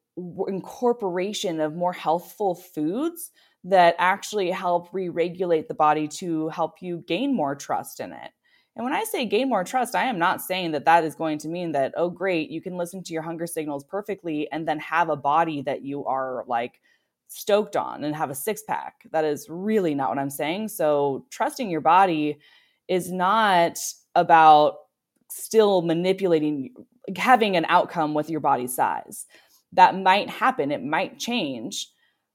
incorporation 0.47 1.60
of 1.60 1.76
more 1.76 1.93
healthful 1.93 2.56
foods 2.56 3.32
that 3.64 3.95
actually 4.00 4.52
help 4.52 4.89
re 4.93 5.10
regulate 5.10 5.68
the 5.68 5.74
body 5.74 6.08
to 6.08 6.50
help 6.50 6.82
you 6.82 7.04
gain 7.08 7.36
more 7.36 7.56
trust 7.56 8.00
in 8.00 8.12
it. 8.14 8.32
And 8.76 8.86
when 8.86 8.93
I 8.93 9.04
say 9.04 9.26
gain 9.26 9.50
more 9.50 9.64
trust, 9.64 9.95
I 9.95 10.06
am 10.06 10.20
not 10.20 10.41
saying 10.41 10.72
that 10.72 10.86
that 10.86 11.04
is 11.04 11.16
going 11.16 11.38
to 11.39 11.50
mean 11.50 11.74
that, 11.74 11.93
oh, 11.97 12.10
great, 12.10 12.50
you 12.50 12.62
can 12.62 12.78
listen 12.78 13.04
to 13.04 13.14
your 13.14 13.22
hunger 13.22 13.45
signals 13.45 13.84
perfectly 13.84 14.50
and 14.52 14.68
then 14.68 14.80
have 14.80 15.10
a 15.10 15.18
body 15.18 15.62
that 15.64 15.84
you 15.84 16.06
are 16.06 16.45
like 16.47 16.80
stoked 17.30 17.75
on 17.75 18.03
and 18.03 18.15
have 18.15 18.30
a 18.30 18.36
six 18.36 18.63
pack. 18.63 19.07
That 19.11 19.23
is 19.23 19.47
really 19.49 19.95
not 19.95 20.09
what 20.09 20.19
I'm 20.19 20.30
saying. 20.30 20.67
So, 20.67 21.25
trusting 21.30 21.69
your 21.69 21.82
body 21.82 22.39
is 22.88 23.11
not 23.11 23.80
about 24.15 24.75
still 25.32 25.84
manipulating, 25.84 26.73
having 27.15 27.55
an 27.55 27.65
outcome 27.69 28.13
with 28.13 28.30
your 28.30 28.39
body 28.39 28.67
size. 28.67 29.25
That 29.73 29.95
might 29.95 30.30
happen, 30.30 30.71
it 30.71 30.84
might 30.84 31.19
change, 31.19 31.88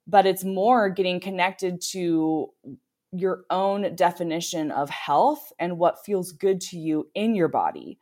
but 0.06 0.26
it's 0.26 0.44
more 0.44 0.88
getting 0.88 1.18
connected 1.18 1.80
to 1.90 2.50
your 3.10 3.44
own 3.50 3.94
definition 3.96 4.70
of 4.70 4.90
health 4.90 5.52
and 5.58 5.78
what 5.78 6.04
feels 6.04 6.32
good 6.32 6.60
to 6.60 6.78
you 6.78 7.08
in 7.14 7.34
your 7.34 7.48
body. 7.48 7.98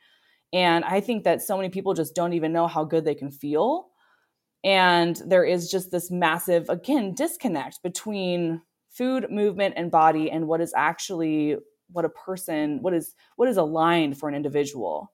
And 0.52 0.84
I 0.84 1.00
think 1.00 1.24
that 1.24 1.40
so 1.40 1.56
many 1.56 1.70
people 1.70 1.94
just 1.94 2.14
don't 2.14 2.34
even 2.34 2.52
know 2.52 2.66
how 2.66 2.84
good 2.84 3.06
they 3.06 3.14
can 3.14 3.30
feel 3.30 3.88
and 4.64 5.20
there 5.26 5.44
is 5.44 5.70
just 5.70 5.90
this 5.90 6.10
massive, 6.10 6.68
again, 6.68 7.14
disconnect 7.14 7.82
between 7.82 8.62
food, 8.90 9.30
movement, 9.30 9.74
and 9.76 9.90
body 9.90 10.30
and 10.30 10.46
what 10.46 10.60
is 10.60 10.72
actually 10.76 11.56
what 11.90 12.04
a 12.04 12.10
person, 12.10 12.80
what 12.80 12.94
is 12.94 13.14
what 13.36 13.48
is 13.48 13.56
aligned 13.56 14.18
for 14.18 14.28
an 14.28 14.34
individual. 14.34 15.12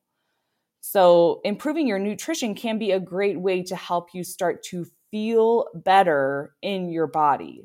So 0.81 1.41
improving 1.45 1.87
your 1.87 1.99
nutrition 1.99 2.55
can 2.55 2.79
be 2.79 2.93
a 2.93 3.01
great 3.01 3.41
way 3.41 3.63
to 3.65 3.77
help 3.77 4.11
you 4.15 4.23
start 4.23 4.63
to 4.65 4.87
feel 5.11 5.67
better 5.75 6.55
in 6.63 6.89
your 6.89 7.07
body. 7.07 7.65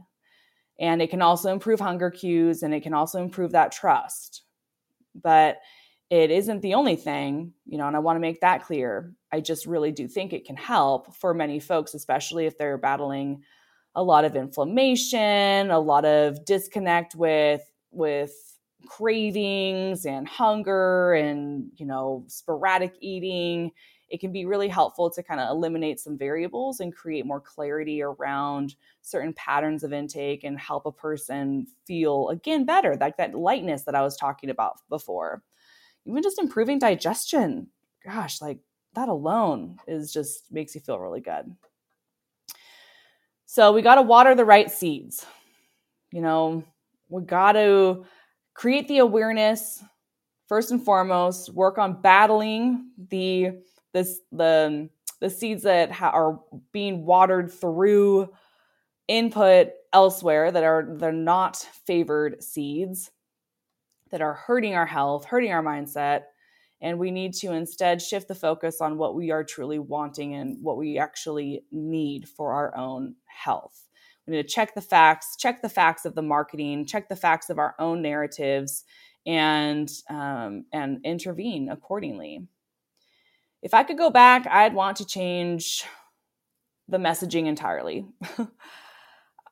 And 0.80 1.02
it 1.02 1.10
can 1.10 1.22
also 1.22 1.52
improve 1.52 1.80
hunger 1.80 2.10
cues 2.10 2.64
and 2.64 2.74
it 2.74 2.82
can 2.82 2.94
also 2.94 3.22
improve 3.22 3.52
that 3.52 3.72
trust. 3.72 4.44
But 5.22 5.58
it 6.14 6.30
isn't 6.30 6.62
the 6.62 6.76
only 6.76 6.96
thing, 6.96 7.54
you 7.66 7.76
know, 7.76 7.88
and 7.88 7.96
I 7.96 8.00
want 8.00 8.18
to 8.18 8.22
make 8.22 8.40
that 8.42 8.64
clear. 8.64 9.16
I 9.32 9.40
just 9.40 9.66
really 9.66 9.92
do 9.92 10.08
think 10.08 10.32
it 10.32 10.46
can 10.46 10.56
help 10.56 11.16
for 11.16 11.34
many 11.34 11.60
folks, 11.60 11.96
especially 11.96 12.46
if 12.46 12.56
they're 12.56 12.78
battling 12.78 13.42
a 13.96 14.04
lot 14.04 14.24
of 14.24 14.36
inflammation, 14.36 15.72
a 15.72 15.80
lot 15.80 16.06
of 16.06 16.46
disconnect 16.46 17.16
with 17.16 17.64
with 17.90 18.32
cravings 18.86 20.06
and 20.06 20.28
hunger 20.28 21.14
and, 21.14 21.72
you 21.78 21.86
know, 21.88 22.26
sporadic 22.28 22.94
eating. 23.00 23.72
It 24.10 24.20
can 24.20 24.32
be 24.32 24.46
really 24.46 24.68
helpful 24.68 25.10
to 25.10 25.24
kind 25.24 25.40
of 25.40 25.50
eliminate 25.50 26.00
some 26.00 26.16
variables 26.16 26.80
and 26.80 26.94
create 26.94 27.26
more 27.26 27.42
clarity 27.42 28.04
around 28.04 28.76
certain 29.02 29.34
patterns 29.34 29.84
of 29.84 29.94
intake 29.94 30.44
and 30.44 30.60
help 30.60 30.86
a 30.86 30.92
person 30.92 31.66
feel 31.88 32.30
again 32.30 32.66
better, 32.66 32.96
like 33.02 33.18
that 33.18 33.34
lightness 33.34 33.84
that 33.86 33.96
I 33.96 34.04
was 34.04 34.16
talking 34.16 34.52
about 34.52 34.78
before 34.90 35.42
even 36.06 36.24
just 36.24 36.40
improving 36.40 36.80
digestion. 36.80 37.68
Gosh, 38.06 38.42
like 38.42 38.60
that 38.96 39.10
alone 39.10 39.78
is 39.88 40.12
just 40.12 40.52
makes 40.52 40.76
you 40.76 40.82
feel 40.82 41.00
really 41.00 41.22
good. 41.22 41.56
So 43.46 43.72
we 43.72 43.82
got 43.82 43.96
to 43.96 44.02
water 44.02 44.36
the 44.36 44.46
right 44.46 44.70
seeds. 44.70 45.26
you 46.12 46.22
know, 46.22 46.64
we 47.10 47.24
got 47.24 47.54
to 47.54 48.06
create 48.54 48.88
the 48.88 49.00
awareness 49.00 49.84
first 50.48 50.72
and 50.72 50.84
foremost, 50.84 51.54
work 51.54 51.78
on 51.78 52.02
battling 52.02 52.92
the 53.10 53.52
this 53.94 54.20
the 54.32 54.90
the 55.20 55.30
seeds 55.30 55.64
that 55.64 55.92
ha- 55.92 56.12
are 56.12 56.40
being 56.72 57.06
watered 57.06 57.52
through 57.52 58.30
input 59.08 59.70
elsewhere 59.94 60.52
that 60.52 60.64
are 60.64 60.96
they're 60.98 61.12
not 61.12 61.58
favored 61.86 62.44
seeds 62.44 63.12
that 64.14 64.22
are 64.22 64.36
hurting 64.36 64.76
our 64.76 64.86
health, 64.86 65.26
hurting 65.26 65.52
our 65.52 65.64
mindset, 65.64 66.26
and 66.82 67.00
we 67.00 67.10
need 67.10 67.34
to 67.34 67.52
instead 67.52 68.00
shift 68.00 68.28
the 68.28 68.36
focus 68.36 68.80
on 68.80 68.96
what 68.96 69.16
we 69.16 69.32
are 69.32 69.44
truly 69.44 69.80
wanting 69.80 70.36
and 70.36 70.56
what 70.62 70.78
we 70.78 71.00
actually 71.00 71.64
need 71.72 72.30
for 72.30 72.54
our 72.54 72.78
own 72.78 73.16
health. 73.26 73.90
We 74.28 74.36
need 74.36 74.44
to 74.44 74.48
check 74.48 74.76
the 74.76 74.82
facts, 74.82 75.36
check 75.36 75.64
the 75.64 75.68
facts 75.68 76.06
of 76.06 76.14
the 76.14 76.22
marketing, 76.22 76.86
check 76.86 77.10
the 77.10 77.16
facts 77.16 77.50
of 77.50 77.58
our 77.58 77.74
own 77.80 78.04
narratives, 78.04 78.84
and 79.26 79.92
um, 80.12 80.66
and 80.72 81.00
intervene 81.04 81.70
accordingly. 81.70 82.48
If 83.64 83.74
I 83.74 83.82
could 83.82 83.98
go 83.98 84.12
back, 84.12 84.46
I'd 84.46 84.76
want 84.76 84.98
to 84.98 85.06
change 85.06 85.86
the 86.88 87.00
messaging 87.00 87.48
entirely. 87.48 88.06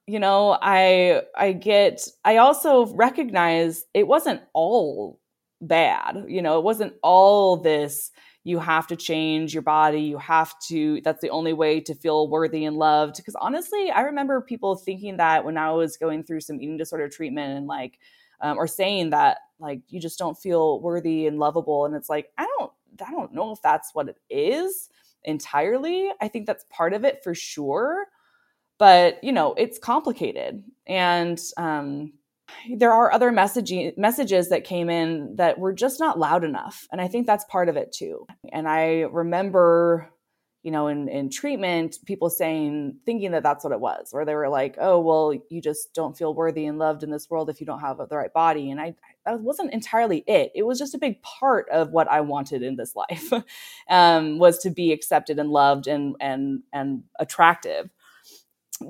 you 0.08 0.20
know, 0.20 0.58
I 0.62 1.24
I 1.36 1.54
get 1.54 2.02
I 2.26 2.38
also 2.38 2.88
recognize 2.88 3.86
it 3.94 4.08
wasn't 4.08 4.42
all 4.54 5.20
bad. 5.62 6.26
You 6.28 6.42
know, 6.42 6.58
it 6.58 6.64
wasn't 6.64 6.94
all 7.04 7.58
this 7.58 8.12
you 8.44 8.58
have 8.58 8.88
to 8.88 8.96
change 8.96 9.54
your 9.54 9.62
body, 9.62 10.02
you 10.02 10.18
have 10.18 10.54
to 10.68 11.00
that's 11.02 11.22
the 11.22 11.30
only 11.30 11.54
way 11.54 11.80
to 11.82 11.94
feel 11.94 12.28
worthy 12.30 12.66
and 12.66 12.78
loved 12.78 13.18
because 13.18 13.36
honestly, 13.36 13.92
I 13.92 14.02
remember 14.02 14.42
people 14.42 14.76
thinking 14.76 15.18
that 15.18 15.46
when 15.46 15.58
I 15.58 15.72
was 15.72 15.98
going 15.98 16.24
through 16.24 16.42
some 16.42 16.60
eating 16.60 16.78
disorder 16.78 17.08
treatment 17.08 17.58
and 17.58 17.68
like 17.68 18.00
um, 18.42 18.58
or 18.58 18.66
saying 18.68 19.12
that 19.12 19.38
like 19.60 19.82
you 19.90 20.00
just 20.00 20.18
don't 20.18 20.38
feel 20.38 20.82
worthy 20.82 21.28
and 21.28 21.38
lovable 21.38 21.86
and 21.86 21.96
it's 21.96 22.10
like 22.10 22.30
I 22.38 22.48
don't 22.58 22.72
I 23.06 23.12
don't 23.12 23.34
know 23.34 23.52
if 23.52 23.62
that's 23.62 23.94
what 23.94 24.10
it 24.10 24.18
is 24.30 24.90
entirely. 25.24 26.10
I 26.20 26.28
think 26.28 26.48
that's 26.48 26.66
part 26.70 26.94
of 26.94 27.06
it 27.06 27.24
for 27.24 27.36
sure. 27.36 28.08
But, 28.82 29.24
you 29.24 29.32
know, 29.32 29.54
it's 29.54 29.78
complicated. 29.78 30.64
And 30.88 31.40
um, 31.56 32.14
there 32.76 32.92
are 32.92 33.14
other 33.14 33.32
messaging 33.32 33.96
messages 33.96 34.50
that 34.50 34.64
came 34.64 34.90
in 34.90 35.36
that 35.36 35.60
were 35.60 35.72
just 35.72 36.00
not 36.00 36.18
loud 36.18 36.44
enough. 36.44 36.88
And 36.92 37.00
I 37.00 37.08
think 37.08 37.28
that's 37.28 37.46
part 37.46 37.70
of 37.70 37.78
it 37.78 37.92
too. 37.92 38.26
And 38.52 38.68
I 38.68 39.02
remember 39.02 40.10
you 40.64 40.70
know, 40.70 40.88
in, 40.88 41.10
in 41.10 41.30
treatment, 41.30 41.98
people 42.06 42.30
saying, 42.30 42.96
thinking 43.04 43.32
that 43.32 43.42
that's 43.42 43.64
what 43.64 43.74
it 43.74 43.80
was, 43.80 44.10
where 44.12 44.26
they 44.26 44.36
were 44.36 44.50
like, 44.50 44.78
oh, 44.80 45.00
well, 45.00 45.34
you 45.50 45.60
just 45.60 45.94
don't 45.96 46.16
feel 46.16 46.36
worthy 46.36 46.68
and 46.68 46.78
loved 46.78 47.02
in 47.02 47.10
this 47.10 47.28
world 47.32 47.50
if 47.50 47.60
you 47.60 47.66
don't 47.66 47.80
have 47.80 47.98
the 47.98 48.16
right 48.16 48.32
body. 48.32 48.70
And 48.70 48.80
I, 48.80 48.94
that 49.26 49.40
wasn't 49.42 49.74
entirely 49.74 50.24
it. 50.28 50.52
It 50.54 50.64
was 50.64 50.78
just 50.78 50.94
a 50.94 51.00
big 51.00 51.20
part 51.24 51.68
of 51.72 51.90
what 51.90 52.08
I 52.08 52.22
wanted 52.22 52.62
in 52.62 52.76
this 52.76 52.96
life, 53.10 53.34
um, 53.90 54.38
was 54.38 54.60
to 54.60 54.70
be 54.70 54.92
accepted 54.92 55.40
and 55.40 55.50
loved 55.50 55.88
and, 55.88 56.16
and, 56.20 56.62
and 56.72 57.04
attractive. 57.20 57.90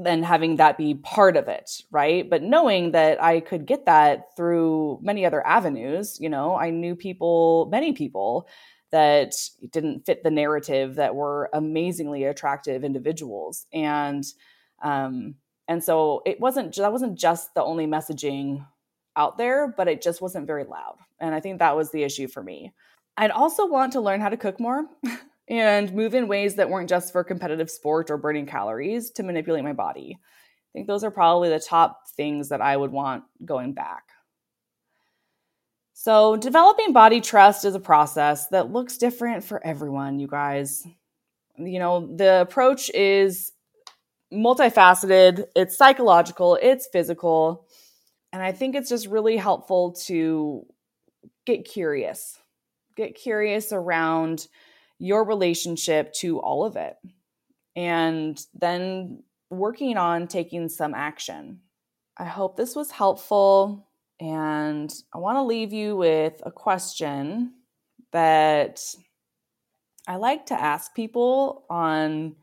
Then 0.04 0.24
having 0.24 0.58
that 0.58 0.78
be 0.78 0.96
part 0.96 1.38
of 1.38 1.48
it, 1.48 1.82
right? 1.92 2.30
But 2.30 2.44
knowing 2.44 2.92
that 2.92 3.22
I 3.22 3.40
could 3.40 3.66
get 3.66 3.86
that 3.86 4.36
through 4.36 5.00
many 5.02 5.26
other 5.26 5.46
avenues, 5.46 6.20
you 6.20 6.30
know, 6.30 6.56
I 6.56 6.70
knew 6.70 6.96
people, 6.96 7.68
many 7.72 7.94
people 7.94 8.48
that 8.92 9.34
didn't 9.72 10.06
fit 10.06 10.24
the 10.24 10.32
narrative 10.32 10.96
that 10.96 11.16
were 11.16 11.50
amazingly 11.54 12.26
attractive 12.26 12.84
individuals. 12.84 13.66
And 13.74 14.24
um 14.84 15.36
and 15.68 15.84
so 15.84 16.22
it 16.26 16.40
wasn't 16.40 16.76
that 16.76 16.92
wasn't 16.92 17.18
just 17.18 17.54
the 17.54 17.64
only 17.64 17.88
messaging 17.88 18.66
out 19.16 19.38
there 19.38 19.68
but 19.76 19.88
it 19.88 20.02
just 20.02 20.22
wasn't 20.22 20.48
very 20.48 20.64
loud. 20.64 20.98
And 21.20 21.34
i 21.34 21.40
think 21.40 21.60
that 21.60 21.76
was 21.76 21.92
the 21.92 22.04
issue 22.04 22.28
for 22.28 22.44
me. 22.44 22.74
I'd 23.18 23.32
also 23.32 23.66
want 23.68 23.94
to 23.94 24.02
learn 24.02 24.22
how 24.22 24.30
to 24.30 24.38
cook 24.38 24.60
more 24.60 24.86
and 25.52 25.94
move 25.94 26.16
in 26.16 26.28
ways 26.28 26.56
that 26.56 26.70
weren't 26.70 26.90
just 26.90 27.12
for 27.12 27.24
competitive 27.24 27.70
sport 27.70 28.10
or 28.10 28.18
burning 28.18 28.48
calories 28.48 29.12
to 29.12 29.22
manipulate 29.22 29.64
my 29.64 29.74
body 29.74 30.18
i 30.20 30.70
think 30.74 30.88
those 30.88 31.04
are 31.04 31.12
probably 31.12 31.50
the 31.50 31.60
top 31.60 32.02
things 32.16 32.50
that 32.50 32.62
i 32.62 32.76
would 32.76 32.92
want 32.92 33.24
going 33.46 33.74
back 33.74 34.04
so, 36.04 36.36
developing 36.36 36.94
body 36.94 37.22
trust 37.22 37.64
is 37.64 37.76
a 37.76 37.80
process 37.80 38.48
that 38.48 38.72
looks 38.72 38.98
different 38.98 39.44
for 39.44 39.64
everyone, 39.64 40.18
you 40.18 40.26
guys. 40.26 40.84
You 41.60 41.78
know, 41.78 42.16
the 42.16 42.42
approach 42.42 42.90
is 42.90 43.52
multifaceted, 44.34 45.46
it's 45.56 45.78
psychological, 45.78 46.58
it's 46.60 46.90
physical. 46.92 47.68
And 48.34 48.42
I 48.42 48.52
think 48.52 48.74
it's 48.74 48.90
just 48.90 49.06
really 49.06 49.38
helpful 49.38 49.92
to 50.08 50.66
get 51.46 51.66
curious. 51.66 52.40
Get 52.98 53.14
curious 53.14 53.72
around 53.72 54.48
your 55.02 55.26
relationship 55.26 56.14
to 56.14 56.40
all 56.40 56.64
of 56.64 56.76
it. 56.76 56.96
And 57.76 58.40
then 58.54 59.24
working 59.50 59.98
on 59.98 60.28
taking 60.28 60.70
some 60.70 60.94
action. 60.94 61.60
I 62.18 62.26
hope 62.26 62.56
this 62.56 62.76
was 62.76 62.92
helpful. 62.92 63.90
And 64.20 64.94
I 65.14 65.18
want 65.18 65.38
to 65.38 65.42
leave 65.42 65.74
you 65.74 65.96
with 65.96 66.40
a 66.46 66.52
question 66.52 67.54
that 68.12 68.80
I 70.08 70.18
like 70.18 70.46
to 70.48 70.62
ask 70.62 70.94
people 70.94 71.66
on, 71.68 72.36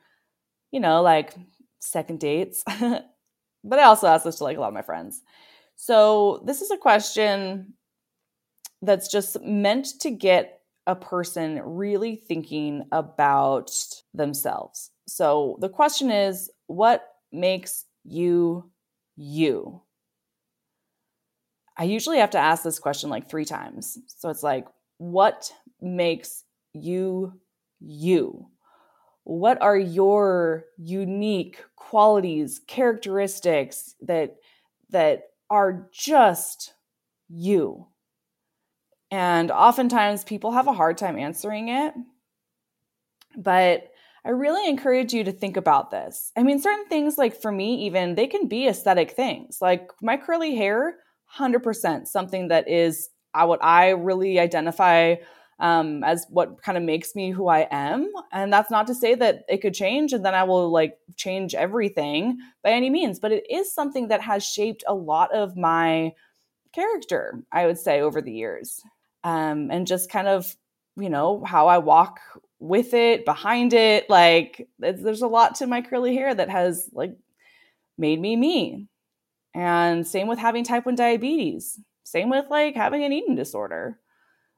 you 0.73 0.81
know, 0.81 1.01
like 1.01 1.35
second 1.79 2.19
dates, 2.19 2.65
but 2.81 3.79
I 3.79 3.85
also 3.85 4.09
ask 4.09 4.25
this 4.25 4.39
to 4.39 4.45
like 4.45 4.57
a 4.57 4.61
lot 4.61 4.69
of 4.69 4.75
my 4.75 4.83
friends. 4.83 5.23
So, 5.77 6.43
this 6.45 6.61
is 6.61 6.73
a 6.73 6.77
question 6.77 7.75
that's 8.83 9.09
just 9.09 9.41
meant 9.43 9.87
to 10.01 10.11
get 10.11 10.58
a 10.89 10.97
person 10.97 11.63
really 11.65 12.17
thinking 12.17 12.85
about 12.93 13.71
themselves. 14.15 14.91
So, 15.07 15.59
the 15.61 15.71
question 15.71 16.11
is 16.11 16.51
what 16.67 17.07
makes 17.33 17.85
you 18.05 18.71
you? 19.17 19.83
I 21.77 21.85
usually 21.85 22.19
have 22.19 22.31
to 22.31 22.39
ask 22.39 22.63
this 22.65 22.79
question 22.81 23.09
like 23.11 23.29
three 23.29 23.45
times. 23.45 23.99
So 24.09 24.31
it's 24.31 24.43
like, 24.43 24.67
what 24.99 25.53
makes 25.81 26.45
you 26.73 27.35
you? 27.81 28.49
What 29.25 29.63
are 29.63 29.79
your 29.79 30.65
unique 30.79 31.63
qualities, 31.77 32.61
characteristics 32.67 33.95
that 34.03 34.37
that 34.91 35.31
are 35.51 35.89
just 35.93 36.75
you? 37.29 37.87
And 39.11 39.51
oftentimes 39.51 40.25
people 40.25 40.53
have 40.53 40.67
a 40.67 40.73
hard 40.73 40.99
time 40.99 41.19
answering 41.19 41.69
it. 41.69 41.95
But 43.37 43.91
I 44.25 44.31
really 44.31 44.69
encourage 44.69 45.13
you 45.15 45.25
to 45.25 45.33
think 45.33 45.57
about 45.57 45.91
this. 45.91 46.33
I 46.37 46.43
mean, 46.43 46.61
certain 46.61 46.87
things, 46.87 47.17
like 47.17 47.41
for 47.41 47.51
me, 47.51 47.87
even 47.87 48.15
they 48.15 48.27
can 48.27 48.49
be 48.49 48.69
aesthetic 48.69 49.13
things. 49.13 49.59
Like 49.61 49.91
my 50.03 50.17
curly 50.17 50.55
hair, 50.55 50.97
100% 51.37 52.07
something 52.07 52.49
that 52.49 52.69
is 52.69 53.09
uh, 53.35 53.47
what 53.47 53.63
I 53.63 53.91
really 53.91 54.39
identify 54.39 55.17
um, 55.61 56.05
as 56.05 56.27
what 56.31 56.63
kind 56.63 56.79
of 56.79 56.85
makes 56.85 57.15
me 57.15 57.31
who 57.31 57.49
I 57.49 57.67
am. 57.71 58.13
And 58.33 58.53
that's 58.53 58.71
not 58.71 58.87
to 58.89 58.95
say 58.95 59.15
that 59.17 59.45
it 59.49 59.59
could 59.59 59.75
change 59.75 60.13
and 60.13 60.25
then 60.25 60.35
I 60.35 60.45
will 60.45 60.71
like 60.71 60.99
change 61.17 61.55
everything 61.55 62.39
by 62.63 62.71
any 62.71 62.91
means, 62.91 63.19
but 63.19 63.33
it 63.33 63.45
is 63.51 63.73
something 63.73 64.09
that 64.09 64.21
has 64.21 64.45
shaped 64.45 64.85
a 64.87 64.95
lot 64.95 65.35
of 65.35 65.57
my 65.57 66.13
character, 66.73 67.43
I 67.51 67.67
would 67.67 67.79
say, 67.79 68.01
over 68.01 68.23
the 68.23 68.33
years. 68.33 68.81
Um, 69.29 69.71
and 69.71 69.87
just 69.87 70.11
kind 70.11 70.27
of, 70.27 70.57
you 70.97 71.11
know, 71.11 71.45
how 71.45 71.69
I 71.69 71.79
walk 71.79 72.21
with 72.61 72.95
it, 72.95 73.25
behind 73.25 73.73
it. 73.75 74.09
Like, 74.09 74.69
there's 74.79 75.23
a 75.23 75.27
lot 75.27 75.57
to 75.57 75.67
my 75.67 75.83
curly 75.83 76.15
hair 76.15 76.35
that 76.35 76.49
has 76.49 76.89
like 76.93 77.15
made 77.99 78.21
me 78.21 78.37
me. 78.37 78.89
And 79.55 80.07
same 80.07 80.29
with 80.29 80.39
having 80.39 80.65
type 80.65 80.87
1 80.87 80.95
diabetes. 80.95 81.79
Same 82.05 82.31
with 82.31 82.47
like 82.49 82.75
having 82.75 83.05
an 83.05 83.13
eating 83.13 83.37
disorder. 83.37 83.99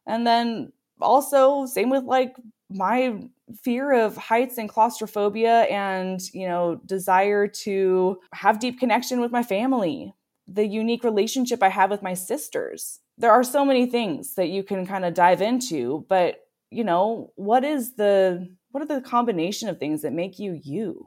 And 0.06 0.24
then 0.26 0.72
also 1.00 1.66
same 1.66 1.90
with 1.90 2.04
like 2.04 2.36
my 2.70 3.18
fear 3.64 3.92
of 3.92 4.16
heights 4.16 4.56
and 4.58 4.68
claustrophobia 4.68 5.62
and, 5.62 6.20
you 6.32 6.46
know, 6.46 6.80
desire 6.86 7.48
to 7.48 8.20
have 8.32 8.60
deep 8.60 8.78
connection 8.78 9.20
with 9.20 9.32
my 9.32 9.42
family, 9.42 10.14
the 10.46 10.66
unique 10.66 11.02
relationship 11.02 11.60
I 11.62 11.70
have 11.70 11.90
with 11.90 12.02
my 12.02 12.14
sisters. 12.14 13.00
There 13.20 13.32
are 13.32 13.44
so 13.44 13.64
many 13.64 13.86
things 13.86 14.34
that 14.34 14.48
you 14.48 14.62
can 14.62 14.86
kind 14.86 15.04
of 15.04 15.14
dive 15.14 15.42
into, 15.42 16.06
but 16.08 16.46
you 16.70 16.84
know, 16.84 17.32
what 17.36 17.64
is 17.64 17.94
the 17.94 18.48
what 18.70 18.82
are 18.82 18.86
the 18.86 19.00
combination 19.00 19.68
of 19.68 19.78
things 19.78 20.02
that 20.02 20.12
make 20.12 20.38
you 20.38 20.58
you? 20.62 21.06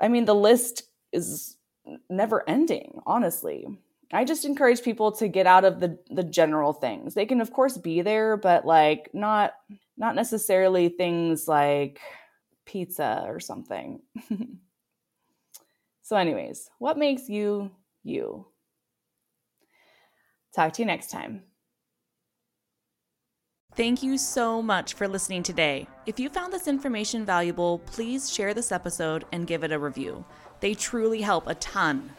I 0.00 0.08
mean, 0.08 0.24
the 0.24 0.34
list 0.34 0.84
is 1.12 1.56
never 2.08 2.48
ending, 2.48 3.00
honestly. 3.06 3.66
I 4.12 4.24
just 4.24 4.44
encourage 4.44 4.82
people 4.82 5.12
to 5.12 5.28
get 5.28 5.46
out 5.46 5.64
of 5.64 5.80
the 5.80 5.98
the 6.10 6.24
general 6.24 6.72
things. 6.72 7.14
They 7.14 7.26
can 7.26 7.40
of 7.40 7.52
course 7.52 7.76
be 7.76 8.00
there, 8.02 8.36
but 8.36 8.64
like 8.64 9.10
not 9.12 9.54
not 9.96 10.14
necessarily 10.14 10.88
things 10.88 11.46
like 11.46 12.00
pizza 12.64 13.24
or 13.26 13.40
something. 13.40 14.00
So, 16.04 16.16
anyways, 16.16 16.68
what 16.78 16.98
makes 16.98 17.30
you 17.30 17.70
you? 18.02 18.46
Talk 20.54 20.74
to 20.74 20.82
you 20.82 20.86
next 20.86 21.10
time. 21.10 21.42
Thank 23.76 24.04
you 24.04 24.18
so 24.18 24.62
much 24.62 24.94
for 24.94 25.08
listening 25.08 25.42
today. 25.42 25.88
If 26.06 26.20
you 26.20 26.28
found 26.28 26.52
this 26.52 26.68
information 26.68 27.24
valuable, 27.24 27.80
please 27.80 28.32
share 28.32 28.54
this 28.54 28.70
episode 28.70 29.24
and 29.32 29.48
give 29.48 29.64
it 29.64 29.72
a 29.72 29.78
review. 29.78 30.24
They 30.60 30.74
truly 30.74 31.22
help 31.22 31.48
a 31.48 31.56
ton. 31.56 32.10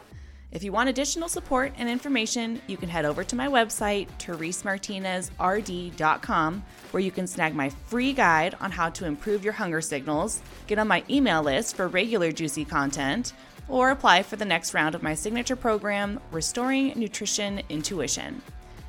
If 0.52 0.62
you 0.62 0.70
want 0.70 0.90
additional 0.90 1.30
support 1.30 1.72
and 1.78 1.88
information, 1.88 2.60
you 2.66 2.76
can 2.76 2.90
head 2.90 3.06
over 3.06 3.24
to 3.24 3.34
my 3.34 3.48
website, 3.48 4.06
theresemartinezrd.com, 4.18 6.64
where 6.90 7.02
you 7.02 7.10
can 7.10 7.26
snag 7.26 7.54
my 7.54 7.70
free 7.70 8.12
guide 8.12 8.54
on 8.60 8.70
how 8.70 8.90
to 8.90 9.06
improve 9.06 9.42
your 9.42 9.54
hunger 9.54 9.80
signals, 9.80 10.42
get 10.66 10.78
on 10.78 10.88
my 10.88 11.02
email 11.08 11.42
list 11.42 11.74
for 11.74 11.88
regular 11.88 12.32
juicy 12.32 12.66
content, 12.66 13.32
or 13.68 13.90
apply 13.90 14.22
for 14.22 14.36
the 14.36 14.44
next 14.44 14.74
round 14.74 14.94
of 14.94 15.02
my 15.02 15.14
signature 15.14 15.56
program, 15.56 16.20
Restoring 16.30 16.92
Nutrition 16.96 17.62
Intuition. 17.68 18.42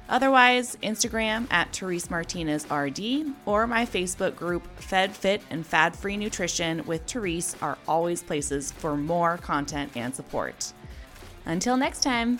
Otherwise, 0.09 0.77
Instagram 0.83 1.47
at 1.51 1.75
Therese 1.75 2.09
Martinez 2.09 2.65
RD 2.71 3.33
or 3.45 3.67
my 3.67 3.85
Facebook 3.85 4.35
group 4.35 4.65
Fed 4.79 5.15
Fit 5.15 5.41
and 5.49 5.65
Fad 5.65 5.95
Free 5.95 6.15
Nutrition 6.15 6.85
with 6.85 7.05
Therese 7.05 7.55
are 7.61 7.77
always 7.87 8.23
places 8.23 8.71
for 8.71 8.95
more 8.95 9.37
content 9.37 9.91
and 9.95 10.15
support. 10.15 10.71
Until 11.45 11.75
next 11.75 12.03
time. 12.03 12.39